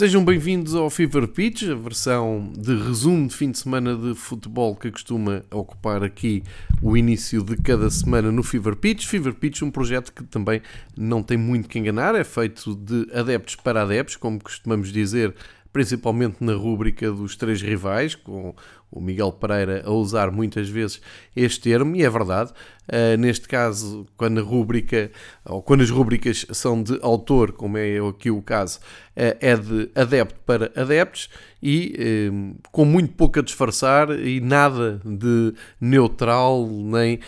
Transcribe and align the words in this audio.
Sejam 0.00 0.24
bem-vindos 0.24 0.74
ao 0.74 0.88
Fever 0.88 1.28
Pitch, 1.28 1.64
a 1.64 1.74
versão 1.74 2.50
de 2.56 2.74
resumo 2.74 3.28
de 3.28 3.36
fim 3.36 3.50
de 3.50 3.58
semana 3.58 3.94
de 3.94 4.14
futebol 4.14 4.74
que 4.74 4.90
costuma 4.90 5.42
ocupar 5.50 6.02
aqui 6.02 6.42
o 6.80 6.96
início 6.96 7.42
de 7.42 7.54
cada 7.58 7.90
semana 7.90 8.32
no 8.32 8.42
Fever 8.42 8.76
Pitch. 8.76 9.04
Fever 9.04 9.34
Pitch, 9.34 9.60
um 9.60 9.70
projeto 9.70 10.10
que 10.10 10.24
também 10.24 10.62
não 10.96 11.22
tem 11.22 11.36
muito 11.36 11.68
que 11.68 11.78
enganar, 11.78 12.14
é 12.14 12.24
feito 12.24 12.74
de 12.74 13.12
adeptos 13.12 13.56
para 13.56 13.82
adeptos, 13.82 14.16
como 14.16 14.42
costumamos 14.42 14.90
dizer, 14.90 15.34
principalmente 15.70 16.36
na 16.40 16.54
rúbrica 16.54 17.12
dos 17.12 17.36
três 17.36 17.60
rivais, 17.60 18.14
com 18.14 18.54
o 18.90 19.00
Miguel 19.00 19.32
Pereira 19.32 19.82
a 19.84 19.90
usar 19.90 20.30
muitas 20.30 20.68
vezes 20.68 21.00
este 21.34 21.60
termo, 21.60 21.94
e 21.94 22.02
é 22.02 22.10
verdade. 22.10 22.52
Uh, 22.88 23.16
neste 23.16 23.46
caso, 23.46 24.04
quando 24.16 24.40
a 24.40 24.42
rúbrica, 24.42 25.12
ou 25.44 25.62
quando 25.62 25.82
as 25.82 25.90
rúbricas 25.90 26.44
são 26.50 26.82
de 26.82 26.98
autor, 27.02 27.52
como 27.52 27.78
é 27.78 27.98
aqui 27.98 28.32
o 28.32 28.42
caso, 28.42 28.80
uh, 29.16 29.36
é 29.40 29.56
de 29.56 29.90
adepto 29.94 30.40
para 30.44 30.72
adeptos 30.74 31.28
e 31.62 32.28
uh, 32.32 32.58
com 32.72 32.84
muito 32.84 33.12
pouco 33.12 33.38
a 33.38 33.42
disfarçar 33.42 34.10
e 34.18 34.40
nada 34.40 35.00
de 35.04 35.54
neutral 35.80 36.66
nem 36.68 37.20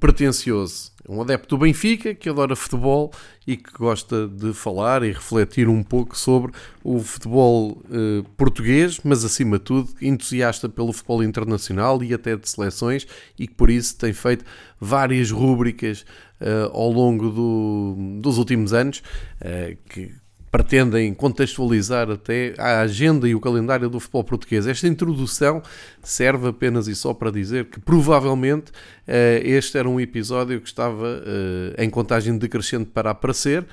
pretencioso 0.00 0.91
um 1.08 1.20
adepto 1.20 1.56
do 1.56 1.62
Benfica 1.62 2.14
que 2.14 2.28
adora 2.28 2.54
futebol 2.54 3.12
e 3.46 3.56
que 3.56 3.72
gosta 3.72 4.28
de 4.28 4.52
falar 4.52 5.02
e 5.02 5.12
refletir 5.12 5.68
um 5.68 5.82
pouco 5.82 6.16
sobre 6.16 6.52
o 6.84 7.00
futebol 7.00 7.82
eh, 7.90 8.24
português, 8.36 9.00
mas 9.02 9.24
acima 9.24 9.58
de 9.58 9.64
tudo 9.64 9.90
entusiasta 10.00 10.68
pelo 10.68 10.92
futebol 10.92 11.24
internacional 11.24 12.02
e 12.02 12.14
até 12.14 12.36
de 12.36 12.48
seleções 12.48 13.06
e 13.38 13.48
que 13.48 13.54
por 13.54 13.68
isso 13.68 13.96
tem 13.96 14.12
feito 14.12 14.44
várias 14.80 15.30
rúbricas 15.30 16.04
eh, 16.40 16.70
ao 16.72 16.90
longo 16.90 17.30
do, 17.30 18.20
dos 18.20 18.38
últimos 18.38 18.72
anos 18.72 19.02
eh, 19.40 19.76
que 19.88 20.21
pretendem 20.52 21.14
contextualizar 21.14 22.10
até 22.10 22.52
a 22.58 22.80
agenda 22.82 23.26
e 23.26 23.34
o 23.34 23.40
calendário 23.40 23.88
do 23.88 23.98
futebol 23.98 24.22
português. 24.22 24.66
Esta 24.66 24.86
introdução 24.86 25.62
serve 26.02 26.48
apenas 26.48 26.86
e 26.86 26.94
só 26.94 27.14
para 27.14 27.32
dizer 27.32 27.70
que 27.70 27.80
provavelmente 27.80 28.70
uh, 28.70 29.40
este 29.42 29.78
era 29.78 29.88
um 29.88 29.98
episódio 29.98 30.60
que 30.60 30.68
estava 30.68 31.06
uh, 31.06 31.82
em 31.82 31.88
contagem 31.88 32.36
decrescente 32.36 32.90
para 32.90 33.12
aparecer 33.12 33.62
uh, 33.62 33.66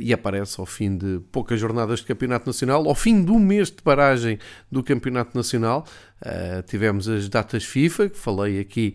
e 0.00 0.12
aparece 0.12 0.60
ao 0.60 0.64
fim 0.64 0.96
de 0.96 1.18
poucas 1.32 1.58
jornadas 1.58 1.98
de 1.98 2.06
Campeonato 2.06 2.46
Nacional, 2.46 2.86
ao 2.86 2.94
fim 2.94 3.20
do 3.20 3.36
mês 3.40 3.68
de 3.68 3.82
paragem 3.82 4.38
do 4.70 4.84
Campeonato 4.84 5.36
Nacional. 5.36 5.84
tivemos 6.68 7.08
as 7.08 7.28
datas 7.28 7.64
FIFA, 7.64 8.10
que 8.10 8.16
falei 8.16 8.60
aqui 8.60 8.94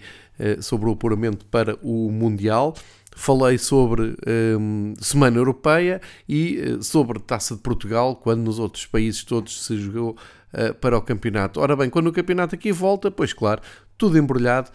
sobre 0.60 0.90
o 0.90 0.94
apuramento 0.94 1.46
para 1.46 1.78
o 1.84 2.10
Mundial 2.10 2.74
falei 3.22 3.58
sobre 3.58 4.16
um, 4.58 4.94
Semana 5.00 5.38
Europeia 5.38 6.02
e 6.28 6.60
uh, 6.60 6.84
sobre 6.84 7.20
Taça 7.20 7.56
de 7.56 7.62
Portugal, 7.62 8.16
quando 8.16 8.42
nos 8.42 8.58
outros 8.58 8.86
países 8.88 9.24
todos 9.24 9.64
se 9.64 9.78
jogou 9.78 10.18
uh, 10.54 10.74
para 10.76 10.98
o 10.98 11.02
campeonato. 11.02 11.60
Ora 11.60 11.76
bem, 11.76 11.90
quando 11.90 12.08
o 12.08 12.12
campeonato 12.12 12.56
aqui 12.56 12.72
volta, 12.72 13.12
pois 13.12 13.32
claro, 13.32 13.62
tudo 13.96 14.18
embrulhado 14.18 14.72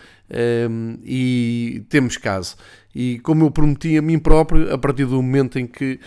um, 0.70 0.97
e 1.03 1.84
temos 1.88 2.16
caso. 2.16 2.54
E 2.94 3.19
como 3.19 3.44
eu 3.44 3.50
prometi 3.50 3.98
a 3.98 4.00
mim 4.00 4.19
próprio, 4.19 4.72
a 4.72 4.78
partir 4.78 5.04
do 5.04 5.16
momento 5.20 5.59
em 5.59 5.66
que 5.66 5.99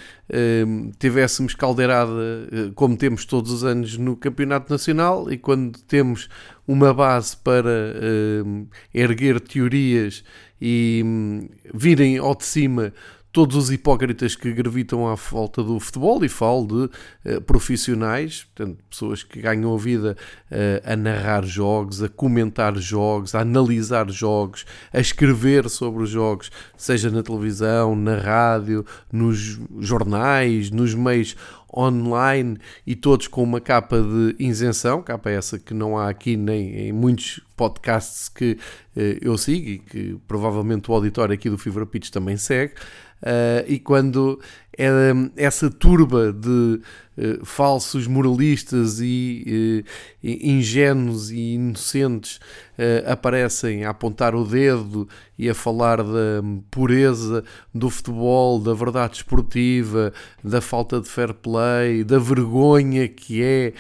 um, 0.66 0.92
tivéssemos 0.97 1.53
caldeirada, 1.53 2.09
uh, 2.09 2.72
como 2.74 2.96
temos 2.96 3.25
todos 3.25 3.52
os 3.52 3.66
anos 3.66 3.97
no 3.97 4.16
Campeonato 4.16 4.72
Nacional, 4.72 5.30
e 5.30 5.38
quando 5.38 5.78
temos 5.81 6.30
uma 6.66 6.94
base 6.94 7.36
para 7.36 7.94
um, 8.46 8.66
erguer 8.94 9.42
teorias 9.42 10.24
e 10.62 11.02
hum, 11.06 11.50
virem 11.74 12.18
ao 12.18 12.36
de 12.36 12.46
cima 12.46 12.94
todos 13.31 13.56
os 13.56 13.72
hipócritas 13.72 14.36
que 14.36 14.52
gravitam 14.52 15.08
à 15.08 15.14
volta 15.14 15.64
do 15.64 15.80
futebol, 15.80 16.24
e 16.25 16.30
falo 16.30 16.66
de 16.66 17.36
uh, 17.36 17.42
profissionais, 17.42 18.47
portanto, 18.56 18.84
pessoas 18.90 19.24
que 19.24 19.40
ganham 19.40 19.74
a 19.74 19.78
vida 19.78 20.18
uh, 20.52 20.92
a 20.92 20.96
narrar 20.96 21.46
jogos, 21.46 22.02
a 22.02 22.09
comentar 22.09 22.75
jogos, 22.78 23.36
a 23.36 23.42
analisar 23.42 24.09
jogos, 24.09 24.66
a 24.92 25.00
escrever 25.00 25.69
sobre 25.69 26.03
os 26.03 26.09
jogos, 26.09 26.52
seja 26.75 27.12
na 27.12 27.22
televisão, 27.22 27.96
na 27.96 28.18
rádio, 28.18 28.84
nos 29.12 29.59
jornais, 29.80 30.72
nos 30.72 30.96
meios 30.96 31.36
online 31.75 32.57
e 32.85 32.96
todos 32.96 33.28
com 33.28 33.44
uma 33.44 33.62
capa 33.62 34.02
de 34.02 34.35
isenção, 34.40 35.02
capa 35.02 35.30
essa 35.30 35.59
que 35.59 35.74
não 35.74 35.97
há 35.97 36.09
aqui 36.09 36.35
nem 36.35 36.88
em 36.88 36.91
muitos 36.91 37.40
podcasts 37.56 38.30
que 38.30 38.57
uh, 38.96 39.18
eu 39.22 39.38
sigo 39.38 39.69
e 39.69 39.80
que 39.80 40.18
provavelmente 40.28 40.90
o 40.90 40.94
auditório 40.94 41.34
aqui 41.34 41.50
do 41.50 41.57
Fever 41.57 41.85
Pitch 41.85 42.09
também 42.09 42.38
segue. 42.38 42.74
Uh, 43.22 43.68
e 43.68 43.80
quando 43.80 44.40
essa 45.35 45.69
turba 45.69 46.31
de 46.31 46.50
uh, 47.17 47.45
falsos 47.45 48.07
moralistas 48.07 49.00
e 49.01 49.84
uh, 50.23 50.28
ingênuos 50.28 51.31
e 51.31 51.56
inocentes 51.56 52.40
aparecem 53.06 53.84
a 53.84 53.89
apontar 53.89 54.34
o 54.34 54.45
dedo 54.45 55.06
e 55.38 55.50
a 55.50 55.53
falar 55.53 55.97
da 55.97 56.41
pureza 56.72 57.44
do 57.75 57.89
futebol, 57.89 58.57
da 58.57 58.73
verdade 58.73 59.18
esportiva, 59.18 60.13
da 60.41 60.62
falta 60.62 61.01
de 61.01 61.09
fair 61.09 61.34
play, 61.34 62.06
da 62.06 62.18
vergonha 62.18 63.06
que 63.09 63.44
é 63.44 63.73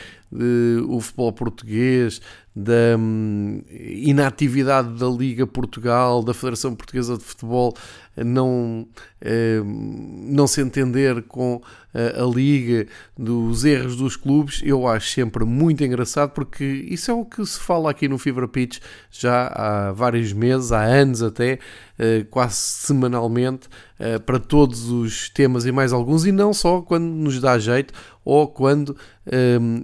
o 0.85 0.99
futebol 0.99 1.31
português, 1.31 2.21
da 2.55 2.97
um, 2.97 3.61
inatividade 3.69 4.99
da 4.99 5.07
Liga 5.07 5.47
Portugal, 5.47 6.21
da 6.21 6.33
Federação 6.33 6.75
Portuguesa 6.75 7.17
de 7.17 7.23
Futebol, 7.23 7.73
não, 8.17 8.85
eh, 9.21 9.61
não 9.63 10.45
se 10.45 10.61
entender 10.89 11.23
com 11.23 11.61
a, 11.93 12.23
a, 12.23 12.25
Liga, 12.25 12.87
dos 13.17 13.63
erros 13.63 13.95
dos 13.95 14.15
clubes, 14.15 14.61
eu 14.63 14.87
acho 14.87 15.11
sempre 15.11 15.45
muito 15.45 15.83
engraçado 15.83 16.31
porque 16.31 16.63
isso 16.63 17.09
é 17.09 17.13
o 17.13 17.23
que 17.23 17.45
se 17.45 17.59
fala 17.59 17.91
aqui 17.91 18.07
no 18.07 18.17
Fever 18.17 18.47
Pitch 18.47 18.79
já 19.11 19.47
há 19.47 19.91
vários 19.91 20.33
meses, 20.33 20.71
há 20.71 20.81
anos 20.81 21.21
até, 21.23 21.59
eh, 21.97 22.25
quase 22.29 22.55
semanalmente, 22.55 23.67
eh, 23.99 24.19
para 24.19 24.39
todos 24.39 24.89
os 24.89 25.29
temas 25.29 25.65
e 25.65 25.71
mais 25.71 25.93
alguns, 25.93 26.25
e 26.25 26.31
não 26.31 26.53
só 26.53 26.81
quando 26.81 27.05
nos 27.05 27.39
dá 27.39 27.57
jeito 27.57 27.93
ou 28.25 28.47
quando 28.47 28.95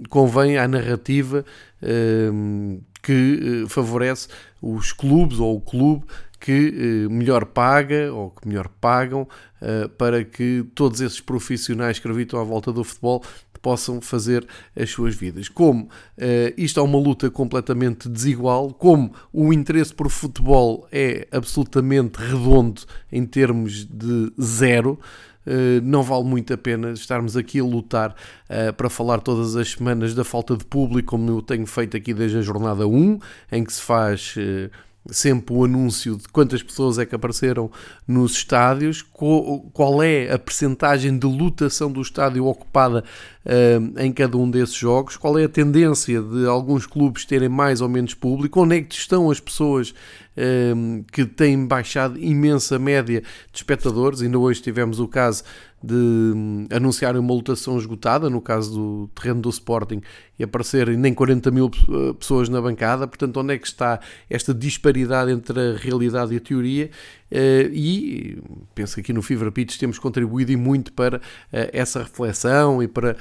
convém 0.08 0.58
à 0.58 0.66
narrativa 0.66 1.44
que 3.02 3.64
favorece 3.68 4.26
os 4.60 4.92
clubes 4.92 5.38
ou 5.38 5.56
o 5.56 5.60
clube 5.60 6.04
que 6.38 7.08
melhor 7.10 7.46
paga 7.46 8.12
ou 8.12 8.30
que 8.30 8.46
melhor 8.46 8.68
pagam 8.80 9.26
para 9.96 10.22
que 10.22 10.64
todos 10.74 11.00
esses 11.00 11.20
profissionais 11.20 11.98
que 11.98 12.06
gravitam 12.06 12.38
à 12.38 12.44
volta 12.44 12.72
do 12.72 12.84
futebol 12.84 13.22
possam 13.66 14.00
fazer 14.00 14.46
as 14.76 14.88
suas 14.90 15.16
vidas. 15.16 15.48
Como 15.48 15.86
uh, 15.86 15.88
isto 16.56 16.78
é 16.78 16.82
uma 16.84 17.00
luta 17.00 17.28
completamente 17.28 18.08
desigual, 18.08 18.72
como 18.72 19.12
o 19.32 19.52
interesse 19.52 19.92
por 19.92 20.08
futebol 20.08 20.86
é 20.92 21.26
absolutamente 21.32 22.16
redondo 22.16 22.82
em 23.10 23.26
termos 23.26 23.84
de 23.84 24.32
zero. 24.40 25.00
Não 25.84 26.02
vale 26.02 26.24
muito 26.24 26.52
a 26.52 26.58
pena 26.58 26.90
estarmos 26.90 27.36
aqui 27.36 27.60
a 27.60 27.64
lutar 27.64 28.16
uh, 28.50 28.72
para 28.72 28.90
falar 28.90 29.20
todas 29.20 29.54
as 29.54 29.70
semanas 29.70 30.12
da 30.12 30.24
falta 30.24 30.56
de 30.56 30.64
público, 30.64 31.10
como 31.10 31.30
eu 31.30 31.40
tenho 31.40 31.66
feito 31.66 31.96
aqui 31.96 32.12
desde 32.12 32.38
a 32.38 32.42
jornada 32.42 32.84
1, 32.86 33.18
em 33.52 33.62
que 33.64 33.72
se 33.72 33.80
faz 33.80 34.34
uh, 34.36 34.68
sempre 35.10 35.54
o 35.54 35.64
anúncio 35.64 36.16
de 36.16 36.28
quantas 36.28 36.62
pessoas 36.62 36.98
é 36.98 37.06
que 37.06 37.14
apareceram 37.14 37.70
nos 38.06 38.32
estádios, 38.32 39.02
qual 39.02 40.02
é 40.02 40.32
a 40.32 40.38
percentagem 40.38 41.18
de 41.18 41.26
lotação 41.26 41.90
do 41.90 42.00
estádio 42.00 42.46
ocupada 42.46 43.04
uh, 43.44 44.00
em 44.00 44.12
cada 44.12 44.36
um 44.36 44.50
desses 44.50 44.74
jogos, 44.74 45.16
qual 45.16 45.38
é 45.38 45.44
a 45.44 45.48
tendência 45.48 46.20
de 46.20 46.46
alguns 46.46 46.86
clubes 46.86 47.24
terem 47.24 47.48
mais 47.48 47.80
ou 47.80 47.88
menos 47.88 48.14
público, 48.14 48.60
onde 48.62 48.76
é 48.76 48.82
que 48.82 48.94
estão 48.94 49.30
as 49.30 49.40
pessoas 49.40 49.90
uh, 49.90 51.04
que 51.12 51.24
têm 51.24 51.66
baixado 51.66 52.18
imensa 52.18 52.78
média 52.78 53.22
de 53.52 53.58
espectadores, 53.58 54.22
ainda 54.22 54.38
hoje 54.38 54.62
tivemos 54.62 55.00
o 55.00 55.08
caso 55.08 55.44
de 55.86 55.94
um, 55.94 56.66
anunciarem 56.70 57.20
uma 57.20 57.32
lotação 57.32 57.78
esgotada, 57.78 58.28
no 58.28 58.40
caso 58.40 58.72
do 58.74 59.10
terreno 59.14 59.40
do 59.40 59.48
Sporting, 59.48 60.00
e 60.36 60.42
aparecerem 60.42 60.96
nem 60.96 61.14
40 61.14 61.50
mil 61.52 61.70
eh, 61.70 62.12
pessoas 62.18 62.48
na 62.48 62.60
bancada. 62.60 63.06
Portanto, 63.06 63.38
onde 63.38 63.54
é 63.54 63.58
que 63.58 63.66
está 63.66 64.00
esta 64.28 64.52
disparidade 64.52 65.30
entre 65.30 65.58
a 65.60 65.76
realidade 65.76 66.34
e 66.34 66.38
a 66.38 66.40
teoria? 66.40 66.90
Uh, 67.30 67.70
e 67.72 68.42
penso 68.74 68.94
que 68.94 69.00
aqui 69.00 69.12
no 69.12 69.20
Fever 69.20 69.50
Pitch 69.50 69.78
temos 69.78 69.98
contribuído 69.98 70.52
e 70.52 70.56
muito 70.56 70.92
para 70.92 71.18
uh, 71.18 71.20
essa 71.72 72.00
reflexão 72.00 72.80
e 72.80 72.86
para 72.86 73.16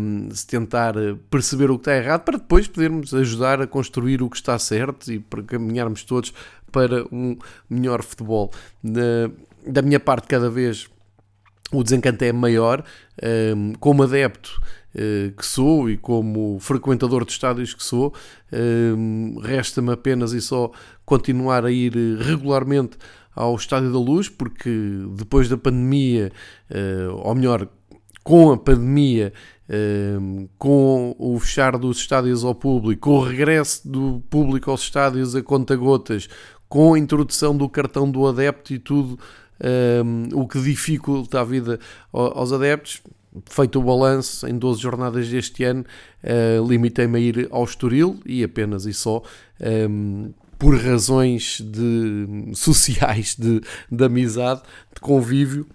um, 0.00 0.28
se 0.30 0.46
tentar 0.46 0.94
perceber 1.30 1.70
o 1.70 1.78
que 1.78 1.82
está 1.82 1.96
errado, 1.96 2.24
para 2.24 2.38
depois 2.38 2.66
podermos 2.68 3.14
ajudar 3.14 3.62
a 3.62 3.66
construir 3.66 4.22
o 4.22 4.28
que 4.28 4.36
está 4.36 4.58
certo 4.58 5.10
e 5.12 5.18
para 5.18 5.42
caminharmos 5.42 6.04
todos 6.04 6.32
para 6.70 7.04
um 7.10 7.38
melhor 7.68 8.02
futebol. 8.02 8.50
da 9.66 9.82
minha 9.82 10.00
parte, 10.00 10.28
cada 10.28 10.50
vez 10.50 10.88
o 11.72 11.82
desencanto 11.82 12.24
é 12.24 12.32
maior. 12.32 12.82
Um, 13.22 13.72
como 13.74 14.02
adepto 14.04 14.60
uh, 14.94 15.32
que 15.36 15.44
sou 15.44 15.90
e 15.90 15.96
como 15.96 16.58
frequentador 16.60 17.24
de 17.24 17.32
estádios 17.32 17.74
que 17.74 17.82
sou, 17.82 18.14
um, 18.96 19.40
resta-me 19.42 19.92
apenas 19.92 20.32
e 20.32 20.40
só 20.40 20.70
continuar 21.04 21.64
a 21.64 21.70
ir 21.70 21.94
regularmente 22.20 22.96
ao 23.34 23.54
Estádio 23.54 23.92
da 23.92 23.98
Luz, 23.98 24.28
porque 24.28 24.70
depois 25.16 25.48
da 25.48 25.56
pandemia, 25.56 26.32
uh, 26.70 27.14
ou 27.16 27.34
melhor, 27.34 27.68
com 28.24 28.52
a 28.52 28.58
pandemia, 28.58 29.32
com 30.58 31.14
o 31.18 31.38
fechar 31.38 31.78
dos 31.78 31.98
estádios 31.98 32.44
ao 32.44 32.54
público, 32.54 33.08
com 33.08 33.18
o 33.18 33.22
regresso 33.22 33.88
do 33.88 34.22
público 34.28 34.70
aos 34.70 34.82
estádios 34.82 35.34
a 35.34 35.42
conta-gotas, 35.42 36.28
com 36.68 36.94
a 36.94 36.98
introdução 36.98 37.56
do 37.56 37.68
cartão 37.68 38.10
do 38.10 38.26
adepto 38.26 38.74
e 38.74 38.78
tudo 38.78 39.18
o 40.34 40.46
que 40.46 40.60
dificulta 40.60 41.40
a 41.40 41.44
vida 41.44 41.80
aos 42.12 42.52
adeptos, 42.52 43.02
feito 43.46 43.78
o 43.78 43.82
balanço 43.82 44.46
em 44.46 44.56
12 44.56 44.80
jornadas 44.80 45.28
deste 45.28 45.64
ano, 45.64 45.84
uh, 46.24 46.66
limitei-me 46.66 47.18
a 47.18 47.20
ir 47.20 47.48
ao 47.50 47.64
Estoril 47.64 48.18
e 48.24 48.42
apenas 48.42 48.86
e 48.86 48.92
só 48.92 49.22
um, 49.90 50.32
por 50.58 50.76
razões 50.76 51.60
de, 51.60 52.52
sociais, 52.54 53.36
de, 53.38 53.60
de 53.90 54.04
amizade, 54.04 54.62
de 54.94 55.00
convívio. 55.00 55.66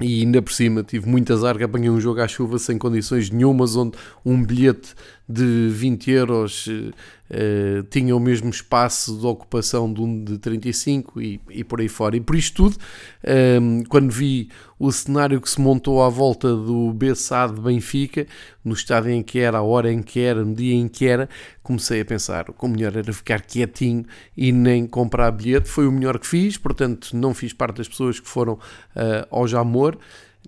E 0.00 0.20
ainda 0.20 0.42
por 0.42 0.52
cima 0.52 0.82
tive 0.82 1.08
muita 1.08 1.32
azar 1.32 1.56
que 1.56 1.62
apanhei 1.62 1.88
um 1.88 2.00
jogo 2.00 2.20
à 2.20 2.26
chuva 2.26 2.58
sem 2.58 2.76
condições 2.76 3.30
nenhumas, 3.30 3.76
onde 3.76 3.96
um 4.24 4.42
bilhete 4.42 4.94
de 5.28 5.68
20 5.68 6.10
euros 6.10 6.66
uh, 6.66 7.82
tinha 7.90 8.14
o 8.14 8.20
mesmo 8.20 8.50
espaço 8.50 9.16
de 9.18 9.26
ocupação 9.26 9.92
de 9.92 10.00
um 10.00 10.22
de 10.22 10.38
35 10.38 11.20
e, 11.20 11.40
e 11.50 11.64
por 11.64 11.80
aí 11.80 11.88
fora. 11.88 12.16
E 12.16 12.20
por 12.20 12.36
isto 12.36 12.56
tudo, 12.56 12.76
um, 12.76 13.78
ehm, 13.80 13.82
quando 13.88 14.10
vi 14.10 14.48
o 14.78 14.90
cenário 14.90 15.40
que 15.40 15.48
se 15.48 15.60
montou 15.60 16.02
à 16.02 16.08
volta 16.08 16.54
do 16.54 16.92
Bessade 16.92 17.54
de 17.54 17.60
Benfica, 17.60 18.26
no 18.64 18.74
estado 18.74 19.08
em 19.08 19.22
que 19.22 19.38
era, 19.38 19.58
a 19.58 19.62
hora 19.62 19.92
em 19.92 20.02
que 20.02 20.20
era, 20.20 20.44
no 20.44 20.54
dia 20.54 20.74
em 20.74 20.88
que 20.88 21.06
era, 21.06 21.28
comecei 21.62 22.00
a 22.00 22.04
pensar 22.04 22.46
o 22.50 22.68
melhor 22.68 22.96
era 22.96 23.12
ficar 23.12 23.42
quietinho 23.42 24.04
e 24.36 24.52
nem 24.52 24.86
comprar 24.86 25.30
bilhete. 25.30 25.68
Foi 25.68 25.86
o 25.86 25.92
melhor 25.92 26.18
que 26.18 26.26
fiz, 26.26 26.56
portanto 26.56 27.16
não 27.16 27.32
fiz 27.34 27.52
parte 27.52 27.78
das 27.78 27.88
pessoas 27.88 28.18
que 28.20 28.28
foram 28.28 28.54
uh, 28.54 29.26
ao 29.30 29.46
Jamor. 29.46 29.96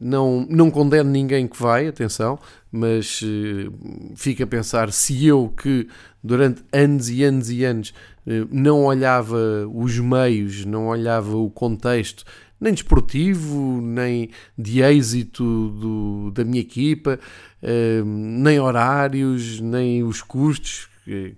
Não, 0.01 0.45
não 0.51 0.71
condeno 0.71 1.09
ninguém 1.09 1.47
que 1.47 1.61
vai, 1.61 1.87
atenção, 1.87 2.39
mas 2.71 3.23
uh, 3.23 3.73
fica 4.17 4.43
a 4.43 4.47
pensar 4.47 4.91
se 4.91 5.25
eu 5.25 5.49
que 5.57 5.89
durante 6.23 6.63
anos 6.73 7.09
e 7.09 7.23
anos 7.23 7.51
e 7.51 7.65
anos 7.65 7.95
uh, 8.27 8.49
não 8.51 8.85
olhava 8.85 9.69
os 9.73 9.97
meios, 10.01 10.65
não 10.65 10.89
olhava 10.89 11.37
o 11.37 11.49
contexto, 11.49 12.25
nem 12.61 12.73
desportivo, 12.73 13.81
nem 13.81 14.31
de 14.59 14.83
êxito 14.83 15.69
do, 15.69 16.33
da 16.33 16.45
minha 16.45 16.61
equipa, 16.61 17.21
uh, 17.63 18.05
nem 18.05 18.59
horários, 18.59 19.61
nem 19.61 20.03
os 20.03 20.23
custos. 20.23 20.89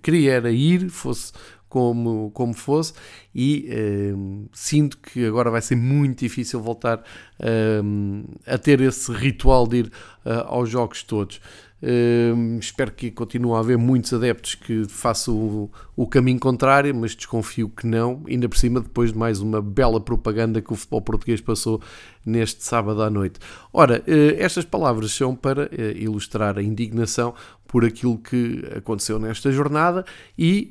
Queria 0.01 0.31
era 0.31 0.49
ir, 0.49 0.89
fosse 0.89 1.33
como, 1.77 2.31
como 2.31 2.55
fosse, 2.55 2.91
e 3.35 3.69
uh, 3.69 4.49
sinto 4.51 4.97
que 4.97 5.23
agora 5.27 5.51
vai 5.51 5.61
ser 5.61 5.75
muito 5.75 6.21
difícil 6.21 6.59
voltar 6.59 6.97
uh, 6.97 8.37
a 8.47 8.57
ter 8.57 8.81
esse 8.81 9.11
ritual 9.11 9.67
de 9.67 9.77
ir 9.77 9.85
uh, 10.25 10.47
aos 10.47 10.67
jogos 10.67 11.03
todos. 11.03 11.39
Uh, 11.79 12.57
espero 12.57 12.91
que 12.91 13.11
continue 13.11 13.53
a 13.53 13.59
haver 13.59 13.77
muitos 13.77 14.11
adeptos 14.11 14.55
que 14.55 14.85
façam 14.89 15.35
o, 15.35 15.71
o, 15.95 16.07
caminho 16.07 16.39
contrário, 16.39 16.93
mas 16.95 17.15
desconfio 17.15 17.69
que 17.69 17.85
não, 17.85 18.23
ainda 18.27 18.49
por 18.49 18.57
cima 18.57 18.81
depois 18.81 19.13
de 19.13 19.17
mais 19.19 19.41
uma 19.41 19.61
bela 19.61 20.01
propaganda 20.01 20.59
que 20.59 20.73
o 20.73 20.75
futebol 20.75 21.03
português 21.03 21.39
passou 21.39 21.79
neste 22.25 22.63
sábado 22.63 23.03
à 23.03 23.11
noite. 23.11 23.39
Ora, 23.71 24.03
uh, 24.07 24.35
estas 24.39 24.65
palavras 24.65 25.11
são 25.11 25.35
para 25.35 25.65
uh, 25.65 25.97
ilustrar 25.97 26.57
a 26.57 26.63
indignação 26.63 27.35
por 27.67 27.85
aquilo 27.85 28.17
que 28.17 28.63
aconteceu 28.75 29.19
nesta 29.19 29.51
jornada 29.51 30.05
e 30.37 30.69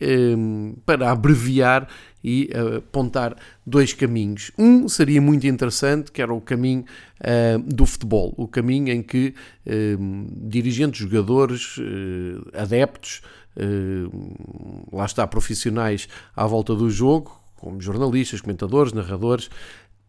para 0.84 1.10
abreviar 1.10 1.88
e 2.26 2.50
uh, 2.52 2.78
apontar 2.78 3.37
dois 3.64 3.93
caminhos. 3.93 4.50
Um 4.58 4.88
seria 4.88 5.22
muito 5.22 5.46
interessante, 5.46 6.10
que 6.10 6.20
era 6.20 6.34
o 6.34 6.40
caminho 6.40 6.84
uh, 7.20 7.58
do 7.62 7.87
futebol, 7.87 8.34
o 8.37 8.48
caminho 8.48 8.93
em 8.93 9.00
que 9.00 9.32
uh, 9.64 10.48
dirigentes, 10.48 10.98
jogadores, 11.00 11.76
adeptos, 12.52 13.22
lá 14.92 15.06
está, 15.06 15.26
profissionais 15.26 16.08
à 16.34 16.46
volta 16.46 16.75
do 16.75 16.90
jogo, 16.90 17.40
como 17.54 17.81
jornalistas, 17.81 18.40
comentadores, 18.40 18.92
narradores, 18.92 19.49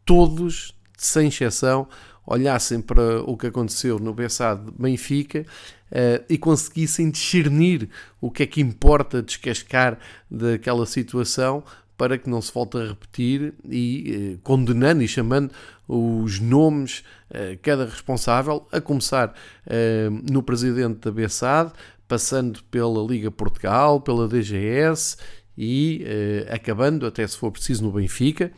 todos, 0.03 0.75
sem 0.97 1.27
exceção, 1.27 1.87
olhassem 2.27 2.81
para 2.81 3.23
o 3.23 3.35
que 3.35 3.47
aconteceu 3.47 3.97
no 3.97 4.13
Bessade 4.13 4.69
Benfica 4.77 5.45
uh, 5.91 6.23
e 6.29 6.37
conseguissem 6.37 7.09
discernir 7.09 7.89
o 8.21 8.29
que 8.29 8.43
é 8.43 8.45
que 8.45 8.61
importa 8.61 9.23
descascar 9.23 9.97
daquela 10.29 10.85
situação 10.85 11.63
para 11.97 12.17
que 12.17 12.29
não 12.29 12.41
se 12.41 12.53
volte 12.53 12.77
a 12.77 12.85
repetir 12.85 13.55
e 13.67 14.35
eh, 14.35 14.39
condenando 14.43 15.01
e 15.01 15.07
chamando 15.07 15.51
os 15.87 16.39
nomes 16.39 17.03
eh, 17.31 17.57
cada 17.61 17.85
responsável, 17.85 18.67
a 18.71 18.79
começar 18.79 19.33
eh, 19.65 20.07
no 20.29 20.43
presidente 20.43 20.99
da 20.99 21.11
BSAD, 21.11 21.73
passando 22.07 22.63
pela 22.65 23.03
Liga 23.03 23.31
Portugal, 23.31 23.99
pela 23.99 24.27
DGS 24.27 25.17
e 25.57 26.05
acabando, 26.49 27.05
até 27.05 27.25
se 27.27 27.35
for 27.35 27.51
preciso, 27.51 27.83
no 27.83 27.91
Benfica, 27.91 28.51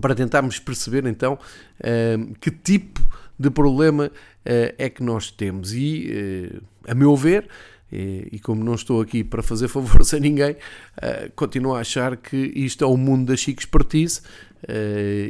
para 0.00 0.14
tentarmos 0.14 0.58
perceber 0.58 1.06
então 1.06 1.38
eh, 1.80 2.18
que 2.40 2.50
tipo 2.50 3.00
de 3.38 3.50
problema 3.50 4.10
eh, 4.44 4.74
é 4.78 4.88
que 4.88 5.02
nós 5.02 5.30
temos. 5.30 5.72
E, 5.72 6.60
a 6.86 6.94
meu 6.94 7.16
ver, 7.16 7.48
e, 7.92 8.38
como 8.42 8.64
não 8.64 8.74
estou 8.74 9.00
aqui 9.00 9.22
para 9.22 9.42
fazer 9.42 9.68
favores 9.68 10.12
a 10.14 10.18
ninguém, 10.18 10.56
continuo 11.34 11.74
a 11.74 11.80
achar 11.80 12.16
que 12.16 12.36
isto 12.54 12.82
é 12.82 12.86
o 12.86 12.96
mundo 12.96 13.26
da 13.26 13.36
chique 13.36 13.62
expertise 13.62 14.22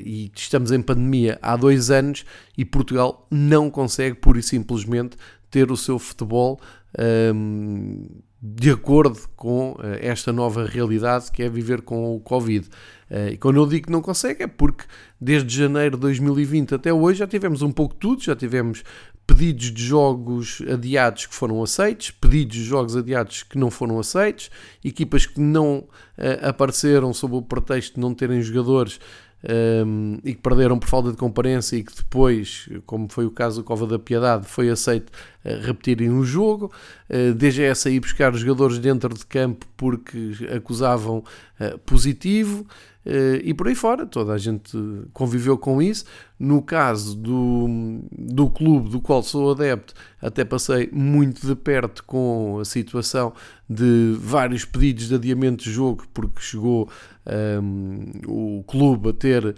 e 0.04 0.30
estamos 0.34 0.70
em 0.70 0.80
pandemia 0.80 1.38
há 1.42 1.56
dois 1.56 1.90
anos 1.90 2.24
e 2.56 2.64
Portugal 2.64 3.26
não 3.30 3.68
consegue 3.70 4.16
pura 4.16 4.38
e 4.38 4.42
simplesmente 4.42 5.16
ter 5.50 5.70
o 5.70 5.76
seu 5.76 5.98
futebol 5.98 6.60
ehm, 6.96 8.06
de 8.48 8.70
acordo 8.70 9.18
com 9.34 9.72
uh, 9.72 9.78
esta 10.00 10.32
nova 10.32 10.64
realidade 10.64 11.32
que 11.32 11.42
é 11.42 11.48
viver 11.48 11.82
com 11.82 12.14
o 12.14 12.20
Covid. 12.20 12.68
Uh, 13.10 13.30
e 13.32 13.36
quando 13.36 13.56
eu 13.56 13.66
digo 13.66 13.86
que 13.86 13.92
não 13.92 14.00
consegue 14.00 14.44
é 14.44 14.46
porque 14.46 14.84
desde 15.20 15.56
janeiro 15.56 15.96
de 15.96 16.02
2020 16.02 16.76
até 16.76 16.92
hoje 16.92 17.18
já 17.18 17.26
tivemos 17.26 17.62
um 17.62 17.72
pouco 17.72 17.94
de 17.94 18.00
tudo, 18.00 18.22
já 18.22 18.36
tivemos 18.36 18.84
pedidos 19.26 19.72
de 19.72 19.82
jogos 19.82 20.62
adiados 20.72 21.26
que 21.26 21.34
foram 21.34 21.60
aceitos, 21.60 22.12
pedidos 22.12 22.56
de 22.56 22.62
jogos 22.62 22.96
adiados 22.96 23.42
que 23.42 23.58
não 23.58 23.68
foram 23.68 23.98
aceitos, 23.98 24.48
equipas 24.84 25.26
que 25.26 25.40
não 25.40 25.78
uh, 25.78 25.88
apareceram 26.48 27.12
sob 27.12 27.34
o 27.34 27.42
pretexto 27.42 27.96
de 27.96 28.00
não 28.00 28.14
terem 28.14 28.40
jogadores 28.40 29.00
um, 29.44 29.48
ehm, 29.48 30.20
e 30.24 30.34
que 30.34 30.40
perderam 30.40 30.78
por 30.78 30.88
falta 30.88 31.10
de 31.10 31.16
comparência 31.16 31.76
e 31.76 31.82
que 31.82 31.94
depois, 31.94 32.68
como 32.86 33.08
foi 33.08 33.26
o 33.26 33.30
caso 33.30 33.60
do 33.60 33.64
Cova 33.64 33.86
da 33.86 33.98
Piedade, 33.98 34.46
foi 34.46 34.70
aceito 34.70 35.12
repetirem 35.66 36.10
o 36.10 36.24
jogo. 36.24 36.72
Uh, 37.08 37.34
DGS 37.34 37.88
a 37.88 37.90
ir 37.90 38.00
buscar 38.00 38.34
jogadores 38.34 38.78
dentro 38.78 39.12
de 39.14 39.24
campo 39.26 39.66
porque 39.76 40.32
acusavam 40.54 41.18
uh, 41.60 41.78
positivo. 41.80 42.66
Uh, 43.06 43.38
e 43.44 43.54
por 43.54 43.68
aí 43.68 43.74
fora, 43.76 44.04
toda 44.04 44.32
a 44.32 44.38
gente 44.38 44.76
conviveu 45.12 45.56
com 45.56 45.80
isso. 45.80 46.04
No 46.36 46.60
caso 46.60 47.16
do, 47.16 48.00
do 48.10 48.50
clube 48.50 48.90
do 48.90 49.00
qual 49.00 49.22
sou 49.22 49.52
adepto, 49.52 49.94
até 50.20 50.44
passei 50.44 50.90
muito 50.92 51.46
de 51.46 51.54
perto 51.54 52.02
com 52.02 52.58
a 52.60 52.64
situação 52.64 53.32
de 53.70 54.16
vários 54.18 54.64
pedidos 54.64 55.08
de 55.08 55.14
adiamento 55.14 55.62
de 55.62 55.70
jogo, 55.70 56.04
porque 56.12 56.40
chegou 56.40 56.90
um, 57.24 57.30
ehm, 57.30 58.22
o 58.26 58.64
clube 58.66 59.10
a 59.10 59.12
ter 59.12 59.46
uh, 59.46 59.54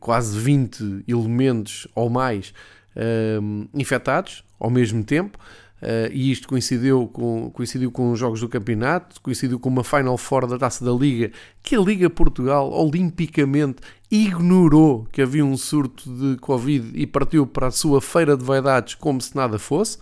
quase 0.00 0.36
20 0.36 1.04
elementos 1.06 1.86
ou 1.94 2.10
mais 2.10 2.52
ehm, 2.96 3.66
infectados 3.74 4.44
ao 4.58 4.70
mesmo 4.70 5.02
tempo. 5.04 5.38
Uh, 5.82 6.08
e 6.12 6.32
isto 6.32 6.48
coincidiu 6.48 7.06
com, 7.08 7.50
coincidiu 7.50 7.92
com 7.92 8.10
os 8.10 8.18
jogos 8.18 8.40
do 8.40 8.48
campeonato, 8.48 9.20
coincidiu 9.20 9.60
com 9.60 9.68
uma 9.68 9.84
Final 9.84 10.16
Four 10.16 10.46
da 10.46 10.56
Taça 10.56 10.82
da 10.82 10.90
Liga, 10.90 11.30
que 11.62 11.76
a 11.76 11.80
Liga 11.80 12.08
Portugal, 12.08 12.72
olimpicamente, 12.72 13.82
ignorou 14.10 15.06
que 15.12 15.20
havia 15.20 15.44
um 15.44 15.58
surto 15.58 16.08
de 16.08 16.38
Covid 16.38 16.90
e 16.94 17.06
partiu 17.06 17.46
para 17.46 17.66
a 17.66 17.70
sua 17.70 18.00
feira 18.00 18.34
de 18.34 18.42
vaidades 18.42 18.94
como 18.94 19.20
se 19.20 19.36
nada 19.36 19.58
fosse. 19.58 19.98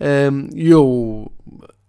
Um, 0.00 0.48
eu, 0.52 1.30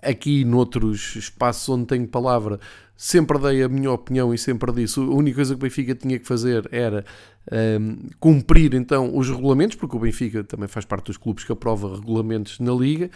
aqui 0.04 0.46
noutros 0.46 1.16
espaços 1.16 1.68
onde 1.70 1.88
tenho 1.88 2.08
palavra, 2.08 2.60
sempre 3.02 3.40
dei 3.40 3.64
a 3.64 3.68
minha 3.68 3.92
opinião 3.92 4.32
e 4.32 4.38
sempre 4.38 4.72
disse 4.72 5.00
a 5.00 5.04
única 5.04 5.38
coisa 5.38 5.56
que 5.56 5.60
o 5.60 5.64
Benfica 5.64 5.96
tinha 5.96 6.20
que 6.20 6.28
fazer 6.28 6.70
era 6.72 7.04
um, 7.52 7.98
cumprir 8.20 8.76
então 8.76 9.18
os 9.18 9.28
regulamentos, 9.28 9.76
porque 9.76 9.98
o 9.98 10.00
Benfica 10.00 10.44
também 10.44 10.68
faz 10.68 10.86
parte 10.86 11.08
dos 11.08 11.18
clubes 11.18 11.44
que 11.44 11.52
aprova 11.52 11.96
regulamentos 11.96 12.60
na 12.60 12.72
Liga, 12.72 13.10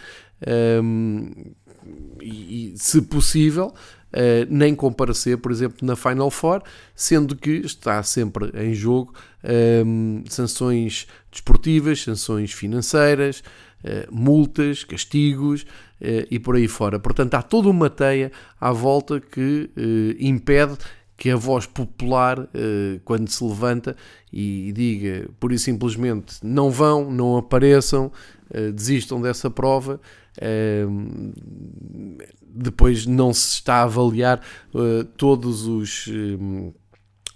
um, 0.82 1.30
e, 2.20 2.72
e, 2.72 2.74
se 2.76 3.00
possível, 3.02 3.68
uh, 4.12 4.46
nem 4.50 4.74
comparecer, 4.74 5.38
por 5.38 5.52
exemplo, 5.52 5.86
na 5.86 5.94
Final 5.94 6.32
Four, 6.32 6.64
sendo 6.92 7.36
que 7.36 7.52
está 7.52 8.02
sempre 8.02 8.50
em 8.60 8.74
jogo 8.74 9.14
um, 9.86 10.24
sanções 10.28 11.06
desportivas, 11.30 12.02
sanções 12.02 12.50
financeiras, 12.50 13.40
multas, 14.10 14.84
castigos 14.84 15.62
uh, 15.62 16.26
e 16.30 16.38
por 16.38 16.56
aí 16.56 16.66
fora. 16.66 16.98
Portanto, 16.98 17.34
há 17.34 17.42
toda 17.42 17.68
uma 17.68 17.88
teia 17.88 18.32
à 18.60 18.72
volta 18.72 19.20
que 19.20 19.70
impede 20.18 20.76
que 21.16 21.30
a 21.30 21.36
voz 21.36 21.64
popular, 21.64 22.46
quando 23.02 23.28
se 23.30 23.42
levanta 23.42 23.96
e 24.30 24.70
diga, 24.72 25.30
por 25.40 25.50
e 25.50 25.58
simplesmente, 25.58 26.36
não 26.42 26.70
vão, 26.70 27.10
não 27.10 27.38
apareçam, 27.38 28.12
desistam 28.74 29.18
dessa 29.22 29.48
prova, 29.48 29.98
depois 32.46 33.06
não 33.06 33.32
se 33.32 33.54
está 33.54 33.76
a 33.76 33.82
avaliar 33.84 34.42
todos 35.16 35.66
os 35.66 36.06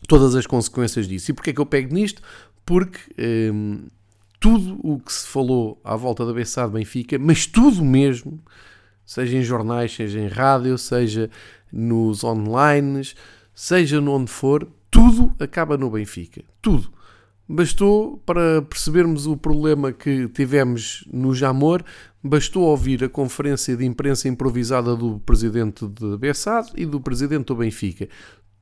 todas 0.07 0.35
as 0.35 0.47
consequências 0.47 1.09
disso. 1.09 1.31
E 1.31 1.35
porquê 1.35 1.51
é 1.51 1.53
que 1.55 1.61
eu 1.61 1.67
pego 1.67 1.95
nisto? 1.95 2.21
Porque 2.67 3.01
tudo 4.41 4.81
o 4.83 4.99
que 4.99 5.13
se 5.13 5.29
falou 5.29 5.79
à 5.85 5.95
volta 5.95 6.25
da 6.25 6.33
Bessade 6.33 6.73
Benfica, 6.73 7.19
mas 7.19 7.47
tudo 7.47 7.85
mesmo, 7.85 8.41
seja 9.05 9.37
em 9.37 9.43
jornais, 9.43 9.95
seja 9.95 10.19
em 10.19 10.29
rádio, 10.29 10.79
seja 10.79 11.31
nos 11.71 12.25
online, 12.25 13.03
seja 13.55 14.01
onde 14.01 14.31
for, 14.31 14.67
tudo 14.91 15.35
acaba 15.39 15.77
no 15.77 15.91
Benfica. 15.91 16.43
Tudo. 16.63 16.91
Bastou 17.47 18.17
para 18.25 18.63
percebermos 18.63 19.27
o 19.27 19.37
problema 19.37 19.93
que 19.93 20.29
tivemos 20.29 21.05
no 21.13 21.35
Jamor, 21.35 21.83
bastou 22.23 22.63
ouvir 22.63 23.03
a 23.03 23.09
conferência 23.09 23.77
de 23.77 23.85
imprensa 23.85 24.29
improvisada 24.29 24.95
do 24.95 25.19
presidente 25.19 25.87
de 25.87 26.17
Bessade 26.17 26.71
e 26.77 26.87
do 26.87 27.01
presidente 27.01 27.47
do 27.47 27.57
Benfica. 27.57 28.09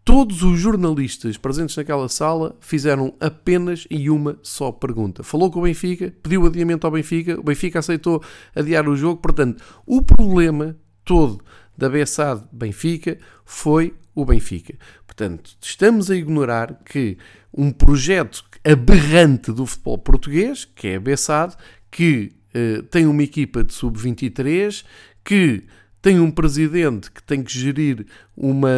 Todos 0.09 0.43
os 0.43 0.59
jornalistas 0.59 1.37
presentes 1.37 1.77
naquela 1.77 2.09
sala 2.09 2.57
fizeram 2.63 3.15
apenas 3.21 3.87
e 3.91 4.09
uma 4.09 4.39
só 4.43 4.73
pergunta. 4.73 5.23
Falou 5.23 5.51
com 5.51 5.59
o 5.59 5.65
Benfica, 5.65 6.15
pediu 6.23 6.47
adiamento 6.47 6.87
ao 6.87 6.91
Benfica, 6.91 7.39
o 7.39 7.43
Benfica 7.43 7.81
aceitou 7.81 8.25
adiar 8.57 8.89
o 8.89 8.97
jogo. 8.97 9.21
Portanto, 9.21 9.63
o 9.85 10.01
problema 10.01 10.75
todo 11.05 11.45
da 11.77 11.91
Bessade 11.91 12.43
Benfica 12.51 13.19
foi 13.45 13.93
o 14.15 14.25
Benfica. 14.25 14.79
Portanto, 15.07 15.55
estamos 15.61 16.11
a 16.11 16.17
ignorar 16.17 16.81
que 16.87 17.19
um 17.53 17.71
projeto 17.71 18.43
aberrante 18.65 19.53
do 19.53 19.67
futebol 19.67 19.99
português, 19.99 20.65
que 20.65 20.89
é 20.89 20.97
a 20.97 21.01
Bessade, 21.01 21.55
que 21.91 22.33
uh, 22.55 22.83
tem 22.85 23.07
uma 23.07 23.23
equipa 23.23 23.63
de 23.63 23.75
sub-23, 23.75 24.87
que 25.23 25.65
tem 26.01 26.19
um 26.19 26.31
presidente 26.31 27.11
que 27.11 27.23
tem 27.23 27.43
que 27.43 27.53
gerir 27.53 28.07
uma, 28.35 28.71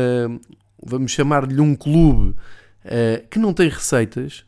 vamos 0.82 1.12
chamar-lhe 1.12 1.60
um 1.60 1.74
clube 1.74 2.30
uh, 2.84 3.28
que 3.28 3.38
não 3.38 3.52
tem 3.52 3.68
receitas, 3.68 4.44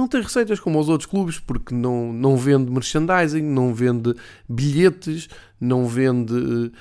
não 0.00 0.08
tem 0.08 0.22
receitas 0.22 0.58
como 0.58 0.80
os 0.80 0.88
outros 0.88 1.08
clubes, 1.08 1.38
porque 1.38 1.74
não, 1.74 2.12
não 2.12 2.36
vende 2.36 2.70
merchandising, 2.70 3.42
não 3.42 3.74
vende 3.74 4.14
bilhetes, 4.48 5.28
não 5.60 5.86
vende 5.86 6.32
uh, 6.32 6.72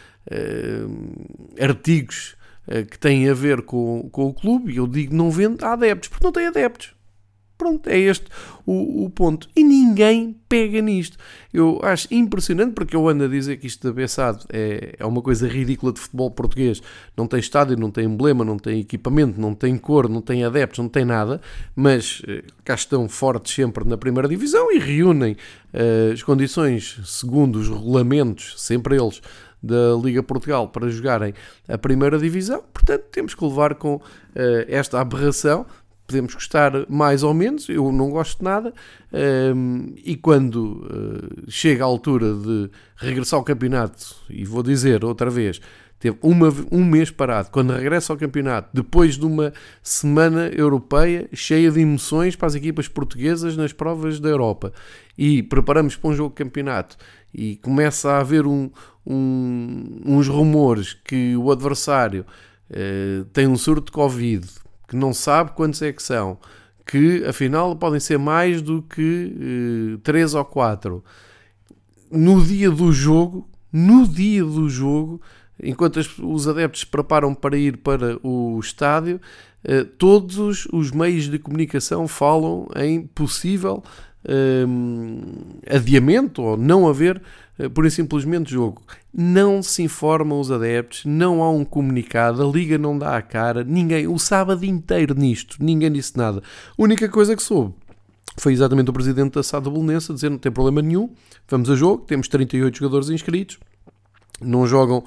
artigos 1.62 2.38
uh, 2.68 2.86
que 2.86 2.98
têm 2.98 3.28
a 3.30 3.34
ver 3.34 3.62
com, 3.64 4.08
com 4.10 4.28
o 4.28 4.34
clube. 4.34 4.72
E 4.72 4.78
eu 4.78 4.88
digo 4.88 5.14
não 5.14 5.30
vende 5.30 5.66
adeptos, 5.66 6.08
porque 6.08 6.24
não 6.24 6.32
tem 6.32 6.48
adeptos. 6.48 6.94
Pronto, 7.60 7.90
é 7.90 8.00
este 8.00 8.26
o, 8.66 9.04
o, 9.04 9.10
ponto. 9.10 9.50
E 9.54 9.66
ninguém 9.66 10.34
pega 10.48 10.82
nisto. 10.82 11.18
Eu 11.54 11.78
acho 11.84 12.08
impressionante 12.10 12.72
porque 12.72 12.96
eu 12.96 13.06
ando 13.10 13.26
a 13.26 13.28
dizer 13.28 13.58
que 13.58 13.68
isto 13.68 13.86
da 13.86 13.94
Bessado 13.94 14.46
é, 14.48 14.96
é 14.98 15.06
uma 15.06 15.22
coisa 15.22 15.46
ridícula 15.46 15.92
de 15.92 16.00
futebol 16.00 16.32
português. 16.32 16.82
Não 17.18 17.28
tem 17.28 17.42
estádio, 17.42 17.76
não 17.76 17.92
tem 17.92 18.06
emblema, 18.06 18.46
não 18.46 18.58
tem 18.58 18.80
equipamento, 18.80 19.42
não 19.42 19.54
tem 19.54 19.78
cor, 19.78 20.08
não 20.08 20.22
tem 20.22 20.46
adeptos, 20.46 20.80
não 20.80 20.88
tem 20.88 21.04
nada. 21.04 21.42
Mas 21.76 22.22
eh, 22.30 22.46
cá 22.64 22.76
estão 22.76 23.10
fortes 23.10 23.54
sempre 23.54 23.84
na 23.84 23.98
primeira 23.98 24.30
divisão 24.30 24.72
e 24.72 24.80
reúnem 24.80 25.36
eh, 25.74 26.12
as 26.14 26.24
condições 26.24 27.02
segundo 27.04 27.58
os 27.58 27.68
regulamentos, 27.68 28.54
sempre 28.56 28.96
eles, 28.96 29.22
da 29.62 29.94
Liga 30.02 30.24
Portugal 30.24 30.68
para 30.70 30.88
jogarem 30.90 31.34
a 31.68 31.78
primeira 31.78 32.18
divisão. 32.18 32.64
Portanto, 32.74 33.04
temos 33.12 33.36
que 33.36 33.44
levar 33.44 33.76
com 33.76 33.96
uh, 33.96 34.02
esta 34.68 35.00
aberração 35.00 35.66
podemos 36.10 36.34
gostar 36.34 36.72
mais 36.90 37.22
ou 37.22 37.36
menos, 37.36 37.70
eu 37.70 37.92
não 37.92 38.10
gosto 38.10 38.40
de 38.40 38.44
nada, 38.44 38.74
um, 39.56 39.94
e 40.04 40.16
quando 40.16 40.58
uh, 40.58 41.52
chega 41.52 41.84
a 41.84 41.86
altura 41.86 42.34
de 42.34 42.72
regressar 42.96 43.38
ao 43.38 43.44
campeonato, 43.44 44.16
e 44.28 44.44
vou 44.44 44.64
dizer 44.64 45.06
outra 45.06 45.30
vez, 45.30 45.62
teve 46.00 46.18
uma, 46.24 46.52
um 46.72 46.84
mês 46.84 47.12
parado, 47.12 47.52
quando 47.52 47.74
regressa 47.74 48.12
ao 48.12 48.18
campeonato, 48.18 48.70
depois 48.74 49.20
de 49.20 49.26
uma 49.26 49.54
semana 49.84 50.48
europeia 50.48 51.30
cheia 51.32 51.70
de 51.70 51.80
emoções 51.80 52.36
para 52.36 52.48
as 52.48 52.56
equipas 52.56 52.88
portuguesas 52.88 53.56
nas 53.56 53.72
provas 53.72 54.20
da 54.20 54.30
Europa, 54.30 54.74
e 55.16 55.44
preparamos 55.44 55.96
para 55.96 56.10
um 56.10 56.16
jogo 56.16 56.30
de 56.30 56.44
campeonato, 56.44 56.98
e 57.32 57.58
começa 57.58 58.10
a 58.10 58.20
haver 58.20 58.48
um, 58.48 58.72
um, 59.06 60.02
uns 60.04 60.28
rumores 60.28 60.98
que 61.06 61.38
o 61.38 61.52
adversário 61.52 62.26
uh, 62.72 63.26
tem 63.26 63.46
um 63.46 63.56
surto 63.56 63.86
de 63.86 63.92
Covid, 63.92 64.48
que 64.90 64.96
não 64.96 65.14
sabe 65.14 65.52
quantos 65.52 65.82
é 65.84 65.94
que 65.94 66.02
são, 66.02 66.38
que 66.86 67.24
afinal 67.26 67.76
podem 67.76 68.00
ser 68.00 68.18
mais 68.18 68.62
do 68.62 68.82
que 68.82 69.96
uh, 69.96 69.98
3 70.00 70.34
ou 70.34 70.44
4. 70.44 71.04
No 72.12 72.44
dia 72.44 72.72
do 72.72 72.92
jogo, 72.92 73.48
no 73.72 74.08
dia 74.08 74.44
do 74.44 74.68
jogo, 74.68 75.22
enquanto 75.62 76.00
os 76.24 76.48
adeptos 76.48 76.82
se 76.82 76.88
preparam 76.88 77.36
para 77.36 77.56
ir 77.56 77.78
para 77.78 78.18
o 78.24 78.60
estádio, 78.60 79.22
uh, 79.64 79.86
todos 80.00 80.68
os 80.74 80.90
meios 80.90 81.30
de 81.30 81.38
comunicação 81.38 82.08
falam 82.08 82.68
em 82.76 83.04
possível 83.04 83.84
uh, 84.26 85.66
adiamento 85.70 86.42
ou 86.42 86.58
não 86.58 86.90
haver 86.90 87.22
por 87.68 87.86
e 87.86 87.92
simplesmente 87.92 88.52
jogo. 88.52 88.82
Não 89.14 89.62
se 89.62 89.84
informam 89.84 90.40
os 90.40 90.52
adeptos, 90.52 91.04
não 91.04 91.44
há 91.44 91.52
um 91.52 91.66
comunicado, 91.66 92.42
a 92.42 92.50
liga 92.50 92.78
não 92.78 92.98
dá 92.98 93.18
a 93.18 93.22
cara, 93.22 93.64
ninguém, 93.64 94.08
o 94.08 94.18
sábado 94.18 94.64
inteiro 94.64 95.14
nisto, 95.14 95.58
ninguém 95.60 95.92
disse 95.92 96.18
nada. 96.18 96.42
A 96.42 96.82
única 96.82 97.10
coisa 97.10 97.36
que 97.36 97.44
soube 97.44 97.74
foi 98.38 98.54
exatamente 98.54 98.90
o 98.90 98.94
presidente 98.94 99.34
da 99.34 99.44
SAD 99.44 99.66
Bolonense 99.70 100.12
a 100.12 100.16
dizer 100.16 100.30
não 100.30 100.38
tem 100.38 100.52
problema 100.52 100.82
nenhum, 100.82 101.10
vamos 101.50 101.70
a 101.70 101.76
jogo, 101.76 102.06
temos 102.06 102.28
38 102.30 102.78
jogadores 102.78 103.10
inscritos, 103.10 103.58
não 104.42 104.66
jogam 104.66 105.00
uh, 105.00 105.04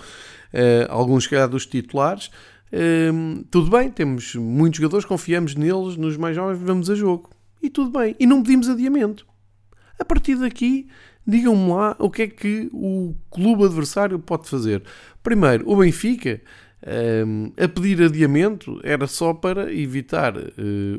alguns 0.91 1.27
dos 1.49 1.65
titulares, 1.65 2.27
uh, 2.27 3.45
tudo 3.51 3.71
bem, 3.71 3.89
temos 3.89 4.35
muitos 4.35 4.79
jogadores, 4.79 5.07
confiamos 5.07 5.55
neles, 5.55 5.97
nos 5.97 6.19
mais 6.19 6.37
jovens, 6.37 6.61
vamos 6.61 6.91
a 6.91 6.95
jogo. 6.95 7.31
E 7.63 7.71
tudo 7.71 7.97
bem, 7.97 8.17
e 8.19 8.27
não 8.27 8.43
pedimos 8.43 8.69
adiamento. 8.69 9.25
A 9.99 10.05
partir 10.05 10.35
daqui 10.35 10.89
Digam-me 11.27 11.71
lá 11.71 11.97
o 11.99 12.11
que 12.11 12.23
é 12.23 12.27
que 12.27 12.69
o 12.73 13.15
clube 13.31 13.65
adversário 13.65 14.19
pode 14.19 14.49
fazer. 14.49 14.83
Primeiro, 15.23 15.69
o 15.71 15.77
Benfica, 15.77 16.41
um, 17.27 17.53
a 17.57 17.69
pedir 17.69 18.03
adiamento, 18.03 18.81
era 18.83 19.07
só 19.07 19.33
para 19.33 19.73
evitar 19.73 20.37
uh, 20.37 20.43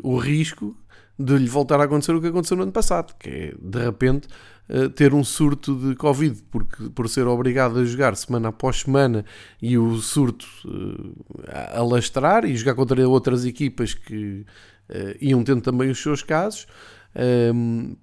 o 0.01 0.17
risco 0.17 0.77
de 1.19 1.37
lhe 1.37 1.47
voltar 1.47 1.79
a 1.79 1.83
acontecer 1.83 2.13
o 2.13 2.21
que 2.21 2.27
aconteceu 2.27 2.55
no 2.55 2.63
ano 2.63 2.71
passado, 2.71 3.13
que 3.19 3.29
é, 3.29 3.53
de 3.59 3.83
repente, 3.83 4.29
uh, 4.69 4.89
ter 4.89 5.13
um 5.13 5.25
surto 5.25 5.75
de 5.75 5.93
Covid, 5.95 6.41
porque, 6.49 6.89
por 6.89 7.09
ser 7.09 7.27
obrigado 7.27 7.79
a 7.79 7.85
jogar 7.85 8.15
semana 8.15 8.47
após 8.47 8.79
semana 8.81 9.25
e 9.61 9.77
o 9.77 9.97
surto 9.97 10.47
uh, 10.65 11.13
a 11.49 11.79
alastrar 11.79 12.45
e 12.45 12.55
jogar 12.55 12.75
contra 12.75 13.07
outras 13.07 13.45
equipas 13.45 13.93
que 13.93 14.45
iam 15.19 15.43
tendo 15.43 15.61
também 15.61 15.89
os 15.89 15.99
seus 15.99 16.21
casos. 16.21 16.67
Um, 17.53 17.95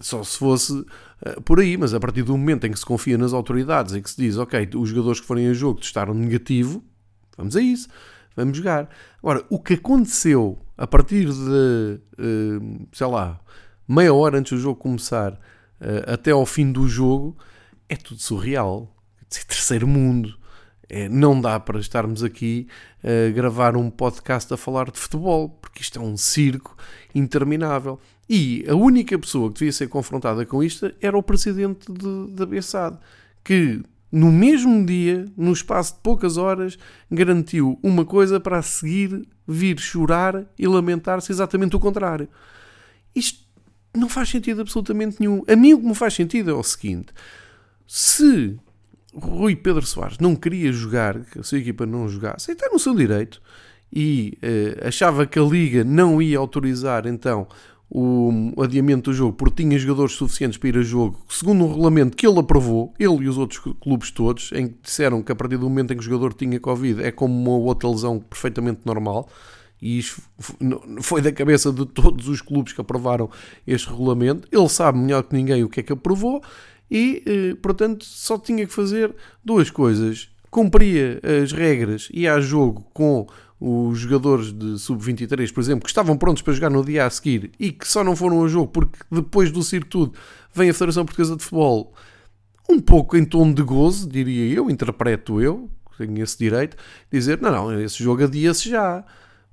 só 0.00 0.22
se 0.24 0.38
fosse 0.38 0.72
uh, 0.72 1.40
por 1.44 1.60
aí, 1.60 1.76
mas 1.76 1.94
a 1.94 2.00
partir 2.00 2.22
do 2.22 2.36
momento 2.36 2.66
em 2.66 2.72
que 2.72 2.78
se 2.78 2.84
confia 2.84 3.16
nas 3.16 3.32
autoridades, 3.32 3.94
em 3.94 4.02
que 4.02 4.10
se 4.10 4.16
diz, 4.16 4.36
ok, 4.36 4.70
os 4.74 4.88
jogadores 4.88 5.20
que 5.20 5.26
forem 5.26 5.48
a 5.48 5.52
jogo 5.52 5.80
testaram 5.80 6.14
negativo, 6.14 6.84
vamos 7.36 7.56
a 7.56 7.60
isso, 7.60 7.88
vamos 8.36 8.56
jogar. 8.56 8.88
Agora, 9.18 9.44
o 9.48 9.58
que 9.58 9.74
aconteceu 9.74 10.58
a 10.76 10.86
partir 10.86 11.26
de, 11.26 12.00
uh, 12.18 12.88
sei 12.92 13.06
lá, 13.06 13.40
meia 13.86 14.12
hora 14.12 14.38
antes 14.38 14.52
do 14.52 14.58
jogo 14.58 14.80
começar 14.80 15.32
uh, 15.32 16.12
até 16.12 16.32
ao 16.32 16.44
fim 16.44 16.72
do 16.72 16.88
jogo, 16.88 17.36
é 17.88 17.96
tudo 17.96 18.20
surreal. 18.20 18.90
É 19.20 19.44
terceiro 19.46 19.86
mundo. 19.86 20.36
É, 20.88 21.08
não 21.08 21.40
dá 21.40 21.58
para 21.58 21.78
estarmos 21.78 22.22
aqui 22.22 22.68
a 23.02 23.30
gravar 23.32 23.76
um 23.76 23.90
podcast 23.90 24.52
a 24.52 24.56
falar 24.56 24.90
de 24.90 24.98
futebol, 24.98 25.48
porque 25.48 25.82
isto 25.82 25.98
é 25.98 26.02
um 26.02 26.16
circo 26.16 26.76
interminável. 27.14 27.98
E 28.28 28.64
a 28.68 28.74
única 28.74 29.18
pessoa 29.18 29.48
que 29.48 29.58
devia 29.58 29.72
ser 29.72 29.88
confrontada 29.88 30.44
com 30.46 30.62
isto 30.62 30.92
era 31.00 31.16
o 31.16 31.22
presidente 31.22 31.86
da 32.30 32.46
BSAD, 32.46 32.98
que 33.42 33.82
no 34.10 34.30
mesmo 34.30 34.86
dia, 34.86 35.26
no 35.36 35.52
espaço 35.52 35.94
de 35.94 36.00
poucas 36.00 36.36
horas, 36.36 36.78
garantiu 37.10 37.78
uma 37.82 38.04
coisa 38.04 38.38
para 38.38 38.58
a 38.58 38.62
seguir 38.62 39.26
vir 39.46 39.78
chorar 39.78 40.46
e 40.56 40.66
lamentar-se 40.66 41.32
exatamente 41.32 41.74
o 41.74 41.80
contrário. 41.80 42.28
Isto 43.14 43.44
não 43.94 44.08
faz 44.08 44.28
sentido 44.28 44.60
absolutamente 44.60 45.16
nenhum. 45.18 45.42
A 45.48 45.56
mim 45.56 45.74
o 45.74 45.80
que 45.80 45.86
me 45.86 45.94
faz 45.94 46.14
sentido 46.14 46.50
é 46.50 46.54
o 46.54 46.62
seguinte: 46.62 47.12
se 47.86 48.56
Rui 49.14 49.56
Pedro 49.56 49.86
Soares 49.86 50.18
não 50.18 50.34
queria 50.34 50.72
jogar, 50.72 51.20
que 51.20 51.40
a 51.40 51.42
sua 51.42 51.58
equipa 51.58 51.86
não 51.86 52.08
jogasse, 52.08 52.52
está 52.52 52.68
no 52.72 52.78
seu 52.78 52.94
direito, 52.94 53.40
e 53.92 54.36
uh, 54.42 54.88
achava 54.88 55.26
que 55.26 55.38
a 55.38 55.42
Liga 55.42 55.84
não 55.84 56.20
ia 56.20 56.38
autorizar 56.38 57.06
então 57.06 57.46
o 57.96 58.60
adiamento 58.60 59.10
do 59.10 59.14
jogo 59.14 59.34
porque 59.34 59.62
tinha 59.62 59.78
jogadores 59.78 60.14
suficientes 60.14 60.58
para 60.58 60.68
ir 60.68 60.78
a 60.78 60.82
jogo, 60.82 61.24
segundo 61.28 61.64
um 61.64 61.68
regulamento 61.68 62.16
que 62.16 62.26
ele 62.26 62.40
aprovou, 62.40 62.92
ele 62.98 63.24
e 63.24 63.28
os 63.28 63.38
outros 63.38 63.60
clubes 63.80 64.10
todos, 64.10 64.50
em 64.52 64.68
que 64.68 64.78
disseram 64.82 65.22
que 65.22 65.30
a 65.30 65.34
partir 65.34 65.58
do 65.58 65.68
momento 65.68 65.92
em 65.92 65.96
que 65.96 66.02
o 66.02 66.04
jogador 66.04 66.34
tinha 66.34 66.58
Covid 66.58 67.04
é 67.04 67.12
como 67.12 67.32
uma 67.34 67.56
outra 67.56 67.88
lesão 67.88 68.18
perfeitamente 68.18 68.80
normal. 68.84 69.28
E 69.80 69.98
isso 69.98 70.22
foi 71.02 71.20
da 71.20 71.30
cabeça 71.30 71.70
de 71.70 71.84
todos 71.84 72.26
os 72.26 72.40
clubes 72.40 72.72
que 72.72 72.80
aprovaram 72.80 73.28
este 73.66 73.88
regulamento. 73.90 74.48
Ele 74.50 74.68
sabe 74.68 74.98
melhor 74.98 75.22
que 75.24 75.34
ninguém 75.34 75.62
o 75.62 75.68
que 75.68 75.80
é 75.80 75.82
que 75.82 75.92
aprovou 75.92 76.42
e, 76.90 77.22
eh, 77.26 77.54
portanto, 77.62 78.04
só 78.04 78.38
tinha 78.38 78.66
que 78.66 78.72
fazer 78.72 79.14
duas 79.44 79.70
coisas. 79.70 80.28
Cumpria 80.50 81.20
as 81.42 81.52
regras 81.52 82.08
e 82.12 82.28
a 82.28 82.40
jogo 82.40 82.86
com 82.92 83.26
os 83.60 83.98
jogadores 83.98 84.52
de 84.52 84.78
sub-23, 84.78 85.52
por 85.52 85.60
exemplo, 85.60 85.84
que 85.84 85.90
estavam 85.90 86.16
prontos 86.16 86.42
para 86.42 86.52
jogar 86.52 86.70
no 86.70 86.84
dia 86.84 87.06
a 87.06 87.10
seguir 87.10 87.50
e 87.58 87.72
que 87.72 87.88
só 87.88 88.04
não 88.04 88.14
foram 88.14 88.40
ao 88.40 88.48
jogo 88.48 88.68
porque 88.68 88.98
depois 89.10 89.50
do 89.50 89.62
circo 89.62 89.88
tudo 89.88 90.14
vem 90.52 90.70
a 90.70 90.74
Federação 90.74 91.04
Portuguesa 91.04 91.36
de 91.36 91.42
Futebol 91.42 91.94
um 92.68 92.80
pouco 92.80 93.16
em 93.16 93.24
tom 93.24 93.52
de 93.52 93.62
gozo, 93.62 94.08
diria 94.08 94.54
eu, 94.54 94.70
interpreto 94.70 95.40
eu, 95.40 95.70
tenho 95.96 96.22
esse 96.22 96.38
direito, 96.38 96.76
dizer, 97.10 97.40
não, 97.40 97.50
não, 97.50 97.80
esse 97.80 98.02
jogo 98.02 98.24
adia-se 98.24 98.68
já. 98.68 99.04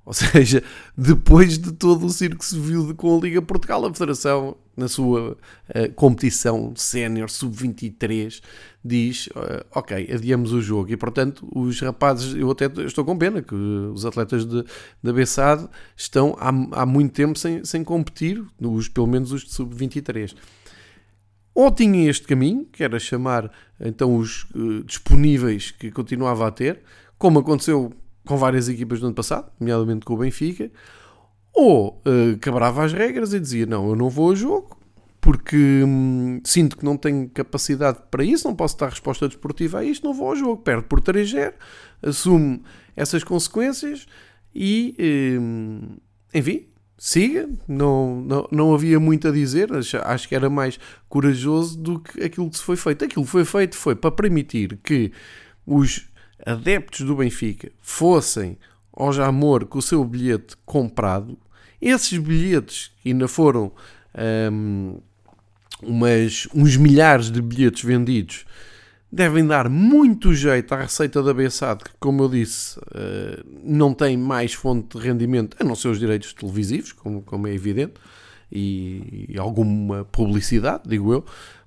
Ou 0.04 0.12
seja, 0.14 0.62
depois 0.96 1.58
de 1.58 1.72
todo 1.72 2.06
o 2.06 2.10
circo 2.10 2.44
se 2.44 2.58
viu 2.58 2.94
com 2.94 3.16
a 3.16 3.20
Liga 3.20 3.40
Portugal, 3.40 3.84
a 3.86 3.94
Federação, 3.94 4.56
na 4.76 4.88
sua 4.88 5.32
uh, 5.32 5.92
competição 5.94 6.72
sénior 6.76 7.30
sub-23, 7.30 8.42
diz: 8.84 9.26
uh, 9.28 9.64
Ok, 9.70 10.08
adiamos 10.12 10.52
o 10.52 10.60
jogo. 10.60 10.90
E 10.92 10.96
portanto, 10.96 11.46
os 11.54 11.80
rapazes, 11.80 12.34
eu 12.34 12.50
até 12.50 12.66
estou 12.84 13.04
com 13.04 13.16
pena 13.16 13.42
que 13.42 13.54
os 13.54 14.04
atletas 14.04 14.44
de, 14.44 14.64
da 15.02 15.12
Bessade 15.12 15.68
estão 15.96 16.36
há, 16.38 16.48
há 16.82 16.86
muito 16.86 17.12
tempo 17.12 17.38
sem, 17.38 17.64
sem 17.64 17.84
competir, 17.84 18.42
os, 18.60 18.88
pelo 18.88 19.06
menos 19.06 19.32
os 19.32 19.42
de 19.42 19.52
sub-23. 19.52 20.34
Ou 21.54 21.70
tinha 21.70 22.08
este 22.08 22.26
caminho, 22.26 22.66
que 22.72 22.82
era 22.82 22.98
chamar 22.98 23.50
então 23.78 24.16
os 24.16 24.44
uh, 24.54 24.82
disponíveis 24.84 25.70
que 25.70 25.90
continuava 25.90 26.46
a 26.46 26.50
ter, 26.50 26.80
como 27.18 27.38
aconteceu 27.38 27.92
com 28.26 28.36
várias 28.36 28.68
equipas 28.68 29.00
do 29.00 29.06
ano 29.06 29.14
passado, 29.14 29.50
nomeadamente 29.58 30.04
com 30.04 30.14
o 30.14 30.18
Benfica, 30.18 30.70
ou 31.52 32.00
uh, 32.06 32.38
quebrava 32.38 32.84
as 32.84 32.92
regras 32.92 33.32
e 33.32 33.40
dizia: 33.40 33.66
Não, 33.66 33.88
eu 33.88 33.96
não 33.96 34.08
vou 34.08 34.30
ao 34.30 34.36
jogo 34.36 34.82
porque 35.22 35.84
hum, 35.86 36.40
sinto 36.44 36.76
que 36.76 36.84
não 36.84 36.96
tenho 36.96 37.30
capacidade 37.30 38.00
para 38.10 38.24
isso, 38.24 38.46
não 38.46 38.56
posso 38.56 38.76
dar 38.76 38.88
resposta 38.88 39.28
desportiva 39.28 39.78
a 39.78 39.84
isto, 39.84 40.04
não 40.04 40.12
vou 40.12 40.26
ao 40.26 40.36
jogo. 40.36 40.60
Perde 40.60 40.82
por 40.82 41.00
3-0, 41.00 41.54
assumo 42.02 42.60
essas 42.96 43.22
consequências 43.22 44.04
e, 44.52 44.96
hum, 45.40 45.96
enfim, 46.34 46.66
siga. 46.98 47.48
Não, 47.68 48.20
não, 48.20 48.48
não 48.50 48.74
havia 48.74 48.98
muito 48.98 49.28
a 49.28 49.30
dizer, 49.30 49.72
acho, 49.72 49.96
acho 49.98 50.28
que 50.28 50.34
era 50.34 50.50
mais 50.50 50.78
corajoso 51.08 51.78
do 51.78 52.00
que 52.00 52.20
aquilo 52.24 52.50
que 52.50 52.58
se 52.58 52.64
foi 52.64 52.76
feito. 52.76 53.04
Aquilo 53.04 53.24
que 53.24 53.30
foi 53.30 53.44
feito 53.44 53.76
foi 53.76 53.94
para 53.94 54.10
permitir 54.10 54.80
que 54.82 55.12
os 55.64 56.08
adeptos 56.44 57.06
do 57.06 57.14
Benfica 57.14 57.70
fossem 57.80 58.58
ao 58.92 59.12
Jamor 59.12 59.66
com 59.66 59.78
o 59.78 59.82
seu 59.82 60.04
bilhete 60.04 60.56
comprado, 60.64 61.38
esses 61.80 62.16
bilhetes 62.18 62.90
que 63.02 63.10
ainda 63.10 63.26
foram 63.26 63.72
um, 64.52 65.00
umas, 65.82 66.46
uns 66.54 66.76
milhares 66.76 67.30
de 67.30 67.42
bilhetes 67.42 67.82
vendidos 67.82 68.44
devem 69.12 69.46
dar 69.46 69.68
muito 69.68 70.32
jeito 70.32 70.72
à 70.72 70.80
receita 70.80 71.22
da 71.22 71.34
Bessade, 71.34 71.84
que, 71.84 71.90
como 72.00 72.22
eu 72.22 72.28
disse, 72.30 72.78
uh, 72.78 73.44
não 73.62 73.92
tem 73.92 74.16
mais 74.16 74.54
fonte 74.54 74.96
de 74.96 75.04
rendimento 75.04 75.54
a 75.60 75.64
não 75.64 75.74
ser 75.74 75.88
os 75.88 75.98
direitos 75.98 76.32
televisivos, 76.32 76.92
como, 76.92 77.20
como 77.20 77.46
é 77.46 77.52
evidente, 77.52 77.92
e, 78.50 79.34
alguma 79.38 80.06
publicidade, 80.06 80.84
digo 80.86 81.12
eu. 81.12 81.24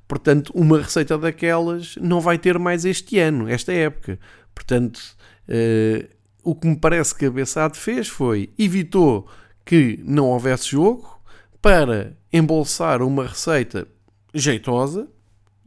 Portanto, 0.07 0.51
uma 0.55 0.79
receita 0.79 1.17
daquelas 1.17 1.95
não 1.97 2.19
vai 2.19 2.39
ter 2.39 2.57
mais 2.57 2.83
este 2.83 3.19
ano, 3.19 3.47
esta 3.47 3.71
época. 3.71 4.19
Portanto, 4.53 4.99
uh, 5.47 6.14
o 6.45 6.53
que 6.53 6.67
me 6.67 6.77
parece 6.77 7.13
que 7.15 7.25
a 7.25 7.31
Bessade 7.31 7.77
fez 7.77 8.07
foi 8.07 8.53
evitou 8.57 9.27
que 9.65 9.99
não 10.05 10.27
houvesse 10.27 10.69
jogo 10.69 11.19
para 11.61 12.15
embolsar 12.31 13.01
uma 13.01 13.25
receita 13.25 13.87
jeitosa, 14.31 15.09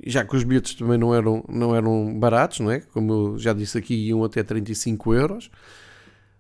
já 0.07 0.25
que 0.25 0.37
os 0.37 0.45
bilhetes 0.45 0.75
também 0.75 0.97
não 0.97 1.13
eram, 1.13 1.45
não 1.49 1.75
eram 1.75 2.17
baratos, 2.17 2.61
não 2.61 2.71
é? 2.71 2.79
Como 2.79 3.13
eu 3.13 3.39
já 3.39 3.53
disse 3.53 3.77
aqui, 3.77 3.95
iam 4.07 4.23
até 4.23 4.45
35 4.45 5.13
euros. 5.13 5.51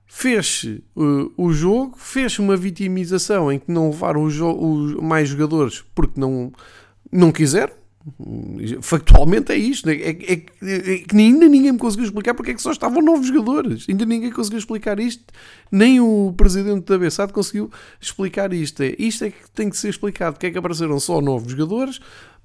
Fez 0.06 0.64
uh, 0.96 1.32
o 1.36 1.52
jogo, 1.52 1.98
fez 1.98 2.38
uma 2.38 2.56
vitimização 2.56 3.50
em 3.50 3.58
que 3.58 3.70
não 3.70 3.90
levaram 3.90 4.22
os, 4.22 4.38
os 4.40 4.94
mais 5.02 5.28
jogadores 5.28 5.84
porque 5.94 6.18
não, 6.18 6.52
não 7.10 7.32
quiseram, 7.32 7.74
Factualmente 8.80 9.52
é 9.52 9.56
isto. 9.56 9.88
É, 9.88 9.94
é, 9.94 10.12
é, 10.12 10.42
é, 10.62 10.98
que 10.98 11.16
ainda 11.16 11.48
ninguém 11.48 11.72
me 11.72 11.78
conseguiu 11.78 12.06
explicar 12.06 12.34
porque 12.34 12.52
é 12.52 12.54
que 12.54 12.62
só 12.62 12.70
estavam 12.70 13.02
novos 13.02 13.26
jogadores. 13.26 13.86
Ainda 13.88 14.04
ninguém 14.04 14.30
conseguiu 14.30 14.58
explicar 14.58 14.98
isto. 14.98 15.24
Nem 15.70 16.00
o 16.00 16.32
presidente 16.36 16.84
da 16.84 16.98
BSAD 16.98 17.32
conseguiu 17.32 17.70
explicar 18.00 18.52
isto. 18.52 18.82
É, 18.82 18.94
isto 18.98 19.24
é 19.24 19.30
que 19.30 19.50
tem 19.52 19.70
que 19.70 19.76
ser 19.76 19.88
explicado. 19.88 20.34
Porque 20.34 20.46
é 20.46 20.50
que 20.50 20.58
apareceram 20.58 20.98
só 21.00 21.20
novos 21.20 21.52
jogadores? 21.52 22.00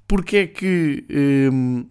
Porque 0.08 0.38
é 0.38 0.47
que 0.47 1.06
hum, 1.52 1.86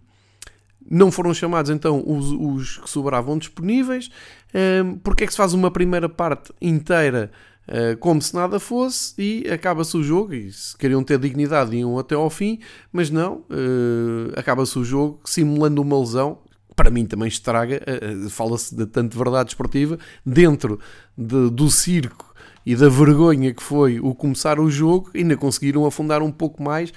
não 0.89 1.11
foram 1.11 1.33
chamados 1.33 1.71
então 1.71 2.03
os, 2.05 2.31
os 2.31 2.77
que 2.77 2.89
sobravam 2.89 3.37
disponíveis? 3.37 4.09
Hum, 4.53 4.99
porque 5.03 5.23
é 5.23 5.27
que 5.27 5.33
se 5.33 5.37
faz 5.37 5.53
uma 5.53 5.71
primeira 5.71 6.09
parte 6.09 6.53
inteira? 6.61 7.31
Uh, 7.67 7.95
como 7.97 8.21
se 8.21 8.35
nada 8.35 8.59
fosse 8.59 9.13
e 9.17 9.49
acaba-se 9.49 9.95
o 9.95 10.03
jogo. 10.03 10.33
E 10.33 10.51
se 10.51 10.77
queriam 10.77 11.03
ter 11.03 11.17
dignidade, 11.17 11.75
iam 11.75 11.97
até 11.97 12.15
ao 12.15 12.29
fim, 12.29 12.59
mas 12.91 13.09
não, 13.09 13.45
uh, 13.49 14.33
acaba-se 14.35 14.77
o 14.77 14.83
jogo 14.83 15.21
simulando 15.23 15.81
uma 15.81 15.97
lesão. 15.97 16.39
Para 16.75 16.89
mim 16.89 17.05
também 17.05 17.27
estraga, 17.27 17.81
uh, 17.87 18.29
fala-se 18.29 18.75
de 18.75 18.85
tanto 18.85 19.17
verdade 19.17 19.51
esportiva, 19.51 19.97
dentro 20.25 20.79
de, 21.17 21.49
do 21.49 21.69
circo 21.69 22.33
e 22.65 22.75
da 22.75 22.89
vergonha 22.89 23.53
que 23.53 23.61
foi 23.61 23.99
o 23.99 24.15
começar 24.15 24.59
o 24.59 24.69
jogo, 24.69 25.11
ainda 25.13 25.37
conseguiram 25.37 25.85
afundar 25.85 26.21
um 26.21 26.31
pouco 26.31 26.63
mais, 26.63 26.93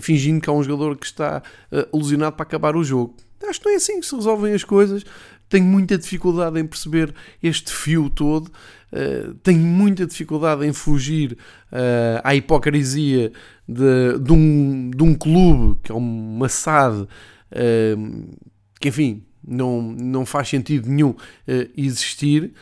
fingindo 0.00 0.40
que 0.40 0.48
há 0.48 0.52
um 0.52 0.62
jogador 0.62 0.96
que 0.96 1.06
está 1.06 1.42
ilusionado 1.92 2.36
para 2.36 2.44
acabar 2.44 2.76
o 2.76 2.84
jogo. 2.84 3.16
Acho 3.48 3.60
que 3.60 3.66
não 3.66 3.72
é 3.72 3.76
assim 3.76 3.98
que 3.98 4.06
se 4.06 4.14
resolvem 4.14 4.54
as 4.54 4.62
coisas. 4.62 5.04
Tenho 5.48 5.64
muita 5.64 5.96
dificuldade 5.96 6.58
em 6.60 6.66
perceber 6.66 7.14
este 7.42 7.72
fio 7.72 8.10
todo. 8.10 8.50
Uh, 8.92 9.34
tenho 9.42 9.60
muita 9.60 10.06
dificuldade 10.06 10.66
em 10.66 10.72
fugir 10.72 11.32
uh, 11.72 12.20
à 12.24 12.34
hipocrisia 12.34 13.32
de, 13.66 14.18
de, 14.18 14.32
um, 14.32 14.90
de 14.90 15.02
um 15.02 15.14
clube 15.14 15.78
que 15.82 15.92
é 15.92 15.94
uma 15.94 16.48
SAD 16.48 17.02
uh, 17.02 17.08
que, 18.80 18.88
enfim, 18.88 19.24
não, 19.46 19.82
não 19.82 20.26
faz 20.26 20.48
sentido 20.48 20.88
nenhum 20.88 21.14
existir 21.76 22.52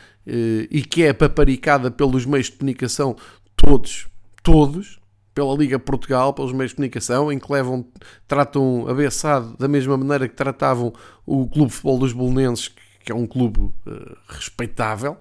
e 0.69 0.81
que 0.81 1.03
é 1.03 1.11
paparicada 1.13 1.91
pelos 1.91 2.25
meios 2.25 2.47
de 2.47 2.53
comunicação 2.53 3.15
todos, 3.55 4.07
todos, 4.41 4.99
pela 5.37 5.55
Liga 5.55 5.77
Portugal, 5.77 6.33
pelos 6.33 6.51
meios 6.51 6.71
de 6.71 6.77
comunicação, 6.77 7.31
em 7.31 7.37
que 7.37 7.51
levam, 7.53 7.85
tratam 8.27 8.87
a 8.89 8.93
BSAD 8.95 9.55
da 9.59 9.67
mesma 9.67 9.95
maneira 9.95 10.27
que 10.27 10.33
tratavam 10.33 10.91
o 11.27 11.47
Clube 11.47 11.67
de 11.67 11.75
Futebol 11.75 11.99
dos 11.99 12.11
Bolonenses, 12.11 12.71
que 13.05 13.11
é 13.11 13.15
um 13.15 13.27
clube 13.27 13.59
uh, 13.59 14.17
respeitável. 14.27 15.15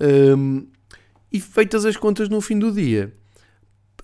Um, 0.00 0.68
e 1.32 1.40
feitas 1.40 1.84
as 1.84 1.96
contas 1.96 2.28
no 2.28 2.40
fim 2.40 2.60
do 2.60 2.70
dia, 2.70 3.12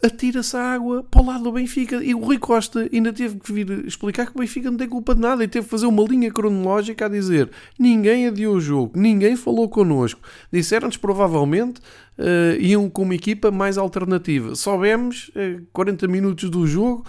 atira-se 0.06 0.56
a 0.56 0.74
água 0.74 1.02
para 1.02 1.20
o 1.20 1.26
lado 1.26 1.44
do 1.44 1.52
Benfica. 1.52 2.02
E 2.02 2.14
o 2.14 2.18
Rui 2.18 2.38
Costa 2.38 2.88
ainda 2.92 3.12
teve 3.12 3.38
que 3.38 3.52
vir 3.52 3.86
explicar 3.86 4.26
que 4.26 4.36
o 4.36 4.40
Benfica 4.40 4.70
não 4.70 4.78
tem 4.78 4.88
culpa 4.88 5.14
de 5.14 5.20
nada 5.20 5.44
e 5.44 5.48
teve 5.48 5.64
que 5.64 5.70
fazer 5.70 5.86
uma 5.86 6.02
linha 6.04 6.30
cronológica 6.30 7.06
a 7.06 7.08
dizer 7.08 7.50
ninguém 7.78 8.26
adiou 8.26 8.56
o 8.56 8.60
jogo, 8.60 8.98
ninguém 8.98 9.36
falou 9.36 9.68
connosco. 9.68 10.20
Disseram-nos 10.52 10.96
provavelmente 10.96 11.80
uh, 12.18 12.60
iam 12.60 12.88
com 12.88 13.02
uma 13.02 13.14
equipa 13.14 13.50
mais 13.50 13.78
alternativa. 13.78 14.54
Soubemos, 14.54 15.30
uh, 15.30 15.62
40 15.72 16.08
minutos 16.08 16.48
do 16.50 16.66
jogo, 16.66 17.04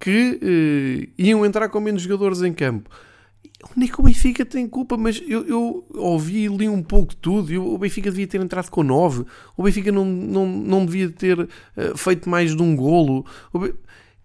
que 0.00 0.38
uh, 0.42 1.12
iam 1.18 1.44
entrar 1.44 1.68
com 1.68 1.80
menos 1.80 2.02
jogadores 2.02 2.42
em 2.42 2.52
campo 2.52 2.90
onde 3.76 3.86
é 3.86 3.88
que 3.88 4.00
o 4.00 4.04
Benfica 4.04 4.44
tem 4.44 4.68
culpa? 4.68 4.96
Mas 4.96 5.20
eu, 5.26 5.46
eu 5.46 5.86
ouvi 5.94 6.44
e 6.44 6.48
li 6.48 6.68
um 6.68 6.82
pouco 6.82 7.10
de 7.10 7.16
tudo. 7.16 7.52
Eu, 7.52 7.66
o 7.66 7.78
Benfica 7.78 8.10
devia 8.10 8.26
ter 8.26 8.40
entrado 8.40 8.70
com 8.70 8.82
9. 8.82 9.24
O 9.56 9.62
Benfica 9.62 9.90
não, 9.90 10.04
não, 10.04 10.46
não 10.46 10.86
devia 10.86 11.10
ter 11.10 11.40
uh, 11.40 11.48
feito 11.96 12.28
mais 12.28 12.54
de 12.54 12.62
um 12.62 12.76
golo. 12.76 13.24
Be... 13.52 13.74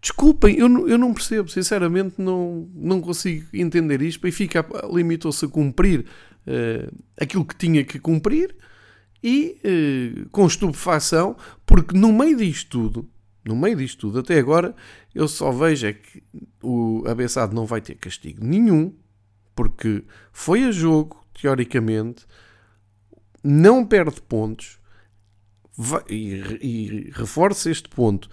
Desculpem, 0.01 0.57
eu, 0.57 0.87
eu 0.87 0.97
não 0.97 1.13
percebo. 1.13 1.49
Sinceramente, 1.49 2.15
não, 2.17 2.69
não 2.75 3.01
consigo 3.01 3.47
entender 3.53 4.01
isto. 4.01 4.19
O 4.19 4.23
Benfica 4.23 4.65
limitou-se 4.91 5.45
a 5.45 5.47
cumprir 5.47 6.01
uh, 6.47 6.95
aquilo 7.19 7.45
que 7.45 7.55
tinha 7.55 7.83
que 7.83 7.99
cumprir 7.99 8.55
e 9.23 9.57
uh, 9.63 10.29
com 10.29 10.45
estupefação, 10.45 11.35
porque 11.65 11.97
no 11.97 12.11
meio 12.11 12.35
disto 12.35 12.69
tudo, 12.69 13.09
no 13.45 13.55
meio 13.55 13.77
disto 13.77 13.99
tudo, 14.01 14.19
até 14.19 14.37
agora, 14.37 14.75
eu 15.15 15.27
só 15.27 15.51
vejo 15.51 15.87
é 15.87 15.93
que 15.93 16.21
o 16.61 17.03
Abessado 17.07 17.55
não 17.55 17.65
vai 17.65 17.79
ter 17.79 17.95
castigo 17.95 18.43
nenhum 18.43 18.93
porque 19.55 20.03
foi 20.31 20.63
a 20.65 20.71
jogo, 20.71 21.23
teoricamente, 21.33 22.25
não 23.43 23.85
perde 23.85 24.21
pontos, 24.21 24.79
vai, 25.77 26.01
e, 26.09 26.59
e 26.61 27.11
reforça 27.13 27.69
este 27.69 27.89
ponto, 27.89 28.29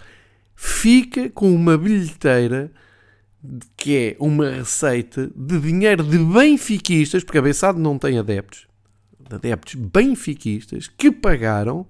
fica 0.55 1.29
com 1.29 1.53
uma 1.53 1.77
bilheteira 1.77 2.71
que 3.75 3.97
é 3.97 4.15
uma 4.19 4.49
receita 4.49 5.31
de 5.35 5.59
dinheiro 5.59 6.03
de 6.03 6.17
benfiquistas, 6.17 7.23
porque 7.23 7.39
a 7.39 7.41
Bessado 7.41 7.79
não 7.79 7.97
tem 7.97 8.19
adeptos, 8.19 8.67
adeptos 9.31 9.75
benfiquistas 9.75 10.87
que 10.87 11.11
pagaram 11.11 11.87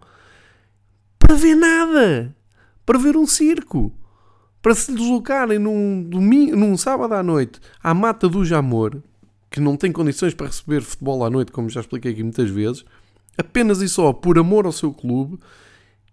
para 1.19 1.35
ver 1.35 1.55
nada, 1.55 2.35
para 2.85 2.97
ver 2.97 3.17
um 3.17 3.27
circo, 3.27 3.93
para 4.61 4.73
se 4.73 4.93
deslocarem 4.93 5.59
num, 5.59 6.03
domingo, 6.03 6.55
num 6.55 6.77
sábado 6.77 7.13
à 7.13 7.23
noite 7.23 7.59
à 7.83 7.93
Mata 7.93 8.29
do 8.29 8.45
Jamor, 8.45 9.01
que 9.51 9.59
não 9.59 9.75
tem 9.75 9.91
condições 9.91 10.33
para 10.33 10.47
receber 10.47 10.81
futebol 10.81 11.25
à 11.25 11.29
noite, 11.29 11.51
como 11.51 11.69
já 11.69 11.81
expliquei 11.81 12.13
aqui 12.13 12.23
muitas 12.23 12.49
vezes, 12.49 12.85
apenas 13.37 13.81
e 13.81 13.89
só 13.89 14.13
por 14.13 14.39
amor 14.39 14.65
ao 14.65 14.71
seu 14.71 14.93
clube 14.93 15.37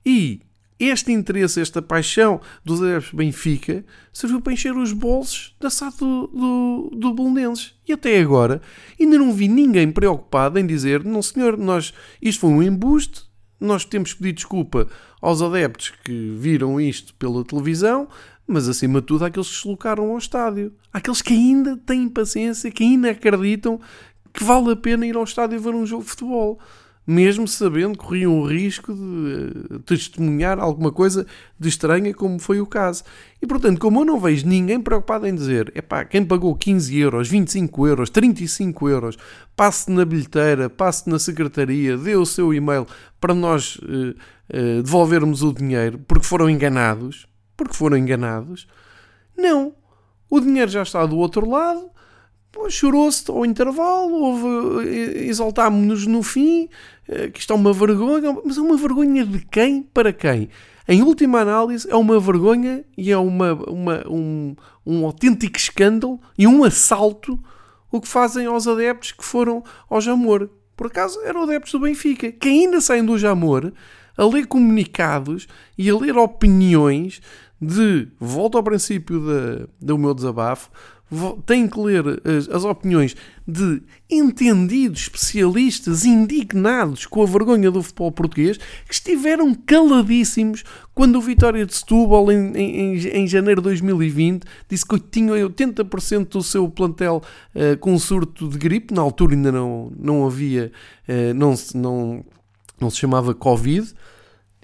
e 0.04 0.40
este 0.78 1.10
interesse, 1.10 1.60
esta 1.60 1.82
paixão 1.82 2.40
dos 2.64 2.80
adeptos 2.80 3.12
Benfica 3.12 3.84
serviu 4.12 4.40
para 4.40 4.52
encher 4.52 4.76
os 4.76 4.92
bolsos 4.92 5.56
da 5.58 5.70
SAD 5.70 5.96
do, 5.98 6.26
do, 6.28 6.90
do 6.94 7.14
Bolonenses. 7.14 7.74
E 7.86 7.92
até 7.92 8.20
agora 8.20 8.62
ainda 8.98 9.18
não 9.18 9.32
vi 9.32 9.48
ninguém 9.48 9.90
preocupado 9.90 10.58
em 10.58 10.66
dizer: 10.66 11.04
não, 11.04 11.20
senhor, 11.20 11.56
nós, 11.56 11.92
isto 12.22 12.42
foi 12.42 12.50
um 12.50 12.62
embuste, 12.62 13.24
nós 13.60 13.84
temos 13.84 14.12
que 14.12 14.20
pedir 14.20 14.34
desculpa 14.34 14.86
aos 15.20 15.42
adeptos 15.42 15.92
que 16.04 16.30
viram 16.38 16.80
isto 16.80 17.12
pela 17.14 17.44
televisão, 17.44 18.08
mas 18.48 18.68
acima 18.68 19.00
de 19.00 19.06
tudo 19.06 19.24
àqueles 19.24 19.46
que 19.46 19.54
se 19.54 19.62
deslocaram 19.62 20.10
ao 20.10 20.18
estádio. 20.18 20.72
Àqueles 20.92 21.20
que 21.20 21.34
ainda 21.34 21.76
têm 21.76 22.08
paciência, 22.08 22.70
que 22.70 22.82
ainda 22.82 23.10
acreditam 23.10 23.78
que 24.32 24.42
vale 24.42 24.72
a 24.72 24.76
pena 24.76 25.06
ir 25.06 25.16
ao 25.16 25.24
estádio 25.24 25.60
ver 25.60 25.74
um 25.74 25.84
jogo 25.84 26.04
de 26.04 26.10
futebol 26.10 26.58
mesmo 27.08 27.48
sabendo 27.48 27.96
que 27.96 28.04
corriam 28.04 28.38
o 28.38 28.46
risco 28.46 28.92
de 28.92 29.74
uh, 29.74 29.78
testemunhar 29.78 30.58
alguma 30.58 30.92
coisa 30.92 31.26
de 31.58 31.66
estranha, 31.66 32.12
como 32.12 32.38
foi 32.38 32.60
o 32.60 32.66
caso. 32.66 33.02
E 33.40 33.46
portanto, 33.46 33.80
como 33.80 34.00
eu 34.00 34.04
não 34.04 34.20
vejo 34.20 34.46
ninguém 34.46 34.78
preocupado 34.78 35.26
em 35.26 35.34
dizer, 35.34 35.72
epá, 35.74 36.04
quem 36.04 36.22
pagou 36.22 36.54
15 36.54 36.98
euros, 36.98 37.26
25 37.26 37.86
euros, 37.86 38.10
35 38.10 38.88
euros, 38.90 39.16
passe 39.56 39.90
na 39.90 40.04
bilheteira, 40.04 40.68
passe 40.68 41.08
na 41.08 41.18
secretaria, 41.18 41.96
dê 41.96 42.14
o 42.14 42.26
seu 42.26 42.52
e-mail 42.52 42.86
para 43.18 43.32
nós 43.32 43.76
uh, 43.76 44.10
uh, 44.10 44.82
devolvermos 44.82 45.42
o 45.42 45.50
dinheiro, 45.50 45.98
porque 46.06 46.26
foram 46.26 46.50
enganados, 46.50 47.26
porque 47.58 47.74
foram 47.74 47.98
enganados, 47.98 48.66
não. 49.36 49.74
O 50.30 50.40
dinheiro 50.40 50.70
já 50.70 50.82
está 50.82 51.04
do 51.04 51.18
outro 51.18 51.48
lado, 51.50 51.90
chorou-se 52.70 53.28
ao 53.30 53.44
intervalo, 53.44 54.14
houve, 54.14 54.88
exaltámos-nos 55.26 56.06
no 56.06 56.22
fim, 56.22 56.68
eh, 57.08 57.28
que 57.28 57.40
isto 57.40 57.52
é 57.52 57.56
uma 57.56 57.72
vergonha, 57.72 58.36
mas 58.44 58.56
é 58.56 58.60
uma 58.60 58.76
vergonha 58.76 59.26
de 59.26 59.40
quem 59.40 59.82
para 59.82 60.12
quem? 60.12 60.48
Em 60.86 61.02
última 61.02 61.40
análise, 61.40 61.90
é 61.90 61.96
uma 61.96 62.18
vergonha 62.18 62.84
e 62.96 63.10
é 63.10 63.18
uma, 63.18 63.52
uma, 63.52 64.04
um, 64.08 64.56
um 64.86 65.04
autêntico 65.04 65.56
escândalo 65.58 66.20
e 66.38 66.46
um 66.46 66.64
assalto 66.64 67.38
o 67.90 68.00
que 68.00 68.08
fazem 68.08 68.46
aos 68.46 68.68
adeptos 68.68 69.12
que 69.12 69.24
foram 69.24 69.64
ao 69.88 70.00
Jamor. 70.00 70.48
Por 70.76 70.86
acaso 70.86 71.20
eram 71.24 71.42
adeptos 71.42 71.72
do 71.72 71.80
Benfica, 71.80 72.30
que 72.30 72.48
ainda 72.48 72.80
saem 72.80 73.04
do 73.04 73.18
Jamor 73.18 73.72
a 74.16 74.24
ler 74.24 74.46
comunicados 74.46 75.46
e 75.76 75.88
a 75.88 75.96
ler 75.96 76.16
opiniões 76.16 77.22
de, 77.60 78.08
volto 78.18 78.56
ao 78.56 78.62
princípio 78.62 79.20
da, 79.20 79.66
do 79.80 79.98
meu 79.98 80.14
desabafo, 80.14 80.70
têm 81.46 81.66
que 81.66 81.80
ler 81.80 82.20
as, 82.24 82.48
as, 82.50 82.64
opiniões 82.64 83.16
de 83.46 83.82
entendidos 84.10 85.02
especialistas 85.02 86.04
indignados 86.04 87.06
com 87.06 87.22
a 87.22 87.26
vergonha 87.26 87.70
do 87.70 87.82
futebol 87.82 88.12
português 88.12 88.58
que 88.58 88.92
estiveram 88.92 89.54
caladíssimos 89.54 90.64
quando 90.94 91.16
o 91.16 91.22
Vitória 91.22 91.64
de 91.64 91.74
Setúbal 91.74 92.30
em, 92.30 92.54
em, 92.54 92.94
em 92.94 93.26
janeiro 93.26 93.62
de 93.62 93.68
2020 93.68 94.44
disse 94.68 94.86
que 94.86 95.00
tinha 95.00 95.32
80% 95.32 96.28
do 96.28 96.42
seu 96.42 96.68
plantel 96.68 97.22
uh, 97.54 97.78
com 97.78 97.98
surto 97.98 98.46
de 98.46 98.58
gripe, 98.58 98.92
na 98.92 99.00
altura 99.00 99.34
ainda 99.34 99.50
não, 99.50 99.90
não 99.98 100.26
havia, 100.26 100.70
uh, 101.08 101.34
não, 101.34 101.54
não, 101.74 102.24
não 102.78 102.90
se 102.90 102.98
chamava 102.98 103.34
Covid, 103.34 103.94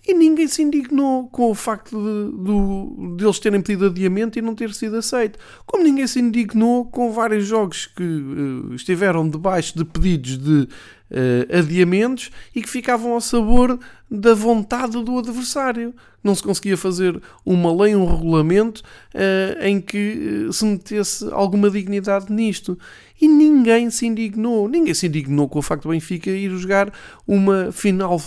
e 0.06 0.12
ninguém 0.12 0.46
se 0.46 0.62
indignou 0.62 1.28
com 1.28 1.50
o 1.50 1.54
facto 1.54 1.96
de, 1.96 3.16
de, 3.16 3.24
eles 3.24 3.38
terem 3.38 3.62
pedido 3.62 3.86
adiamento 3.86 4.38
e 4.38 4.42
não 4.42 4.54
ter 4.54 4.72
sido 4.74 4.96
aceito. 4.96 5.38
Como 5.64 5.82
ninguém 5.82 6.06
se 6.06 6.20
indignou 6.20 6.84
com 6.84 7.10
vários 7.10 7.46
jogos 7.46 7.86
que 7.86 8.02
uh, 8.02 8.74
estiveram 8.74 9.28
debaixo 9.28 9.76
de 9.78 9.84
pedidos 9.84 10.36
de 10.36 10.68
uh, 11.14 11.58
adiamentos 11.58 12.30
e 12.54 12.60
que 12.60 12.68
ficavam 12.68 13.12
ao 13.12 13.20
sabor 13.20 13.78
da 14.10 14.34
vontade 14.34 15.02
do 15.02 15.18
adversário. 15.18 15.94
Não 16.22 16.34
se 16.34 16.42
conseguia 16.42 16.76
fazer 16.76 17.20
uma 17.44 17.72
lei, 17.82 17.94
um 17.94 18.06
regulamento 18.06 18.82
uh, 19.14 19.64
em 19.64 19.80
que 19.80 20.48
se 20.52 20.64
metesse 20.64 21.28
alguma 21.30 21.70
dignidade 21.70 22.32
nisto. 22.32 22.78
E 23.20 23.28
ninguém 23.28 23.90
se 23.90 24.06
indignou. 24.06 24.68
Ninguém 24.68 24.94
se 24.94 25.06
indignou 25.06 25.48
com 25.48 25.58
o 25.58 25.62
facto 25.62 25.84
do 25.84 25.90
Benfica 25.90 26.30
ir 26.30 26.50
jogar 26.56 26.92
uma 27.26 27.70
final 27.70 28.18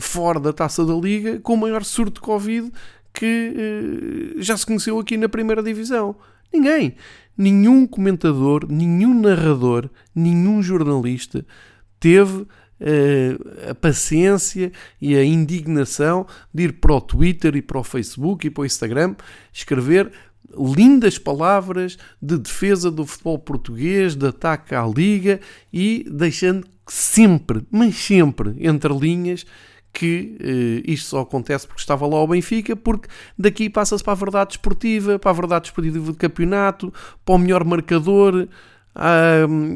fora 0.00 0.38
da 0.38 0.52
taça 0.52 0.84
da 0.84 0.94
Liga 0.94 1.40
com 1.40 1.54
o 1.54 1.58
maior 1.58 1.84
surto 1.84 2.14
de 2.14 2.20
Covid 2.20 2.70
que 3.12 4.36
uh, 4.36 4.42
já 4.42 4.56
se 4.56 4.64
conheceu 4.64 4.98
aqui 4.98 5.16
na 5.16 5.28
primeira 5.28 5.62
divisão. 5.62 6.14
Ninguém. 6.52 6.94
Nenhum 7.36 7.86
comentador, 7.86 8.66
nenhum 8.68 9.20
narrador, 9.20 9.88
nenhum 10.14 10.60
jornalista 10.60 11.46
teve 12.00 12.42
uh, 12.42 13.70
a 13.70 13.74
paciência 13.74 14.72
e 15.00 15.16
a 15.16 15.24
indignação 15.24 16.26
de 16.52 16.64
ir 16.64 16.72
para 16.74 16.94
o 16.94 17.00
Twitter 17.00 17.56
e 17.56 17.62
para 17.62 17.78
o 17.78 17.84
Facebook 17.84 18.46
e 18.46 18.50
para 18.50 18.62
o 18.62 18.66
Instagram 18.66 19.14
escrever 19.52 20.12
lindas 20.56 21.18
palavras 21.18 21.98
de 22.20 22.38
defesa 22.38 22.90
do 22.90 23.04
futebol 23.04 23.38
português, 23.38 24.14
de 24.14 24.26
ataque 24.26 24.74
à 24.74 24.86
Liga 24.86 25.40
e 25.72 26.06
deixando 26.10 26.66
sempre, 26.86 27.62
mas 27.70 27.96
sempre, 27.96 28.54
entre 28.60 28.92
linhas, 28.94 29.44
que 29.92 30.36
uh, 30.40 30.90
isto 30.90 31.08
só 31.08 31.20
acontece 31.20 31.66
porque 31.66 31.80
estava 31.80 32.06
lá 32.06 32.22
o 32.22 32.26
Benfica, 32.26 32.76
porque 32.76 33.08
daqui 33.38 33.68
passa-se 33.68 34.02
para 34.02 34.12
a 34.12 34.16
verdade 34.16 34.52
esportiva, 34.52 35.18
para 35.18 35.30
a 35.30 35.34
verdade 35.34 35.68
esportiva 35.68 36.12
de 36.12 36.18
campeonato, 36.18 36.92
para 37.24 37.34
o 37.34 37.38
melhor 37.38 37.64
marcador. 37.64 38.48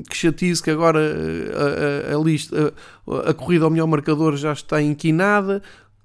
Que 0.09 0.17
chatice 0.17 0.63
que 0.63 0.71
agora 0.71 0.99
eh, 1.01 2.11
a, 2.11 2.13
a, 2.13 2.17
a, 2.17 2.23
lista, 2.23 2.75
a 3.25 3.33
corrida 3.33 3.65
ao 3.65 3.71
melhor 3.71 3.87
marcador 3.87 4.37
já 4.37 4.53
está 4.53 4.83
inquinada. 4.83 5.63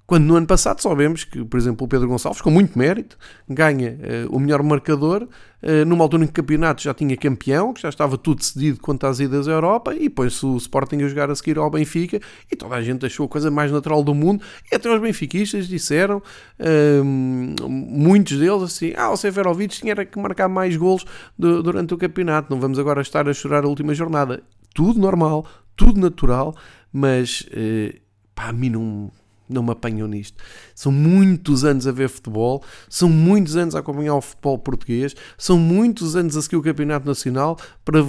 Quando 0.08 0.24
no 0.24 0.36
ano 0.36 0.46
passado 0.46 0.80
sabemos 0.80 1.22
que, 1.24 1.44
por 1.44 1.58
exemplo, 1.58 1.84
o 1.84 1.88
Pedro 1.88 2.08
Gonçalves, 2.08 2.40
com 2.40 2.50
muito 2.50 2.78
mérito, 2.78 3.18
ganha 3.46 3.90
uh, 4.26 4.34
o 4.34 4.40
melhor 4.40 4.62
marcador, 4.62 5.24
uh, 5.24 5.84
numa 5.84 6.02
altura 6.02 6.24
em 6.24 6.26
que 6.26 6.30
o 6.30 6.34
campeonato 6.42 6.82
já 6.82 6.94
tinha 6.94 7.14
campeão, 7.14 7.74
que 7.74 7.82
já 7.82 7.90
estava 7.90 8.16
tudo 8.16 8.38
decidido 8.38 8.80
quanto 8.80 9.06
às 9.06 9.20
idas 9.20 9.46
à 9.46 9.50
Europa, 9.50 9.94
e 9.94 10.08
põe-se 10.08 10.46
o 10.46 10.56
Sporting 10.56 11.02
a 11.02 11.08
jogar 11.08 11.30
a 11.30 11.34
seguir 11.34 11.58
ao 11.58 11.70
Benfica, 11.70 12.22
e 12.50 12.56
toda 12.56 12.76
a 12.76 12.80
gente 12.80 13.04
achou 13.04 13.26
a 13.26 13.28
coisa 13.28 13.50
mais 13.50 13.70
natural 13.70 14.02
do 14.02 14.14
mundo, 14.14 14.42
e 14.72 14.76
até 14.76 14.90
os 14.90 14.98
benfiquistas 14.98 15.68
disseram, 15.68 16.22
uh, 16.58 17.04
muitos 17.04 18.38
deles 18.38 18.62
assim, 18.62 18.94
ah, 18.96 19.10
o 19.10 19.16
Seferovic 19.18 19.78
tinha 19.78 19.94
que 20.06 20.18
marcar 20.18 20.48
mais 20.48 20.74
golos 20.74 21.04
do, 21.38 21.62
durante 21.62 21.92
o 21.92 21.98
campeonato, 21.98 22.50
não 22.50 22.58
vamos 22.58 22.78
agora 22.78 23.02
estar 23.02 23.28
a 23.28 23.34
chorar 23.34 23.62
a 23.62 23.68
última 23.68 23.92
jornada. 23.92 24.42
Tudo 24.74 24.98
normal, 24.98 25.44
tudo 25.76 26.00
natural, 26.00 26.56
mas, 26.90 27.42
uh, 27.52 27.94
pá, 28.34 28.48
a 28.48 28.52
mim 28.54 28.70
não 28.70 29.12
não 29.48 29.62
me 29.62 29.70
apanham 29.70 30.06
nisto. 30.06 30.42
São 30.74 30.92
muitos 30.92 31.64
anos 31.64 31.86
a 31.86 31.92
ver 31.92 32.08
futebol, 32.08 32.62
são 32.88 33.08
muitos 33.08 33.56
anos 33.56 33.74
a 33.74 33.80
acompanhar 33.80 34.14
o 34.14 34.20
futebol 34.20 34.58
português, 34.58 35.14
são 35.36 35.58
muitos 35.58 36.16
anos 36.16 36.36
a 36.36 36.42
seguir 36.42 36.56
o 36.56 36.62
Campeonato 36.62 37.06
Nacional 37.06 37.56
para 37.84 38.00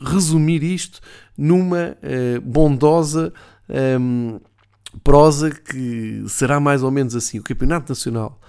resumir 0.00 0.62
isto 0.62 1.00
numa 1.36 1.96
uh, 2.02 2.40
bondosa 2.40 3.32
ehm, 3.68 4.38
prosa 5.04 5.50
que 5.50 6.24
será 6.28 6.58
mais 6.58 6.82
ou 6.82 6.90
menos 6.90 7.14
assim. 7.14 7.38
O 7.38 7.42
Campeonato 7.42 7.90
Nacional 7.90 8.40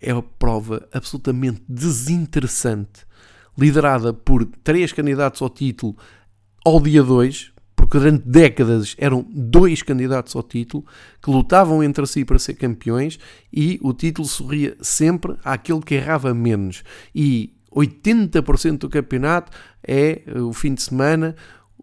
é 0.00 0.12
uma 0.12 0.22
prova 0.22 0.88
absolutamente 0.92 1.62
desinteressante, 1.68 3.06
liderada 3.56 4.12
por 4.12 4.44
três 4.62 4.92
candidatos 4.92 5.42
ao 5.42 5.50
título 5.50 5.96
ao 6.64 6.80
dia 6.80 7.02
2, 7.02 7.52
porque 7.78 7.96
durante 7.96 8.28
décadas 8.28 8.96
eram 8.98 9.24
dois 9.30 9.82
candidatos 9.82 10.34
ao 10.34 10.42
título 10.42 10.84
que 11.22 11.30
lutavam 11.30 11.80
entre 11.80 12.04
si 12.08 12.24
para 12.24 12.36
ser 12.36 12.54
campeões 12.54 13.20
e 13.52 13.78
o 13.80 13.92
título 13.92 14.26
sorria 14.26 14.76
sempre 14.80 15.36
àquele 15.44 15.80
que 15.80 15.94
errava 15.94 16.34
menos. 16.34 16.82
E 17.14 17.54
80% 17.72 18.78
do 18.78 18.88
campeonato 18.88 19.52
é 19.86 20.22
o 20.34 20.52
fim 20.52 20.74
de 20.74 20.82
semana 20.82 21.36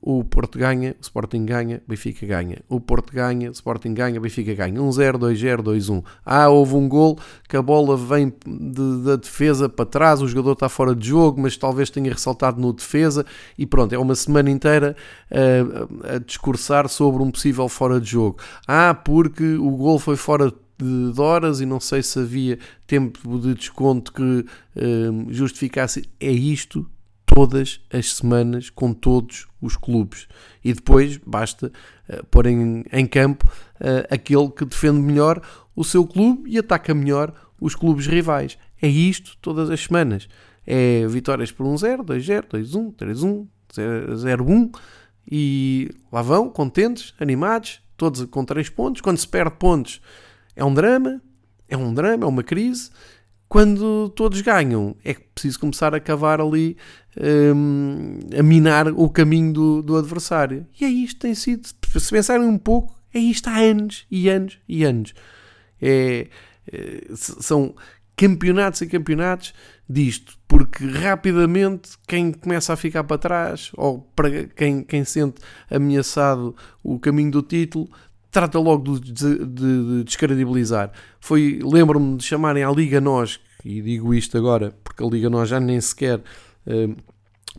o 0.05 0.23
Porto 0.23 0.59
ganha, 0.59 0.91
o 0.91 1.01
Sporting 1.01 1.45
ganha, 1.45 1.81
o 1.83 1.89
Benfica 1.89 2.27
ganha. 2.27 2.61
O 2.69 2.79
Porto 2.79 3.11
ganha, 3.11 3.49
o 3.49 3.51
Sporting 3.51 3.91
ganha, 3.95 4.19
o 4.19 4.21
Benfica 4.21 4.53
ganha. 4.53 4.79
1-0, 4.79 5.17
2-0, 5.17 5.63
2-1. 5.63 6.03
Ah, 6.23 6.47
houve 6.47 6.75
um 6.75 6.87
gol 6.87 7.17
que 7.49 7.57
a 7.57 7.61
bola 7.61 7.97
vem 7.97 8.31
de, 8.45 9.03
da 9.03 9.15
defesa 9.15 9.67
para 9.67 9.83
trás, 9.83 10.21
o 10.21 10.27
jogador 10.27 10.51
está 10.51 10.69
fora 10.69 10.93
de 10.95 11.07
jogo, 11.07 11.41
mas 11.41 11.57
talvez 11.57 11.89
tenha 11.89 12.13
ressaltado 12.13 12.61
no 12.61 12.71
defesa 12.71 13.25
e 13.57 13.65
pronto, 13.65 13.95
é 13.95 13.97
uma 13.97 14.13
semana 14.13 14.51
inteira 14.51 14.95
a, 15.31 16.15
a 16.15 16.17
discursar 16.19 16.87
sobre 16.87 17.23
um 17.23 17.31
possível 17.31 17.67
fora 17.67 17.99
de 17.99 18.11
jogo. 18.11 18.37
Ah, 18.67 18.93
porque 18.93 19.55
o 19.55 19.71
gol 19.71 19.97
foi 19.97 20.15
fora 20.15 20.51
de 20.51 20.65
de 20.77 21.21
horas 21.21 21.61
e 21.61 21.65
não 21.65 21.79
sei 21.79 22.03
se 22.03 22.19
havia 22.19 22.59
tempo 22.85 23.39
de 23.39 23.53
desconto 23.53 24.11
que 24.11 24.45
um, 24.75 25.31
justificasse. 25.31 26.03
É 26.19 26.29
isto 26.29 26.85
todas 27.35 27.81
as 27.91 28.13
semanas 28.13 28.69
com 28.69 28.93
todos 28.93 29.45
os 29.61 29.75
clubes. 29.75 30.25
E 30.63 30.73
depois 30.73 31.17
basta 31.17 31.69
uh, 32.09 32.25
pôr 32.27 32.47
em, 32.47 32.85
em 32.93 33.05
campo 33.05 33.45
uh, 33.45 34.07
aquele 34.09 34.49
que 34.49 34.63
defende 34.63 35.01
melhor 35.01 35.41
o 35.75 35.83
seu 35.83 36.07
clube 36.07 36.49
e 36.49 36.57
ataca 36.57 36.93
melhor 36.93 37.33
os 37.59 37.75
clubes 37.75 38.07
rivais. 38.07 38.57
É 38.81 38.87
isto 38.87 39.37
todas 39.41 39.69
as 39.69 39.81
semanas. 39.81 40.29
É 40.65 41.05
vitórias 41.07 41.51
por 41.51 41.65
1-0, 41.65 42.05
2-0, 42.05 42.45
2-1, 42.53 42.95
3-1, 42.95 43.47
0-1 43.75 44.79
e 45.29 45.91
lá 46.09 46.21
vão, 46.21 46.49
contentes, 46.49 47.13
animados, 47.19 47.81
todos 47.97 48.23
com 48.27 48.45
3 48.45 48.69
pontos. 48.69 49.01
Quando 49.01 49.17
se 49.17 49.27
perde 49.27 49.57
pontos 49.57 50.01
é 50.55 50.63
um 50.63 50.73
drama, 50.73 51.21
é 51.67 51.75
um 51.75 51.93
drama, 51.93 52.23
é 52.23 52.27
uma 52.27 52.43
crise. 52.43 52.91
Quando 53.47 54.09
todos 54.09 54.41
ganham, 54.41 54.95
é 55.03 55.13
preciso 55.13 55.59
começar 55.59 55.93
a 55.93 55.99
cavar 55.99 56.41
ali, 56.41 56.75
um, 57.55 58.19
a 58.37 58.43
minar 58.43 58.87
o 58.87 59.09
caminho 59.09 59.53
do, 59.53 59.81
do 59.81 59.97
adversário. 59.97 60.65
E 60.79 60.83
é 60.83 60.89
isto 60.89 61.19
tem 61.19 61.35
sido, 61.35 61.67
se 61.67 62.09
pensarem 62.11 62.45
um 62.45 62.57
pouco, 62.57 62.95
é 63.13 63.19
isto 63.19 63.47
há 63.47 63.57
anos 63.57 64.05
e 64.09 64.27
anos 64.29 64.57
e 64.67 64.83
anos. 64.83 65.13
É, 65.81 66.27
é, 66.71 67.03
são 67.13 67.75
campeonatos 68.15 68.81
e 68.81 68.87
campeonatos 68.87 69.53
disto, 69.87 70.37
porque 70.47 70.85
rapidamente 70.85 71.91
quem 72.07 72.31
começa 72.31 72.73
a 72.73 72.75
ficar 72.75 73.03
para 73.03 73.17
trás, 73.17 73.71
ou 73.75 74.01
para 74.15 74.47
quem, 74.47 74.83
quem 74.83 75.03
sente 75.03 75.41
ameaçado 75.69 76.55
o 76.83 76.97
caminho 76.97 77.31
do 77.31 77.41
título, 77.41 77.89
trata 78.35 78.59
logo 78.59 78.99
de, 78.99 79.13
de, 79.13 79.45
de 79.45 80.03
descredibilizar. 80.03 80.91
Foi, 81.21 81.61
lembro-me 81.63 82.17
de 82.17 82.23
chamarem 82.25 82.65
à 82.65 82.69
Liga 82.69 82.99
Nós, 82.99 83.39
e 83.63 83.81
digo 83.81 84.13
isto 84.13 84.37
agora 84.37 84.75
porque 84.83 85.01
a 85.01 85.07
Liga 85.07 85.29
Nós 85.29 85.47
já 85.47 85.57
nem 85.57 85.79
sequer 85.79 86.21
eh, 86.67 86.89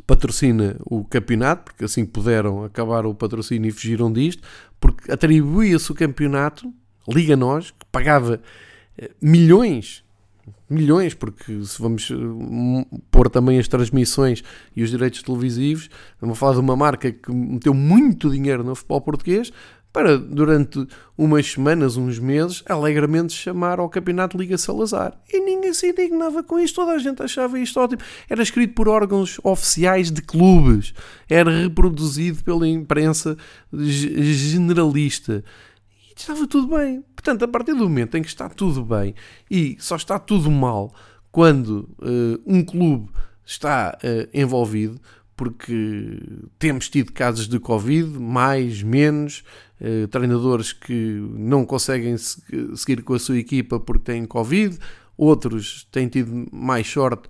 patrocina 0.06 0.76
o 0.84 1.02
campeonato, 1.02 1.64
porque 1.64 1.86
assim 1.86 2.04
puderam 2.04 2.62
acabar 2.62 3.06
o 3.06 3.14
patrocínio 3.14 3.70
e 3.70 3.72
fugiram 3.72 4.12
disto, 4.12 4.42
porque 4.78 5.10
atribuía-se 5.10 5.90
o 5.90 5.94
campeonato, 5.94 6.70
Liga 7.08 7.38
Nós, 7.38 7.70
que 7.70 7.86
pagava 7.90 8.42
eh, 8.98 9.10
milhões 9.18 10.04
milhões, 10.68 11.14
porque 11.14 11.64
se 11.64 11.80
vamos 11.80 12.10
eh, 12.10 12.14
pôr 13.10 13.30
também 13.30 13.58
as 13.58 13.66
transmissões 13.66 14.44
e 14.76 14.82
os 14.82 14.90
direitos 14.90 15.22
televisivos, 15.22 15.88
vamos 16.20 16.38
falar 16.38 16.52
de 16.52 16.60
uma 16.60 16.76
marca 16.76 17.10
que 17.10 17.32
meteu 17.32 17.72
muito 17.72 18.30
dinheiro 18.30 18.62
no 18.62 18.74
futebol 18.74 19.00
português 19.00 19.50
para, 19.96 20.18
durante 20.18 20.86
umas 21.16 21.52
semanas, 21.52 21.96
uns 21.96 22.18
meses, 22.18 22.62
alegremente 22.68 23.32
chamar 23.32 23.80
ao 23.80 23.88
campeonato 23.88 24.36
Liga 24.36 24.58
Salazar. 24.58 25.18
E 25.26 25.40
ninguém 25.40 25.72
se 25.72 25.88
indignava 25.88 26.42
com 26.42 26.58
isto, 26.58 26.74
toda 26.74 26.92
a 26.92 26.98
gente 26.98 27.22
achava 27.22 27.58
isto 27.58 27.80
ótimo. 27.80 28.02
Era 28.28 28.42
escrito 28.42 28.74
por 28.74 28.90
órgãos 28.90 29.40
oficiais 29.42 30.10
de 30.10 30.20
clubes, 30.20 30.92
era 31.30 31.50
reproduzido 31.62 32.44
pela 32.44 32.68
imprensa 32.68 33.38
generalista 33.72 35.42
estava 36.14 36.46
tudo 36.46 36.76
bem. 36.76 37.02
Portanto, 37.14 37.44
a 37.44 37.48
partir 37.48 37.72
do 37.72 37.84
momento 37.84 38.18
em 38.18 38.22
que 38.22 38.28
está 38.28 38.50
tudo 38.50 38.84
bem 38.84 39.14
e 39.50 39.76
só 39.78 39.96
está 39.96 40.18
tudo 40.18 40.50
mal 40.50 40.94
quando 41.32 41.88
uh, 41.98 42.42
um 42.46 42.62
clube 42.62 43.10
está 43.44 43.96
uh, 44.02 44.28
envolvido, 44.32 44.98
porque 45.36 46.18
temos 46.58 46.88
tido 46.88 47.12
casos 47.12 47.46
de 47.46 47.60
Covid, 47.60 48.18
mais, 48.18 48.82
menos, 48.82 49.44
uh, 49.80 50.08
treinadores 50.08 50.72
que 50.72 51.26
não 51.34 51.64
conseguem 51.64 52.16
se 52.16 52.42
seguir 52.74 53.02
com 53.02 53.14
a 53.14 53.18
sua 53.18 53.38
equipa 53.38 53.78
porque 53.80 54.12
têm 54.12 54.24
Covid, 54.24 54.78
outros 55.16 55.86
têm 55.90 56.08
tido 56.08 56.46
mais 56.52 56.86
sorte 56.86 57.28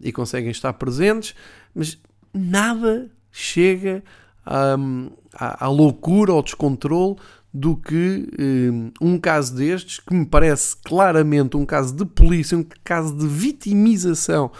e 0.00 0.12
conseguem 0.12 0.52
estar 0.52 0.72
presentes, 0.74 1.34
mas 1.74 1.98
nada 2.32 3.10
chega 3.32 4.04
um, 4.78 5.10
à, 5.34 5.66
à 5.66 5.68
loucura, 5.68 6.32
ao 6.32 6.42
descontrole 6.42 7.16
do 7.52 7.76
que 7.76 8.28
um, 8.38 8.92
um 9.00 9.18
caso 9.18 9.54
destes, 9.54 9.98
que 9.98 10.14
me 10.14 10.24
parece 10.24 10.76
claramente 10.84 11.56
um 11.56 11.66
caso 11.66 11.94
de 11.94 12.04
polícia, 12.04 12.56
um 12.56 12.64
caso 12.84 13.16
de 13.16 13.26
vitimização 13.26 14.50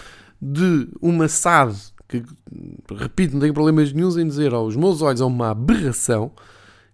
de 0.40 0.88
uma 1.00 1.28
SAD, 1.28 1.76
que, 2.08 2.24
repito, 2.92 3.34
não 3.34 3.40
tenho 3.40 3.54
problemas 3.54 3.92
nenhum 3.92 4.18
em 4.18 4.26
dizer 4.26 4.52
aos 4.52 4.74
meus 4.74 5.00
olhos 5.02 5.20
é 5.20 5.24
uma 5.24 5.50
aberração, 5.50 6.32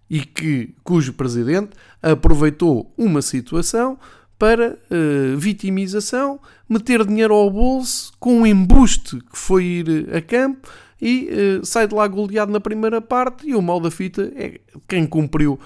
e 0.09 0.21
que, 0.21 0.73
cujo 0.83 1.13
presidente 1.13 1.71
aproveitou 2.01 2.91
uma 2.97 3.21
situação 3.21 3.97
para 4.39 4.73
uh, 4.73 5.37
vitimização, 5.37 6.39
meter 6.69 7.05
dinheiro 7.05 7.33
ao 7.33 7.49
bolso 7.49 8.13
com 8.19 8.41
um 8.41 8.45
embuste 8.45 9.17
que 9.19 9.37
foi 9.37 9.63
ir 9.63 10.15
a 10.15 10.21
campo 10.21 10.69
e 11.01 11.29
uh, 11.59 11.65
sai 11.65 11.87
de 11.87 11.95
lá 11.95 12.07
goleado 12.07 12.51
na 12.51 12.59
primeira 12.59 13.01
parte 13.01 13.47
e 13.47 13.55
o 13.55 13.61
mal 13.61 13.79
da 13.79 13.89
fita 13.89 14.31
é 14.35 14.59
quem 14.87 15.05
cumpriu 15.05 15.59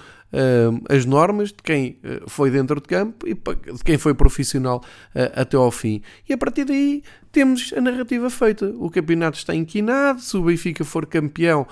as 0.88 1.04
normas 1.04 1.50
de 1.50 1.62
quem 1.62 1.98
uh, 2.02 2.28
foi 2.28 2.50
dentro 2.50 2.80
de 2.80 2.88
campo 2.88 3.26
e 3.28 3.34
de 3.34 3.84
quem 3.84 3.98
foi 3.98 4.14
profissional 4.14 4.82
uh, 5.14 5.40
até 5.40 5.56
ao 5.56 5.70
fim. 5.70 6.02
E 6.28 6.32
a 6.32 6.38
partir 6.38 6.64
daí 6.64 7.02
temos 7.32 7.72
a 7.76 7.80
narrativa 7.80 8.28
feita. 8.28 8.72
O 8.78 8.90
campeonato 8.90 9.38
está 9.38 9.54
inquinado. 9.54 10.20
Se 10.20 10.36
o 10.36 10.42
Benfica 10.42 10.84
for 10.84 11.06
campeão 11.06 11.66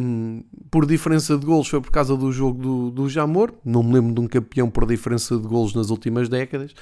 um, 0.00 0.44
por 0.70 0.86
diferença 0.86 1.36
de 1.36 1.46
golos, 1.46 1.68
foi 1.68 1.80
por 1.80 1.90
causa 1.90 2.16
do 2.16 2.30
jogo 2.30 2.62
do, 2.62 2.90
do 2.90 3.08
Jamor. 3.08 3.52
Não 3.64 3.82
me 3.82 3.94
lembro 3.94 4.14
de 4.14 4.20
um 4.20 4.28
campeão 4.28 4.70
por 4.70 4.86
diferença 4.86 5.36
de 5.36 5.48
golos 5.48 5.74
nas 5.74 5.90
últimas 5.90 6.28
décadas, 6.28 6.74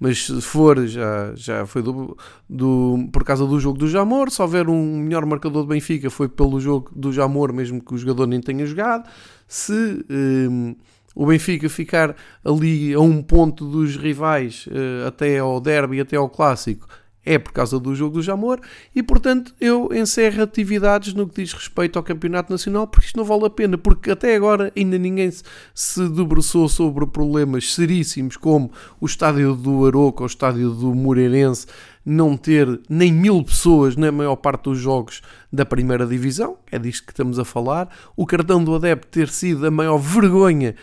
mas 0.00 0.26
se 0.26 0.40
for, 0.40 0.86
já, 0.86 1.32
já 1.34 1.66
foi 1.66 1.82
do, 1.82 2.16
do, 2.48 3.08
por 3.12 3.22
causa 3.22 3.46
do 3.46 3.60
jogo 3.60 3.78
do 3.78 3.86
Jamor. 3.86 4.30
Se 4.30 4.40
houver 4.40 4.68
um 4.68 4.98
melhor 4.98 5.26
marcador 5.26 5.62
do 5.62 5.68
Benfica, 5.68 6.08
foi 6.08 6.28
pelo 6.28 6.58
jogo 6.58 6.90
do 6.96 7.12
Jamor, 7.12 7.52
mesmo 7.52 7.84
que 7.84 7.94
o 7.94 7.98
jogador 7.98 8.26
nem 8.26 8.40
tenha 8.40 8.64
jogado 8.64 9.08
se 9.48 10.04
um, 10.10 10.76
o 11.14 11.26
Benfica 11.26 11.68
ficar 11.68 12.14
ali 12.44 12.92
a 12.92 13.00
um 13.00 13.22
ponto 13.22 13.66
dos 13.66 13.96
rivais 13.96 14.66
uh, 14.66 15.08
até 15.08 15.38
ao 15.38 15.58
derby, 15.58 16.00
até 16.00 16.16
ao 16.16 16.28
clássico, 16.28 16.86
é 17.28 17.38
por 17.38 17.52
causa 17.52 17.78
do 17.78 17.94
jogo 17.94 18.14
do 18.14 18.22
Jamor 18.22 18.58
e, 18.96 19.02
portanto, 19.02 19.54
eu 19.60 19.90
encerro 19.92 20.42
atividades 20.42 21.12
no 21.12 21.28
que 21.28 21.42
diz 21.42 21.52
respeito 21.52 21.98
ao 21.98 22.02
Campeonato 22.02 22.50
Nacional 22.50 22.86
porque 22.86 23.08
isto 23.08 23.18
não 23.18 23.24
vale 23.24 23.44
a 23.44 23.50
pena, 23.50 23.76
porque 23.76 24.10
até 24.10 24.34
agora 24.34 24.72
ainda 24.74 24.96
ninguém 24.96 25.30
se, 25.74 26.08
debruçou 26.08 26.70
sobre 26.70 27.06
problemas 27.06 27.74
seríssimos 27.74 28.38
como 28.38 28.72
o 28.98 29.04
estádio 29.04 29.54
do 29.54 29.86
Aroca 29.86 30.22
o 30.22 30.26
estádio 30.26 30.70
do 30.70 30.94
Moreirense 30.94 31.66
não 32.02 32.34
ter 32.34 32.80
nem 32.88 33.12
mil 33.12 33.44
pessoas 33.44 33.94
na 33.94 34.10
maior 34.10 34.36
parte 34.36 34.64
dos 34.64 34.78
jogos 34.78 35.20
da 35.52 35.66
primeira 35.66 36.06
divisão, 36.06 36.56
é 36.72 36.78
disto 36.78 37.04
que 37.04 37.12
estamos 37.12 37.38
a 37.38 37.44
falar, 37.44 37.94
o 38.16 38.24
cartão 38.24 38.64
do 38.64 38.74
adepto 38.74 39.08
ter 39.08 39.28
sido 39.28 39.66
a 39.66 39.70
maior 39.70 39.98
vergonha 39.98 40.74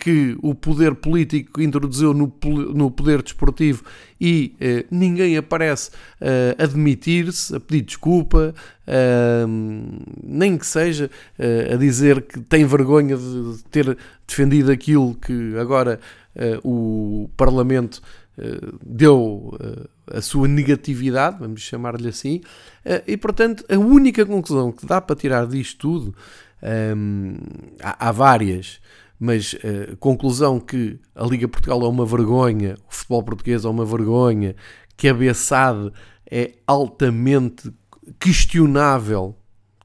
que 0.00 0.36
o 0.42 0.54
poder 0.54 0.94
político 0.94 1.60
introduziu 1.60 2.12
no, 2.12 2.28
poder 2.90 3.22
desportivo 3.22 3.84
e 4.20 4.56
eh, 4.60 4.84
ninguém 4.90 5.36
aparece 5.36 5.90
a 6.58 6.62
admitir-se, 6.62 7.54
a 7.54 7.60
pedir 7.60 7.82
desculpa, 7.82 8.54
uh, 8.86 10.02
nem 10.22 10.56
que 10.56 10.66
seja 10.66 11.10
uh, 11.38 11.74
a 11.74 11.76
dizer 11.76 12.22
que 12.22 12.40
tem 12.40 12.64
vergonha 12.64 13.16
de 13.16 13.62
ter 13.70 13.96
defendido 14.26 14.70
aquilo 14.70 15.14
que 15.14 15.56
agora 15.58 16.00
o 16.64 17.28
Parlamento 17.36 18.00
deu 18.82 19.54
a 20.10 20.22
sua 20.22 20.48
negatividade, 20.48 21.36
vamos 21.38 21.60
chamar-lhe 21.60 22.08
assim, 22.08 22.40
e 23.06 23.18
portanto 23.18 23.62
a 23.68 23.76
única 23.76 24.24
conclusão 24.24 24.72
que 24.72 24.86
dá 24.86 24.98
para 24.98 25.14
tirar 25.14 25.46
disto 25.46 25.78
tudo, 25.78 26.14
há, 27.82 28.08
há 28.08 28.12
várias, 28.12 28.80
mas 29.24 29.52
uh, 29.52 29.96
conclusão 29.98 30.58
que 30.58 30.98
a 31.14 31.24
Liga 31.24 31.46
Portugal 31.46 31.80
é 31.84 31.88
uma 31.88 32.04
vergonha, 32.04 32.74
o 32.90 32.92
futebol 32.92 33.22
português 33.22 33.64
é 33.64 33.68
uma 33.68 33.84
vergonha, 33.84 34.56
que 34.96 35.06
a 35.06 35.14
BSAD 35.14 35.92
é 36.28 36.54
altamente 36.66 37.72
questionável, 38.18 39.36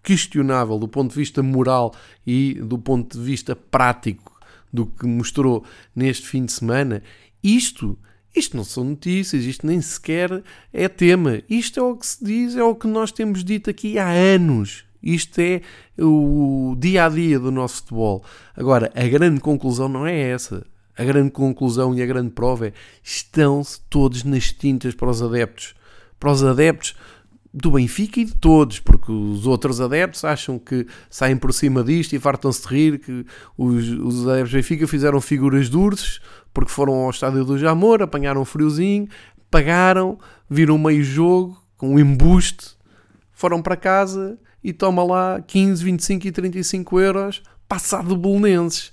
questionável 0.01 0.79
do 0.79 0.87
ponto 0.87 1.11
de 1.11 1.17
vista 1.19 1.43
moral 1.43 1.93
e 2.25 2.55
do 2.55 2.79
ponto 2.79 3.15
de 3.15 3.23
vista 3.23 3.55
prático 3.55 4.41
do 4.73 4.87
que 4.87 5.05
mostrou 5.05 5.63
neste 5.95 6.27
fim 6.27 6.43
de 6.43 6.51
semana, 6.51 7.03
isto 7.43 7.95
isto 8.35 8.57
não 8.57 8.63
são 8.63 8.83
notícias, 8.83 9.45
isto 9.45 9.67
nem 9.67 9.79
sequer 9.81 10.43
é 10.73 10.87
tema. 10.87 11.43
Isto 11.47 11.79
é 11.79 11.83
o 11.83 11.95
que 11.95 12.05
se 12.07 12.23
diz, 12.23 12.55
é 12.55 12.63
o 12.63 12.75
que 12.75 12.87
nós 12.87 13.11
temos 13.11 13.43
dito 13.43 13.69
aqui 13.69 13.99
há 13.99 14.09
anos. 14.09 14.86
Isto 15.01 15.39
é 15.39 15.61
o 15.99 16.75
dia 16.77 17.05
a 17.05 17.09
dia 17.09 17.39
do 17.39 17.51
nosso 17.51 17.77
futebol. 17.77 18.23
Agora, 18.55 18.91
a 18.95 19.07
grande 19.07 19.39
conclusão 19.39 19.87
não 19.87 20.05
é 20.05 20.17
essa. 20.17 20.65
A 20.97 21.03
grande 21.03 21.31
conclusão 21.31 21.93
e 21.93 22.01
a 22.01 22.05
grande 22.05 22.31
prova 22.31 22.67
é 22.67 22.73
estão-se 23.03 23.79
todos 23.89 24.23
nas 24.23 24.51
tintas 24.51 24.95
para 24.95 25.09
os 25.09 25.21
adeptos. 25.21 25.75
Para 26.19 26.31
os 26.31 26.43
adeptos 26.43 26.95
do 27.53 27.71
Benfica 27.71 28.19
e 28.19 28.25
de 28.25 28.35
todos, 28.35 28.79
porque 28.79 29.11
os 29.11 29.47
outros 29.47 29.79
adeptos 29.81 30.23
acham 30.23 30.59
que 30.59 30.85
saem 31.09 31.37
por 31.37 31.53
cima 31.53 31.83
disto 31.83 32.13
e 32.13 32.19
fartam-se 32.19 32.61
de 32.61 32.67
rir, 32.67 32.99
que 32.99 33.25
os, 33.57 33.89
os 33.89 34.27
adeptos 34.27 34.51
do 34.51 34.55
Benfica 34.55 34.87
fizeram 34.87 35.21
figuras 35.21 35.69
de 35.69 35.77
porque 36.53 36.71
foram 36.71 36.93
ao 36.93 37.09
estádio 37.09 37.45
do 37.45 37.57
Jamor, 37.57 38.01
apanharam 38.01 38.41
um 38.41 38.45
friozinho, 38.45 39.07
pagaram, 39.49 40.17
viram 40.49 40.77
meio 40.77 41.03
jogo 41.03 41.61
com 41.77 41.93
um 41.93 41.99
embuste, 41.99 42.76
foram 43.37 43.61
para 43.61 43.77
casa 43.77 44.35
e 44.63 44.73
toma 44.73 45.03
lá 45.03 45.39
15, 45.39 45.83
25 45.83 46.27
e 46.27 46.31
35 46.31 46.99
euros 46.99 47.43
passado 47.69 48.17
bolonenses. 48.17 48.91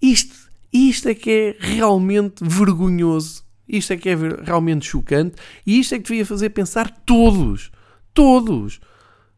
Isto, 0.00 0.36
isto 0.70 1.08
é 1.08 1.14
que 1.14 1.30
é 1.30 1.56
realmente 1.58 2.44
vergonhoso. 2.44 3.42
Isto 3.66 3.94
é 3.94 3.96
que 3.96 4.10
é 4.10 4.14
realmente 4.44 4.86
chocante 4.86 5.36
e 5.66 5.80
isto 5.80 5.94
é 5.94 5.98
que 5.98 6.04
devia 6.04 6.26
fazer 6.26 6.50
pensar 6.50 6.90
todos 7.06 7.72
Todos. 8.12 8.78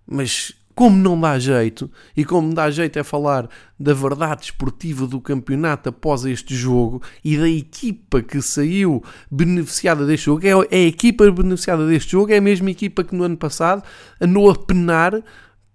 Mas 0.05 0.53
como 0.74 0.96
não 0.96 1.20
dá 1.20 1.38
jeito, 1.38 1.90
e 2.16 2.24
como 2.24 2.52
dá 2.52 2.70
jeito 2.70 2.98
é 2.98 3.04
falar 3.04 3.48
da 3.78 3.94
verdade 3.94 4.44
esportiva 4.44 5.06
do 5.06 5.20
campeonato 5.20 5.88
após 5.88 6.24
este 6.24 6.54
jogo 6.54 7.00
e 7.24 7.37
da 7.37 7.48
equipa 7.48 8.20
que 8.22 8.42
saiu 8.42 9.02
beneficiada 9.30 10.04
deste 10.04 10.26
jogo, 10.26 10.46
é, 10.46 10.50
é 10.50 10.84
a 10.84 10.88
equipa 10.88 11.30
beneficiada 11.30 11.87
deste 11.87 12.12
jogo, 12.12 12.32
é 12.32 12.38
a 12.38 12.42
mesma 12.42 12.70
equipa 12.70 13.04
que 13.04 13.14
no 13.14 13.24
ano 13.24 13.37
passado 13.37 13.82
andou 14.20 14.50
a 14.50 14.54
penar 14.54 15.22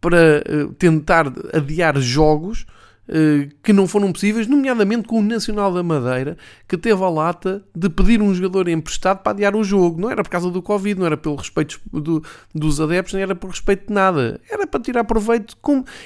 para 0.01 0.43
uh, 0.47 0.73
tentar 0.73 1.31
adiar 1.53 1.99
jogos 1.99 2.65
eh, 2.65 2.78
que 3.63 3.73
não 3.73 3.87
foram 3.87 4.11
possíveis, 4.11 4.45
nomeadamente 4.45 5.07
com 5.07 5.19
o 5.19 5.21
Nacional 5.23 5.73
da 5.73 5.81
Madeira, 5.81 6.37
que 6.67 6.77
teve 6.77 7.03
a 7.03 7.09
lata 7.09 7.63
de 7.75 7.89
pedir 7.89 8.21
um 8.21 8.33
jogador 8.33 8.67
emprestado 8.67 9.23
para 9.23 9.31
adiar 9.31 9.55
o 9.55 9.63
jogo. 9.63 9.99
Não 9.99 10.11
era 10.11 10.23
por 10.23 10.29
causa 10.29 10.51
do 10.51 10.61
Covid, 10.61 10.99
não 10.99 11.07
era 11.07 11.17
pelo 11.17 11.35
respeito 11.35 11.79
do, 11.91 12.23
dos 12.53 12.79
adeptos, 12.79 13.13
nem 13.13 13.23
era 13.23 13.33
por 13.33 13.49
respeito 13.49 13.87
de 13.87 13.93
nada. 13.93 14.39
Era 14.49 14.67
para 14.67 14.79
tirar 14.79 15.03
proveito. 15.05 15.57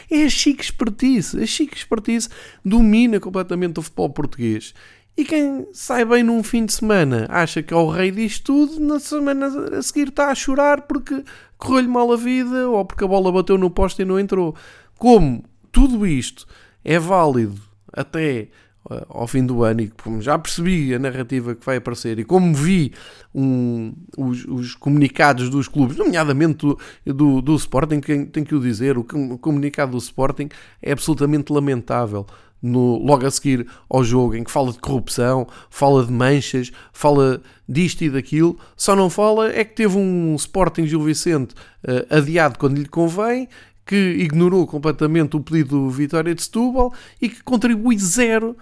É 0.09 0.23
a 0.23 0.29
chique 0.29 0.63
expertise. 0.63 1.41
A 1.41 1.45
chique 1.45 1.75
expertise 1.75 2.29
domina 2.63 3.19
completamente 3.19 3.79
o 3.79 3.81
futebol 3.81 4.09
português. 4.09 4.73
E 5.15 5.25
quem 5.25 5.67
sai 5.73 6.05
bem 6.05 6.23
num 6.23 6.41
fim 6.41 6.65
de 6.65 6.73
semana 6.73 7.27
acha 7.29 7.61
que 7.61 7.73
é 7.73 7.77
o 7.77 7.87
rei 7.87 8.09
disto 8.09 8.45
tudo, 8.45 8.79
na 8.79 8.99
semana 8.99 9.45
a 9.77 9.81
seguir 9.81 10.07
está 10.07 10.29
a 10.29 10.35
chorar 10.35 10.83
porque 10.83 11.23
correu-lhe 11.55 11.87
mal 11.87 12.11
a 12.11 12.17
vida 12.17 12.67
ou 12.67 12.83
porque 12.83 13.03
a 13.03 13.07
bola 13.07 13.31
bateu 13.31 13.55
no 13.57 13.69
poste 13.69 14.01
e 14.01 14.05
não 14.05 14.19
entrou. 14.19 14.55
Como 14.97 15.43
tudo 15.71 16.07
isto 16.07 16.47
é 16.83 16.99
válido 16.99 17.61
até 17.91 18.49
uh, 18.89 19.05
ao 19.09 19.27
fim 19.27 19.45
do 19.45 19.63
ano 19.63 19.81
e 19.81 19.87
como 19.89 20.21
já 20.21 20.37
percebi 20.37 20.93
a 20.93 20.99
narrativa 20.99 21.55
que 21.55 21.65
vai 21.65 21.77
aparecer 21.77 22.19
e 22.19 22.23
como 22.23 22.53
vi 22.53 22.93
um, 23.33 23.93
os, 24.17 24.45
os, 24.45 24.75
comunicados 24.75 25.49
dos 25.49 25.67
clubes, 25.67 25.97
nomeadamente 25.97 26.65
do, 26.65 26.79
do, 27.05 27.41
do 27.41 27.55
Sporting, 27.55 27.99
tem, 27.99 28.25
tem 28.25 28.43
que 28.43 28.55
o 28.55 28.59
dizer, 28.59 28.97
o 28.97 29.03
comunicado 29.03 29.91
do 29.91 29.97
Sporting 29.97 30.49
é 30.81 30.91
absolutamente 30.91 31.51
lamentável. 31.51 32.25
No, 32.61 32.97
logo 32.97 33.25
a 33.25 33.29
seguir 33.31 33.67
ao 33.89 34.05
jogo, 34.05 34.35
em 34.35 34.43
que 34.45 34.49
fala 34.49 34.71
de 34.71 34.79
corrupção, 34.79 35.45
fala 35.69 36.05
de 36.05 36.13
manchas, 36.13 36.71
fala 36.93 37.41
disto 37.67 38.05
e 38.05 38.09
daquilo, 38.09 38.57
só 38.77 38.95
não 38.95 39.09
fala 39.09 39.51
é 39.51 39.65
que 39.65 39.75
teve 39.75 39.97
um 39.97 40.33
Sporting 40.35 40.87
Gil 40.87 41.01
Vicente 41.01 41.53
uh, 41.83 42.15
adiado 42.15 42.57
quando 42.57 42.77
lhe 42.77 42.87
convém 42.87 43.49
que 43.85 43.95
ignorou 43.95 44.65
completamente 44.65 45.35
o 45.35 45.41
pedido 45.41 45.81
do 45.81 45.89
Vitória 45.89 46.33
de 46.33 46.41
Setúbal 46.41 46.93
e 47.21 47.29
que 47.29 47.43
contribui 47.43 47.97
zero, 47.97 48.55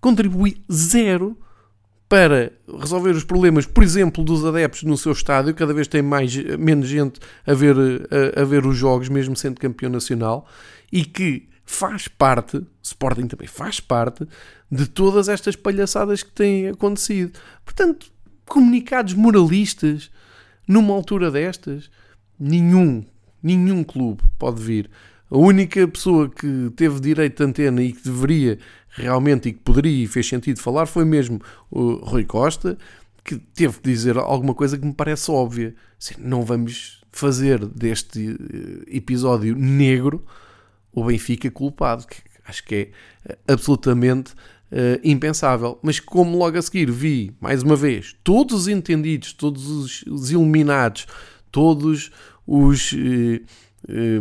contribui 0.00 0.62
zero 0.70 1.36
para 2.08 2.52
resolver 2.80 3.10
os 3.10 3.24
problemas, 3.24 3.66
por 3.66 3.84
exemplo, 3.84 4.24
dos 4.24 4.44
adeptos 4.44 4.82
no 4.82 4.96
seu 4.96 5.12
estádio, 5.12 5.54
cada 5.54 5.74
vez 5.74 5.86
tem 5.86 6.00
mais, 6.00 6.34
menos 6.58 6.88
gente 6.88 7.20
a 7.46 7.52
ver, 7.52 7.76
a, 8.36 8.42
a 8.42 8.44
ver 8.44 8.64
os 8.66 8.76
jogos, 8.76 9.10
mesmo 9.10 9.36
sendo 9.36 9.60
campeão 9.60 9.90
nacional, 9.90 10.46
e 10.90 11.04
que 11.04 11.48
faz 11.66 12.08
parte, 12.08 12.62
Sporting 12.82 13.26
também 13.26 13.46
faz 13.46 13.78
parte, 13.78 14.26
de 14.70 14.86
todas 14.86 15.28
estas 15.28 15.54
palhaçadas 15.54 16.22
que 16.22 16.30
têm 16.30 16.68
acontecido. 16.68 17.38
Portanto, 17.62 18.10
comunicados 18.46 19.12
moralistas, 19.12 20.10
numa 20.66 20.94
altura 20.94 21.30
destas, 21.30 21.90
nenhum 22.40 23.04
Nenhum 23.42 23.84
clube 23.84 24.22
pode 24.38 24.62
vir. 24.62 24.90
A 25.30 25.36
única 25.36 25.86
pessoa 25.86 26.28
que 26.28 26.70
teve 26.74 27.00
direito 27.00 27.36
de 27.36 27.50
antena 27.50 27.82
e 27.82 27.92
que 27.92 28.02
deveria 28.02 28.58
realmente 28.88 29.48
e 29.48 29.52
que 29.52 29.58
poderia 29.58 30.04
e 30.04 30.06
fez 30.06 30.26
sentido 30.26 30.60
falar 30.60 30.86
foi 30.86 31.04
mesmo 31.04 31.40
o 31.70 31.96
Rui 31.96 32.24
Costa, 32.24 32.78
que 33.22 33.36
teve 33.36 33.74
que 33.74 33.90
dizer 33.90 34.16
alguma 34.16 34.54
coisa 34.54 34.78
que 34.78 34.86
me 34.86 34.94
parece 34.94 35.30
óbvia. 35.30 35.74
Assim, 36.00 36.14
não 36.18 36.42
vamos 36.42 37.02
fazer 37.12 37.64
deste 37.66 38.30
eh, 38.30 38.96
episódio 38.96 39.54
negro 39.54 40.24
o 40.92 41.04
Benfica 41.04 41.50
culpado, 41.50 42.06
que 42.06 42.16
acho 42.46 42.64
que 42.64 42.74
é 42.74 42.90
eh, 43.28 43.38
absolutamente 43.46 44.32
uh, 44.72 44.98
impensável. 45.04 45.78
Mas 45.82 46.00
como 46.00 46.36
logo 46.38 46.56
a 46.56 46.62
seguir 46.62 46.90
vi, 46.90 47.34
mais 47.40 47.62
uma 47.62 47.76
vez, 47.76 48.16
todos 48.24 48.62
os 48.62 48.68
entendidos, 48.68 49.32
todos 49.32 49.68
os, 49.68 50.02
os 50.02 50.30
iluminados, 50.30 51.06
todos 51.50 52.10
os 52.50 52.94
eh, 52.94 53.42
eh, 53.86 54.18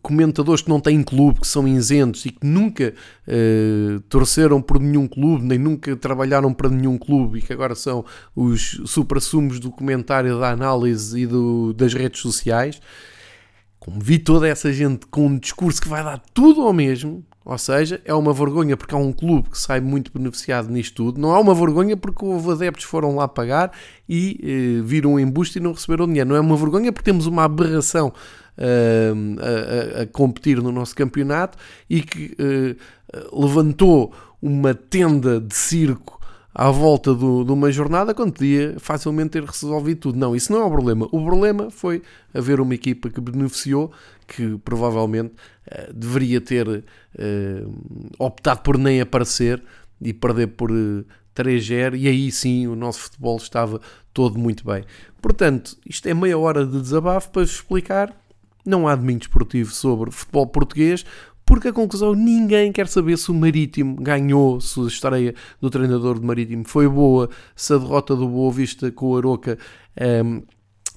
comentadores 0.00 0.62
que 0.62 0.70
não 0.70 0.80
têm 0.80 1.02
clube, 1.02 1.40
que 1.40 1.46
são 1.46 1.68
isentos 1.68 2.24
e 2.24 2.30
que 2.30 2.46
nunca 2.46 2.94
eh, 3.28 4.00
torceram 4.08 4.62
por 4.62 4.80
nenhum 4.80 5.06
clube, 5.06 5.44
nem 5.44 5.58
nunca 5.58 5.94
trabalharam 5.94 6.54
para 6.54 6.70
nenhum 6.70 6.96
clube 6.96 7.38
e 7.38 7.42
que 7.42 7.52
agora 7.52 7.74
são 7.74 8.02
os 8.34 8.80
supra-sumos 8.86 9.60
do 9.60 9.70
comentário, 9.70 10.40
da 10.40 10.50
análise 10.50 11.20
e 11.20 11.26
do, 11.26 11.74
das 11.74 11.92
redes 11.92 12.22
sociais. 12.22 12.80
Como 13.78 14.00
vi 14.00 14.18
toda 14.18 14.48
essa 14.48 14.72
gente 14.72 15.06
com 15.06 15.26
um 15.26 15.38
discurso 15.38 15.82
que 15.82 15.88
vai 15.88 16.02
dar 16.02 16.18
tudo 16.32 16.62
ao 16.62 16.72
mesmo, 16.72 17.22
ou 17.46 17.56
seja, 17.56 18.00
é 18.04 18.12
uma 18.12 18.32
vergonha 18.32 18.76
porque 18.76 18.92
há 18.92 18.98
um 18.98 19.12
clube 19.12 19.50
que 19.50 19.56
sai 19.56 19.80
muito 19.80 20.10
beneficiado 20.12 20.68
nisto 20.68 20.96
tudo. 20.96 21.20
Não 21.20 21.32
é 21.32 21.38
uma 21.38 21.54
vergonha 21.54 21.96
porque 21.96 22.24
houve 22.24 22.50
adeptos 22.50 22.84
foram 22.84 23.14
lá 23.14 23.28
pagar 23.28 23.70
e 24.08 24.40
eh, 24.42 24.82
viram 24.82 25.12
um 25.12 25.20
embuste 25.20 25.60
e 25.60 25.62
não 25.62 25.72
receberam 25.72 26.08
dinheiro. 26.08 26.28
Não 26.28 26.34
é 26.34 26.40
uma 26.40 26.56
vergonha 26.56 26.92
porque 26.92 27.04
temos 27.04 27.24
uma 27.26 27.44
aberração 27.44 28.08
uh, 28.08 29.98
a, 29.98 30.02
a, 30.02 30.06
competir 30.06 30.60
no 30.60 30.72
nosso 30.72 30.96
campeonato 30.96 31.56
e 31.88 32.02
que 32.02 32.34
uh, 32.34 33.40
levantou 33.40 34.12
uma 34.42 34.74
tenda 34.74 35.40
de 35.40 35.54
circo 35.54 36.20
à 36.52 36.68
volta 36.72 37.14
do, 37.14 37.44
de 37.44 37.52
uma 37.52 37.70
jornada 37.70 38.12
quando 38.12 38.32
podia 38.32 38.74
facilmente 38.80 39.30
ter 39.30 39.44
resolvido 39.44 40.00
tudo. 40.00 40.18
Não, 40.18 40.34
isso 40.34 40.50
não 40.52 40.62
é 40.62 40.64
o 40.64 40.70
problema. 40.70 41.06
O 41.12 41.24
problema 41.24 41.70
foi 41.70 42.02
haver 42.34 42.60
uma 42.60 42.74
equipa 42.74 43.08
que 43.08 43.20
beneficiou 43.20 43.92
que 44.26 44.58
provavelmente 44.58 45.34
uh, 45.66 45.92
deveria 45.92 46.40
ter 46.40 46.68
uh, 46.68 46.82
optado 48.18 48.60
por 48.60 48.78
nem 48.78 49.00
aparecer 49.00 49.62
e 50.00 50.12
perder 50.12 50.48
por 50.48 50.70
uh, 50.70 51.00
eh, 51.00 51.42
3-0 51.42 51.98
e 51.98 52.08
aí 52.08 52.30
sim 52.30 52.66
o 52.66 52.74
nosso 52.74 53.00
futebol 53.00 53.36
estava 53.36 53.80
todo 54.12 54.38
muito 54.38 54.64
bem. 54.64 54.84
Portanto, 55.20 55.76
isto 55.86 56.06
é 56.08 56.14
meia 56.14 56.38
hora 56.38 56.64
de 56.66 56.80
desabafo 56.80 57.30
para 57.30 57.42
explicar. 57.42 58.14
Não 58.64 58.88
há 58.88 58.96
domingo 58.96 59.22
esportivo 59.22 59.72
sobre 59.72 60.10
futebol 60.10 60.46
português, 60.46 61.04
porque 61.44 61.68
a 61.68 61.72
conclusão 61.72 62.14
ninguém 62.14 62.72
quer 62.72 62.88
saber 62.88 63.16
se 63.16 63.30
o 63.30 63.34
Marítimo 63.34 63.94
ganhou, 63.96 64.60
se 64.60 64.80
a 64.80 64.86
estreia 64.86 65.34
do 65.60 65.70
treinador 65.70 66.18
do 66.18 66.26
Marítimo 66.26 66.64
foi 66.66 66.88
boa, 66.88 67.30
se 67.54 67.72
a 67.72 67.78
derrota 67.78 68.16
do 68.16 68.28
Boa 68.28 68.52
Vista 68.52 68.90
com 68.90 69.10
o 69.10 69.16
Aroca 69.16 69.56
um, 69.96 70.04
ehm, 70.04 70.42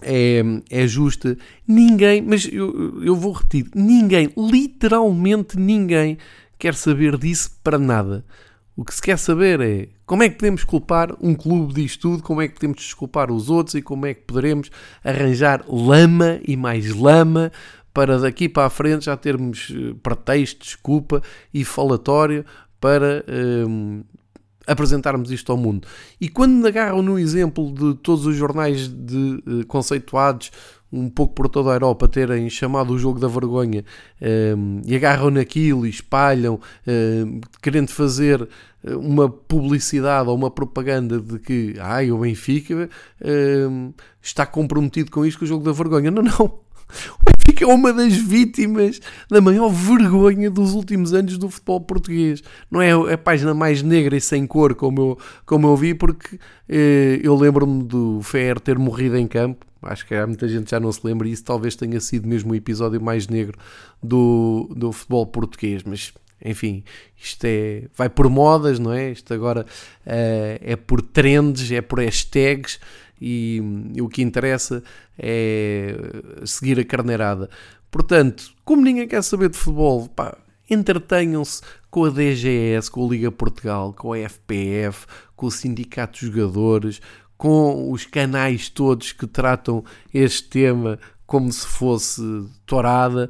é, 0.01 0.41
é 0.69 0.87
justa. 0.87 1.37
Ninguém, 1.67 2.21
mas 2.21 2.47
eu, 2.51 3.01
eu 3.03 3.15
vou 3.15 3.33
repetir, 3.33 3.69
ninguém, 3.73 4.29
literalmente 4.37 5.57
ninguém, 5.57 6.17
quer 6.57 6.75
saber 6.75 7.17
disso 7.17 7.51
para 7.63 7.77
nada. 7.77 8.25
O 8.75 8.85
que 8.85 8.93
se 8.93 9.01
quer 9.01 9.17
saber 9.17 9.59
é 9.59 9.89
como 10.05 10.23
é 10.23 10.29
que 10.29 10.37
podemos 10.37 10.63
culpar 10.63 11.13
um 11.21 11.35
clube 11.35 11.73
disto 11.73 12.01
tudo, 12.01 12.23
como 12.23 12.41
é 12.41 12.47
que 12.47 12.55
podemos 12.55 12.77
desculpar 12.77 13.29
os 13.29 13.49
outros 13.49 13.75
e 13.75 13.81
como 13.81 14.05
é 14.05 14.13
que 14.13 14.21
poderemos 14.21 14.71
arranjar 15.03 15.65
lama 15.67 16.39
e 16.47 16.55
mais 16.55 16.93
lama 16.95 17.51
para 17.93 18.17
daqui 18.17 18.47
para 18.47 18.67
a 18.67 18.69
frente 18.69 19.05
já 19.05 19.17
termos 19.17 19.71
eh, 19.71 19.93
pretexto, 20.01 20.63
desculpa 20.63 21.21
e 21.53 21.65
falatório 21.65 22.45
para 22.79 23.25
um, 23.67 24.03
apresentarmos 24.69 25.31
isto 25.31 25.51
ao 25.51 25.57
mundo. 25.57 25.87
E 26.19 26.29
quando 26.29 26.65
agarram 26.65 27.01
no 27.01 27.17
exemplo 27.17 27.71
de 27.73 27.95
todos 27.95 28.25
os 28.25 28.35
jornais 28.35 28.87
de, 28.87 29.43
uh, 29.47 29.65
conceituados 29.67 30.51
um 30.91 31.09
pouco 31.09 31.35
por 31.35 31.47
toda 31.47 31.69
a 31.69 31.73
Europa 31.73 32.07
terem 32.07 32.49
chamado 32.49 32.93
o 32.93 32.97
jogo 32.97 33.19
da 33.19 33.27
vergonha 33.27 33.85
um, 34.19 34.25
ehm, 34.25 34.81
e 34.85 34.95
agarram 34.95 35.29
naquilo 35.29 35.85
e 35.85 35.89
espalham, 35.89 36.55
um, 36.55 36.91
ehm, 36.91 37.41
querendo 37.61 37.91
fazer 37.91 38.47
eh, 38.83 38.95
uma 38.95 39.29
publicidade 39.29 40.27
ou 40.29 40.35
uma 40.35 40.49
propaganda 40.49 41.19
de 41.19 41.37
que 41.37 41.75
ai, 41.79 42.11
o 42.11 42.17
Benfica 42.17 42.73
um, 42.73 42.87
ehm, 43.21 43.93
está 44.19 44.45
comprometido 44.45 45.11
com 45.11 45.25
isto, 45.25 45.37
com 45.39 45.45
o 45.45 45.47
jogo 45.47 45.63
da 45.63 45.71
vergonha. 45.71 46.09
Não, 46.09 46.23
não. 46.23 46.59
O 47.21 47.25
Benfica 47.25 47.63
é 47.63 47.67
uma 47.67 47.93
das 47.93 48.15
vítimas 48.15 48.99
da 49.29 49.39
maior 49.39 49.69
vergonha 49.69 50.49
dos 50.49 50.73
últimos 50.73 51.13
anos 51.13 51.37
do 51.37 51.49
futebol 51.49 51.81
português. 51.81 52.43
Não 52.69 52.81
é 52.81 52.91
a 52.91 53.17
página 53.17 53.53
mais 53.53 53.81
negra 53.81 54.15
e 54.17 54.21
sem 54.21 54.45
cor 54.45 54.75
como 54.75 55.01
eu, 55.01 55.17
como 55.45 55.67
eu 55.67 55.75
vi, 55.75 55.93
porque 55.93 56.39
eh, 56.67 57.19
eu 57.23 57.35
lembro-me 57.35 57.83
do 57.83 58.21
Fer 58.21 58.59
ter 58.59 58.77
morrido 58.77 59.17
em 59.17 59.27
campo 59.27 59.69
Acho 59.81 60.05
que 60.05 60.13
há 60.13 60.27
muita 60.27 60.47
gente 60.47 60.71
já 60.71 60.79
não 60.79 60.91
se 60.91 60.99
lembra 61.03 61.27
e 61.27 61.31
isso 61.31 61.43
talvez 61.43 61.75
tenha 61.75 61.99
sido 62.01 62.27
mesmo 62.27 62.51
o 62.51 62.55
episódio 62.55 63.01
mais 63.01 63.27
negro 63.27 63.57
do, 64.03 64.69
do 64.75 64.91
futebol 64.91 65.25
português, 65.25 65.83
mas 65.83 66.13
enfim, 66.43 66.83
isto 67.17 67.45
é, 67.45 67.83
vai 67.95 68.09
por 68.09 68.29
modas, 68.29 68.79
não 68.79 68.93
é? 68.93 69.11
Isto 69.11 69.33
agora 69.33 69.61
uh, 69.61 70.59
é 70.61 70.75
por 70.75 71.01
trends, 71.01 71.71
é 71.71 71.81
por 71.81 71.99
hashtags 71.99 72.79
e, 73.19 73.61
e, 73.93 74.01
o 74.01 74.07
que 74.07 74.21
interessa 74.21 74.81
é 75.17 75.95
seguir 76.45 76.79
a 76.79 76.85
carneirada. 76.85 77.49
Portanto, 77.91 78.51
como 78.63 78.81
ninguém 78.81 79.07
quer 79.07 79.21
saber 79.23 79.49
de 79.49 79.57
futebol, 79.57 80.07
pá, 80.07 80.37
entretenham-se 80.69 81.61
com 81.89 82.05
a 82.05 82.09
DGS, 82.09 82.89
com 82.89 83.05
a 83.05 83.09
Liga 83.09 83.31
Portugal, 83.31 83.93
com 83.93 84.13
a 84.13 84.17
FPF, 84.17 85.07
com 85.35 85.47
o 85.47 85.51
Sindicato 85.51 86.19
de 86.19 86.27
Jogadores, 86.27 87.01
com 87.37 87.91
os 87.91 88.05
canais 88.05 88.69
todos 88.69 89.11
que 89.11 89.25
tratam 89.25 89.83
este 90.13 90.43
tema 90.49 90.99
como 91.25 91.51
se 91.51 91.65
fosse 91.65 92.21
torada. 92.65 93.29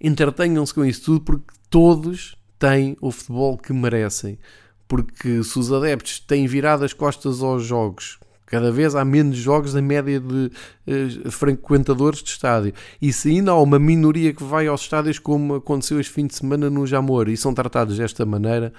Entretenham-se 0.00 0.74
com 0.74 0.84
isso 0.84 1.04
tudo 1.04 1.20
porque 1.20 1.54
todos 1.68 2.36
têm 2.60 2.96
o 3.00 3.10
futebol 3.10 3.58
que 3.58 3.72
merecem. 3.72 4.38
Porque 4.86 5.42
se 5.42 5.58
os 5.58 5.72
adeptos 5.72 6.20
têm 6.20 6.46
virado 6.46 6.84
as 6.84 6.92
costas 6.92 7.42
aos 7.42 7.64
jogos, 7.64 8.18
cada 8.46 8.70
vez 8.70 8.94
há 8.94 9.04
menos 9.04 9.36
jogos 9.36 9.72
da 9.72 9.80
média 9.80 10.20
de 10.20 10.50
uh, 10.86 11.30
frequentadores 11.30 12.22
de 12.22 12.30
estádio. 12.30 12.74
E 13.00 13.12
se 13.12 13.30
ainda 13.30 13.52
há 13.52 13.60
uma 13.60 13.78
minoria 13.78 14.32
que 14.32 14.44
vai 14.44 14.66
aos 14.66 14.82
estádios, 14.82 15.18
como 15.18 15.54
aconteceu 15.54 15.98
este 16.00 16.12
fim 16.12 16.26
de 16.26 16.34
semana 16.34 16.68
no 16.68 16.86
Jamor, 16.86 17.28
e 17.28 17.36
são 17.36 17.54
tratados 17.54 17.96
desta 17.96 18.26
maneira, 18.26 18.72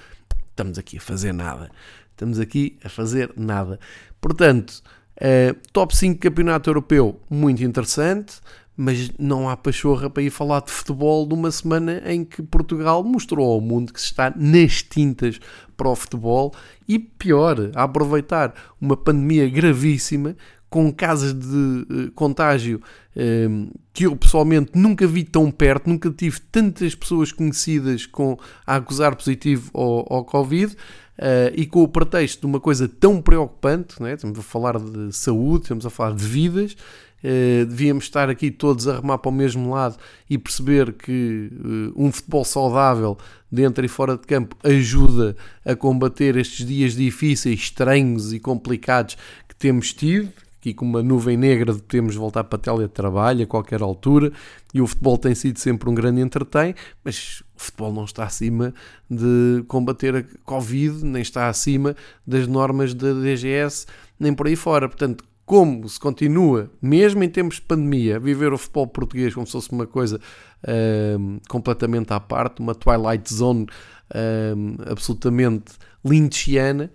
estamos 0.49 0.77
aqui 0.77 0.97
a 0.97 1.01
fazer 1.01 1.33
nada. 1.33 1.71
Estamos 2.11 2.39
aqui 2.39 2.77
a 2.83 2.89
fazer 2.89 3.31
nada. 3.37 3.79
Portanto, 4.19 4.83
uh, 5.17 5.55
top 5.71 5.95
5 5.95 6.19
campeonato 6.19 6.69
europeu, 6.69 7.19
muito 7.29 7.63
interessante 7.63 8.41
mas 8.75 9.11
não 9.19 9.49
há 9.49 9.55
pachorra 9.55 10.09
para 10.09 10.23
ir 10.23 10.29
falar 10.29 10.61
de 10.61 10.71
futebol 10.71 11.25
numa 11.25 11.51
semana 11.51 12.01
em 12.05 12.23
que 12.23 12.41
Portugal 12.41 13.03
mostrou 13.03 13.51
ao 13.51 13.61
mundo 13.61 13.93
que 13.93 13.99
se 13.99 14.07
está 14.07 14.33
nas 14.35 14.81
tintas 14.81 15.39
para 15.75 15.89
o 15.89 15.95
futebol 15.95 16.53
e 16.87 16.97
pior, 16.97 17.71
a 17.75 17.83
aproveitar 17.83 18.53
uma 18.79 18.95
pandemia 18.95 19.49
gravíssima 19.49 20.35
com 20.71 20.91
casos 20.91 21.33
de 21.33 21.47
uh, 21.47 22.11
contágio 22.15 22.81
uh, 23.15 23.79
que 23.91 24.05
eu 24.05 24.15
pessoalmente 24.15 24.71
nunca 24.73 25.05
vi 25.05 25.25
tão 25.25 25.51
perto, 25.51 25.89
nunca 25.89 26.09
tive 26.09 26.39
tantas 26.49 26.95
pessoas 26.95 27.29
conhecidas 27.31 28.05
com, 28.05 28.37
a 28.65 28.77
acusar 28.77 29.13
positivo 29.15 29.69
ao, 29.73 30.13
ao 30.13 30.25
Covid. 30.25 30.75
Uh, 31.19 31.53
e 31.53 31.67
com 31.67 31.83
o 31.83 31.87
pretexto 31.87 32.41
de 32.41 32.47
uma 32.47 32.59
coisa 32.59 32.87
tão 32.87 33.21
preocupante, 33.21 34.01
é? 34.03 34.13
estamos 34.13 34.39
a 34.39 34.41
falar 34.41 34.79
de 34.79 35.13
saúde, 35.13 35.63
estamos 35.65 35.85
a 35.85 35.89
falar 35.89 36.15
de 36.15 36.25
vidas, 36.25 36.75
Uh, 37.23 37.65
devíamos 37.65 38.05
estar 38.05 38.29
aqui 38.29 38.49
todos 38.49 38.87
a 38.87 38.95
remar 38.95 39.19
para 39.19 39.29
o 39.29 39.33
mesmo 39.33 39.71
lado 39.71 39.95
e 40.29 40.37
perceber 40.37 40.93
que 40.93 41.51
uh, 41.53 41.93
um 41.95 42.11
futebol 42.11 42.43
saudável 42.43 43.17
dentro 43.51 43.85
e 43.85 43.87
fora 43.87 44.17
de 44.17 44.25
campo 44.25 44.55
ajuda 44.63 45.35
a 45.63 45.75
combater 45.75 46.35
estes 46.35 46.65
dias 46.65 46.93
difíceis, 46.93 47.59
estranhos 47.59 48.33
e 48.33 48.39
complicados 48.39 49.17
que 49.47 49.55
temos 49.55 49.93
tido. 49.93 50.31
Aqui 50.59 50.75
com 50.75 50.85
uma 50.85 51.01
nuvem 51.01 51.35
negra 51.35 51.73
de 51.73 51.81
podermos 51.81 52.15
voltar 52.15 52.43
para 52.43 52.55
a 52.55 52.61
teletrabalho 52.61 53.43
a 53.43 53.47
qualquer 53.47 53.81
altura 53.81 54.31
e 54.71 54.79
o 54.79 54.85
futebol 54.85 55.17
tem 55.17 55.33
sido 55.33 55.57
sempre 55.57 55.89
um 55.89 55.95
grande 55.95 56.21
entretém, 56.21 56.75
mas 57.03 57.41
o 57.55 57.61
futebol 57.61 57.91
não 57.91 58.05
está 58.05 58.25
acima 58.25 58.71
de 59.09 59.63
combater 59.67 60.15
a 60.15 60.23
Covid, 60.43 61.03
nem 61.03 61.23
está 61.23 61.49
acima 61.49 61.95
das 62.27 62.45
normas 62.47 62.93
da 62.93 63.11
DGS, 63.11 63.87
nem 64.19 64.35
por 64.35 64.45
aí 64.45 64.55
fora. 64.55 64.87
Portanto, 64.87 65.23
como 65.51 65.89
se 65.89 65.99
continua, 65.99 66.71
mesmo 66.81 67.21
em 67.25 67.29
tempos 67.29 67.57
de 67.57 67.63
pandemia, 67.63 68.15
a 68.15 68.19
viver 68.19 68.53
o 68.53 68.57
futebol 68.57 68.87
português 68.87 69.33
como 69.33 69.45
se 69.45 69.51
fosse 69.51 69.69
uma 69.69 69.85
coisa 69.85 70.17
uh, 70.63 71.41
completamente 71.49 72.13
à 72.13 72.21
parte, 72.21 72.61
uma 72.61 72.73
Twilight 72.73 73.33
Zone 73.33 73.63
uh, 73.63 74.89
absolutamente 74.89 75.73
lynchiana, 76.05 76.89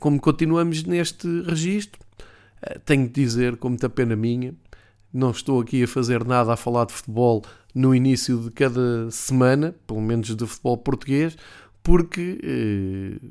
como 0.00 0.20
continuamos 0.20 0.82
neste 0.82 1.24
registro, 1.42 2.00
uh, 2.64 2.80
tenho 2.80 3.06
de 3.06 3.12
dizer, 3.12 3.56
com 3.58 3.68
muita 3.68 3.88
pena 3.88 4.16
minha, 4.16 4.56
não 5.14 5.30
estou 5.30 5.60
aqui 5.60 5.84
a 5.84 5.86
fazer 5.86 6.24
nada 6.24 6.52
a 6.52 6.56
falar 6.56 6.86
de 6.86 6.94
futebol 6.94 7.44
no 7.72 7.94
início 7.94 8.38
de 8.38 8.50
cada 8.50 9.08
semana, 9.12 9.72
pelo 9.86 10.00
menos 10.00 10.34
de 10.34 10.46
futebol 10.48 10.78
português, 10.78 11.36
porque 11.80 12.40
eh, 12.42 13.28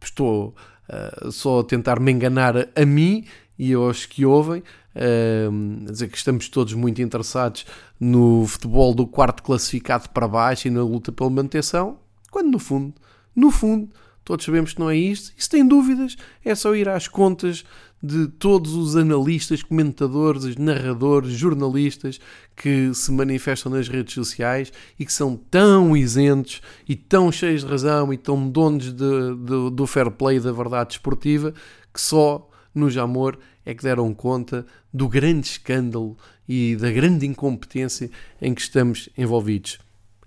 estou 0.00 0.54
uh, 0.88 1.32
só 1.32 1.58
a 1.58 1.64
tentar 1.64 1.98
me 1.98 2.12
enganar 2.12 2.54
a 2.56 2.86
mim 2.86 3.24
e 3.62 3.74
aos 3.74 4.06
que 4.06 4.26
ouvem, 4.26 4.60
uh, 4.60 5.84
dizer 5.84 6.08
que 6.08 6.16
estamos 6.16 6.48
todos 6.48 6.74
muito 6.74 7.00
interessados 7.00 7.64
no 8.00 8.44
futebol 8.44 8.92
do 8.92 9.06
quarto 9.06 9.40
classificado 9.40 10.08
para 10.08 10.26
baixo 10.26 10.66
e 10.66 10.70
na 10.70 10.82
luta 10.82 11.12
pela 11.12 11.30
manutenção, 11.30 11.96
quando 12.28 12.50
no 12.50 12.58
fundo, 12.58 12.92
no 13.36 13.52
fundo, 13.52 13.88
todos 14.24 14.44
sabemos 14.44 14.72
que 14.72 14.80
não 14.80 14.90
é 14.90 14.96
isto, 14.96 15.32
e 15.38 15.40
se 15.40 15.48
tem 15.48 15.64
dúvidas, 15.64 16.16
é 16.44 16.56
só 16.56 16.74
ir 16.74 16.88
às 16.88 17.06
contas 17.06 17.64
de 18.02 18.26
todos 18.26 18.74
os 18.74 18.96
analistas, 18.96 19.62
comentadores, 19.62 20.56
narradores, 20.56 21.30
jornalistas 21.30 22.18
que 22.56 22.92
se 22.92 23.12
manifestam 23.12 23.70
nas 23.70 23.86
redes 23.86 24.12
sociais 24.12 24.72
e 24.98 25.06
que 25.06 25.12
são 25.12 25.36
tão 25.36 25.96
isentos 25.96 26.60
e 26.88 26.96
tão 26.96 27.30
cheios 27.30 27.62
de 27.62 27.70
razão 27.70 28.12
e 28.12 28.16
tão 28.16 28.50
donos 28.50 28.92
de, 28.92 29.36
de, 29.36 29.70
do 29.70 29.86
fair 29.86 30.10
play 30.10 30.40
da 30.40 30.50
verdade 30.50 30.94
esportiva 30.94 31.54
que 31.94 32.00
só 32.00 32.48
no 32.74 32.90
Jamor 32.90 33.38
é 33.64 33.74
que 33.74 33.82
deram 33.82 34.12
conta 34.14 34.66
do 34.92 35.08
grande 35.08 35.46
escândalo 35.46 36.16
e 36.48 36.76
da 36.76 36.90
grande 36.90 37.26
incompetência 37.26 38.10
em 38.40 38.54
que 38.54 38.60
estamos 38.60 39.08
envolvidos. 39.16 39.78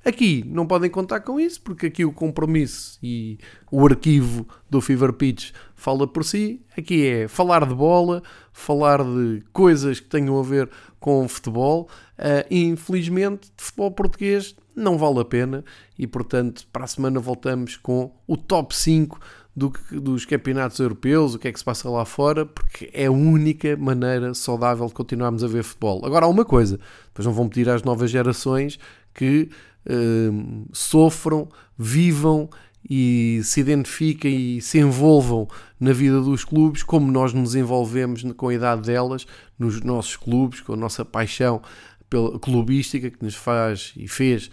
Aqui 0.05 0.43
não 0.45 0.67
podem 0.67 0.88
contar 0.88 1.21
com 1.21 1.39
isso, 1.39 1.59
porque 1.63 1.88
aqui 1.88 2.05
o 2.05 2.13
compromisso 2.13 2.99
e 3.01 3.39
o 3.71 3.83
arquivo 3.83 4.47
do 4.69 4.79
Fever 4.79 5.11
Pitch 5.13 5.51
fala 5.73 6.07
por 6.07 6.23
si. 6.23 6.61
Aqui 6.77 7.07
é 7.07 7.27
falar 7.27 7.67
de 7.67 7.73
bola, 7.73 8.21
falar 8.53 9.03
de 9.03 9.43
coisas 9.51 9.99
que 9.99 10.07
tenham 10.07 10.39
a 10.39 10.43
ver 10.43 10.69
com 10.99 11.27
futebol. 11.27 11.89
Uh, 12.19 12.45
infelizmente, 12.51 13.51
de 13.57 13.63
futebol 13.63 13.89
português 13.89 14.55
não 14.75 14.95
vale 14.95 15.21
a 15.21 15.25
pena. 15.25 15.65
E 15.97 16.05
portanto, 16.05 16.67
para 16.71 16.83
a 16.83 16.88
semana 16.88 17.19
voltamos 17.19 17.75
com 17.75 18.11
o 18.27 18.38
top 18.38 18.75
5 18.75 19.19
do 19.56 19.72
que, 19.72 19.99
dos 19.99 20.26
campeonatos 20.26 20.80
europeus, 20.80 21.36
o 21.36 21.39
que 21.39 21.47
é 21.47 21.51
que 21.51 21.58
se 21.58 21.64
passa 21.64 21.89
lá 21.89 22.03
fora, 22.03 22.45
porque 22.45 22.89
é 22.93 23.06
a 23.06 23.12
única 23.12 23.78
maneira 23.78 24.34
saudável 24.34 24.86
de 24.88 24.93
continuarmos 24.93 25.43
a 25.43 25.47
ver 25.47 25.64
futebol. 25.64 26.06
Agora 26.06 26.26
há 26.26 26.30
uma 26.30 26.43
coisa, 26.43 26.78
depois 27.08 27.26
não 27.26 27.34
vão 27.34 27.47
pedir 27.47 27.70
às 27.70 27.82
novas 27.82 28.12
gerações 28.12 28.78
que 29.14 29.49
uh, 29.86 30.68
sofram, 30.74 31.47
vivam 31.78 32.49
e 32.88 33.39
se 33.43 33.62
identifiquem 33.62 34.58
e 34.58 34.62
se 34.62 34.80
envolvam 34.80 35.47
na 35.80 35.91
vida 35.91 36.22
dos 36.22 36.43
clubes 36.43 36.84
como 36.84 37.12
nós 37.12 37.34
nos 37.34 37.56
envolvemos 37.56 38.24
com 38.34 38.49
a 38.49 38.53
idade 38.53 38.82
delas, 38.84 39.26
nos 39.58 39.82
nossos 39.82 40.18
clubes, 40.18 40.62
com 40.62 40.74
a 40.74 40.78
nossa 40.78 41.03
paixão 41.03 41.62
pela 42.10 42.38
clubística 42.38 43.10
que 43.10 43.24
nos 43.24 43.36
faz 43.36 43.93
e 43.95 44.08
fez 44.08 44.51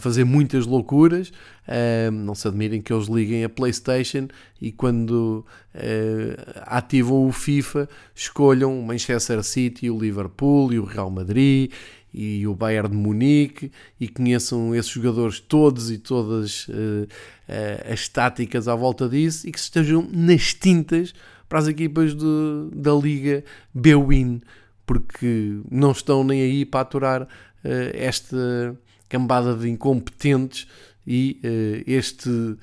fazer 0.00 0.24
muitas 0.24 0.66
loucuras. 0.66 1.32
Uh, 1.66 2.10
não 2.12 2.34
se 2.34 2.46
admirem 2.46 2.80
que 2.80 2.92
eles 2.92 3.08
liguem 3.08 3.42
a 3.42 3.48
PlayStation 3.48 4.28
e 4.60 4.70
quando 4.70 5.44
uh, 5.74 6.62
ativam 6.62 7.26
o 7.26 7.32
FIFA 7.32 7.88
escolham 8.14 8.78
o 8.78 8.86
Manchester 8.86 9.42
City, 9.42 9.90
o 9.90 9.98
Liverpool 9.98 10.72
e 10.72 10.78
o 10.78 10.84
Real 10.84 11.10
Madrid 11.10 11.72
e 12.14 12.46
o 12.46 12.54
Bayern 12.54 12.88
de 12.88 12.96
Munique 12.96 13.72
e 14.00 14.06
conheçam 14.08 14.74
esses 14.74 14.90
jogadores 14.90 15.40
todos 15.40 15.90
e 15.90 15.98
todas 15.98 16.66
as 17.92 18.08
táticas 18.08 18.68
à 18.68 18.74
volta 18.74 19.06
disso 19.06 19.46
e 19.46 19.52
que 19.52 19.58
estejam 19.58 20.08
nas 20.10 20.54
tintas 20.54 21.12
para 21.46 21.58
as 21.58 21.68
equipas 21.68 22.14
de, 22.14 22.70
da 22.72 22.94
Liga 22.94 23.44
B-Win 23.74 24.40
porque 24.86 25.58
não 25.70 25.90
estão 25.90 26.24
nem 26.24 26.40
aí 26.40 26.64
para 26.64 26.80
aturar 26.80 27.28
esta 27.92 28.74
cambada 29.08 29.54
de 29.54 29.68
incompetentes 29.68 30.66
e 31.06 31.40
uh, 31.44 31.90
este 31.90 32.56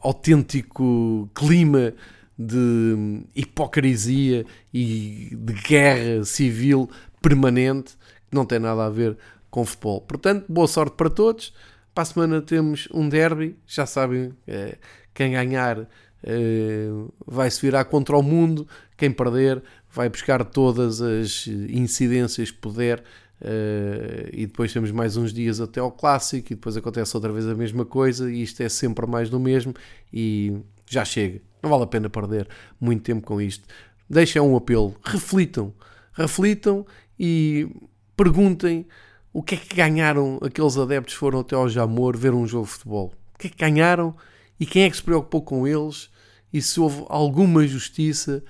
autêntico 0.00 1.30
clima 1.34 1.94
de 2.36 3.24
hipocrisia 3.34 4.44
e 4.72 5.30
de 5.32 5.52
guerra 5.52 6.24
civil 6.24 6.90
permanente 7.20 7.92
que 8.28 8.34
não 8.34 8.44
tem 8.44 8.58
nada 8.58 8.84
a 8.84 8.90
ver 8.90 9.16
com 9.50 9.64
futebol. 9.64 10.00
Portanto, 10.00 10.46
boa 10.48 10.66
sorte 10.66 10.96
para 10.96 11.10
todos. 11.10 11.52
Para 11.94 12.02
a 12.02 12.06
semana 12.06 12.40
temos 12.40 12.88
um 12.92 13.08
derby, 13.08 13.56
já 13.66 13.84
sabem, 13.84 14.32
eh, 14.46 14.78
quem 15.12 15.32
ganhar 15.32 15.86
eh, 16.22 16.88
vai 17.26 17.50
se 17.50 17.60
virar 17.60 17.84
contra 17.84 18.16
o 18.16 18.22
mundo, 18.22 18.66
quem 18.96 19.10
perder 19.10 19.62
vai 19.90 20.08
buscar 20.08 20.42
todas 20.42 21.02
as 21.02 21.46
incidências 21.46 22.50
que 22.50 22.56
puder 22.56 23.04
Uh, 23.42 24.30
e 24.32 24.46
depois 24.46 24.72
temos 24.72 24.92
mais 24.92 25.16
uns 25.16 25.32
dias 25.32 25.60
até 25.60 25.80
ao 25.80 25.90
clássico 25.90 26.52
e 26.52 26.54
depois 26.54 26.76
acontece 26.76 27.16
outra 27.16 27.32
vez 27.32 27.46
a 27.48 27.56
mesma 27.56 27.84
coisa 27.84 28.30
e 28.30 28.40
isto 28.40 28.62
é 28.62 28.68
sempre 28.68 29.04
mais 29.04 29.28
do 29.28 29.40
mesmo 29.40 29.74
e 30.12 30.56
já 30.88 31.04
chega. 31.04 31.40
Não 31.60 31.68
vale 31.68 31.82
a 31.82 31.86
pena 31.88 32.08
perder 32.08 32.48
muito 32.80 33.02
tempo 33.02 33.26
com 33.26 33.40
isto. 33.40 33.66
Deixem 34.08 34.40
um 34.40 34.56
apelo, 34.56 34.94
reflitam 35.02 35.74
reflitam 36.12 36.86
e 37.18 37.68
perguntem 38.16 38.86
o 39.32 39.42
que 39.42 39.54
é 39.54 39.58
que 39.58 39.74
ganharam 39.74 40.38
aqueles 40.42 40.76
adeptos 40.76 41.14
que 41.14 41.20
foram 41.20 41.40
até 41.40 41.56
ao 41.56 41.68
Jamor 41.68 42.16
ver 42.16 42.34
um 42.34 42.46
jogo 42.46 42.66
de 42.66 42.72
futebol. 42.72 43.12
O 43.34 43.38
que 43.38 43.46
é 43.46 43.50
que 43.50 43.56
ganharam 43.56 44.14
e 44.60 44.66
quem 44.66 44.84
é 44.84 44.90
que 44.90 44.96
se 44.96 45.02
preocupou 45.02 45.42
com 45.42 45.66
eles 45.66 46.10
e 46.52 46.60
se 46.60 46.78
houve 46.78 47.04
alguma 47.08 47.66
justiça 47.66 48.44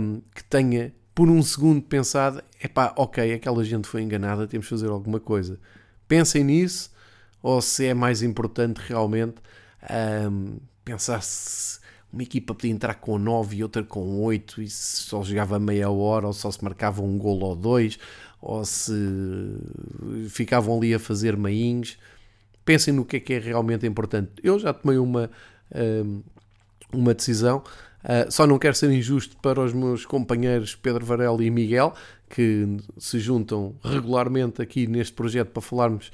um, 0.00 0.20
que 0.34 0.42
tenha 0.44 0.92
por 1.14 1.30
um 1.30 1.42
segundo 1.42 1.80
pensado, 1.80 2.42
epá, 2.62 2.92
ok, 2.96 3.32
aquela 3.32 3.64
gente 3.64 3.86
foi 3.86 4.02
enganada, 4.02 4.46
temos 4.46 4.66
de 4.66 4.70
fazer 4.70 4.88
alguma 4.88 5.20
coisa. 5.20 5.60
Pensem 6.08 6.42
nisso, 6.42 6.90
ou 7.42 7.62
se 7.62 7.86
é 7.86 7.94
mais 7.94 8.22
importante 8.22 8.80
realmente 8.86 9.36
um, 10.30 10.58
pensar 10.84 11.22
se 11.22 11.78
uma 12.12 12.22
equipa 12.22 12.54
podia 12.54 12.70
entrar 12.70 12.94
com 12.94 13.18
9 13.18 13.56
e 13.56 13.62
outra 13.62 13.82
com 13.82 14.22
8 14.22 14.62
e 14.62 14.68
se 14.68 15.02
só 15.02 15.22
jogava 15.22 15.58
meia 15.58 15.90
hora 15.90 16.26
ou 16.26 16.32
só 16.32 16.50
se 16.50 16.62
marcava 16.62 17.02
um 17.02 17.18
gol 17.18 17.40
ou 17.42 17.56
dois 17.56 17.98
ou 18.40 18.64
se 18.64 18.92
ficavam 20.28 20.76
ali 20.76 20.94
a 20.94 20.98
fazer 20.98 21.36
meinhos. 21.36 21.98
Pensem 22.64 22.94
no 22.94 23.04
que 23.04 23.16
é 23.16 23.20
que 23.20 23.34
é 23.34 23.38
realmente 23.38 23.86
importante. 23.86 24.30
Eu 24.42 24.58
já 24.58 24.72
tomei 24.72 24.98
uma, 24.98 25.30
uma 26.92 27.14
decisão, 27.14 27.64
uh, 28.04 28.30
só 28.30 28.46
não 28.46 28.58
quero 28.58 28.74
ser 28.74 28.90
injusto 28.90 29.36
para 29.42 29.60
os 29.60 29.72
meus 29.72 30.06
companheiros 30.06 30.74
Pedro 30.74 31.04
Varela 31.04 31.42
e 31.42 31.50
Miguel, 31.50 31.94
que 32.28 32.76
se 32.98 33.18
juntam 33.18 33.74
regularmente 33.82 34.60
aqui 34.60 34.86
neste 34.86 35.12
projeto 35.12 35.50
para 35.50 35.62
falarmos, 35.62 36.10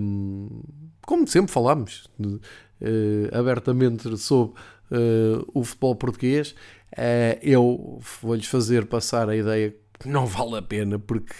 um, 0.00 0.62
como 1.02 1.26
sempre 1.26 1.52
falamos, 1.52 2.08
uh, 2.20 3.36
abertamente 3.36 4.16
sobre 4.18 4.54
uh, 4.90 5.44
o 5.54 5.64
futebol 5.64 5.94
português, 5.94 6.54
eu 7.42 8.00
vou-lhes 8.22 8.46
fazer 8.46 8.86
passar 8.86 9.28
a 9.28 9.36
ideia 9.36 9.74
que 10.00 10.08
não 10.08 10.26
vale 10.26 10.56
a 10.56 10.62
pena, 10.62 10.98
porque 10.98 11.34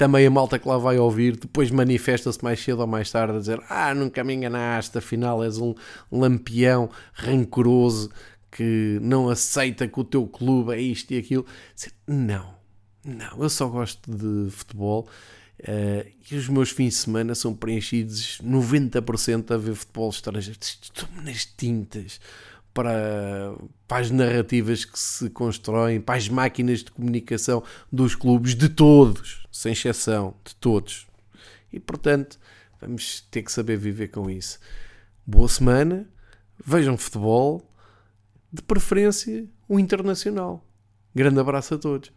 também 0.00 0.26
a 0.26 0.30
malta 0.30 0.58
que 0.58 0.66
lá 0.66 0.78
vai 0.78 0.98
ouvir 0.98 1.36
depois 1.36 1.70
manifesta-se 1.70 2.42
mais 2.42 2.58
cedo 2.58 2.80
ou 2.80 2.86
mais 2.86 3.10
tarde 3.10 3.36
a 3.36 3.38
dizer 3.38 3.60
ah, 3.68 3.94
nunca 3.94 4.24
me 4.24 4.32
enganaste, 4.32 4.96
afinal 4.96 5.44
és 5.44 5.58
um 5.58 5.74
lampião 6.10 6.88
rancoroso 7.12 8.10
que 8.50 8.98
não 9.00 9.28
aceita 9.28 9.86
que 9.86 10.00
o 10.00 10.04
teu 10.04 10.26
clube 10.26 10.72
é 10.72 10.80
isto 10.80 11.12
e 11.12 11.18
aquilo. 11.18 11.46
Não, 12.06 12.54
não, 13.04 13.42
eu 13.42 13.48
só 13.48 13.68
gosto 13.68 14.10
de 14.10 14.50
futebol 14.50 15.08
uh, 15.60 16.10
e 16.30 16.36
os 16.36 16.48
meus 16.48 16.70
fins 16.70 16.94
de 16.94 17.00
semana 17.00 17.34
são 17.34 17.54
preenchidos 17.54 18.40
90% 18.42 19.52
a 19.52 19.56
ver 19.56 19.74
futebol 19.74 20.10
estrangeiro. 20.10 20.58
Estou-me 20.60 21.22
nas 21.22 21.44
tintas 21.44 22.20
para, 22.74 23.54
para 23.86 23.98
as 23.98 24.10
narrativas 24.10 24.84
que 24.84 24.98
se 24.98 25.30
constroem, 25.30 26.00
para 26.00 26.16
as 26.16 26.28
máquinas 26.28 26.80
de 26.80 26.90
comunicação 26.90 27.62
dos 27.90 28.14
clubes, 28.14 28.54
de 28.54 28.68
todos, 28.68 29.46
sem 29.50 29.72
exceção, 29.72 30.34
de 30.44 30.54
todos. 30.56 31.06
E 31.72 31.80
portanto, 31.80 32.38
vamos 32.80 33.20
ter 33.30 33.42
que 33.42 33.52
saber 33.52 33.76
viver 33.76 34.08
com 34.08 34.28
isso. 34.28 34.58
Boa 35.26 35.48
semana, 35.48 36.08
vejam 36.64 36.96
futebol, 36.96 37.69
de 38.52 38.62
preferência 38.62 39.48
o 39.68 39.78
internacional. 39.78 40.64
Grande 41.14 41.40
abraço 41.40 41.74
a 41.74 41.78
todos. 41.78 42.12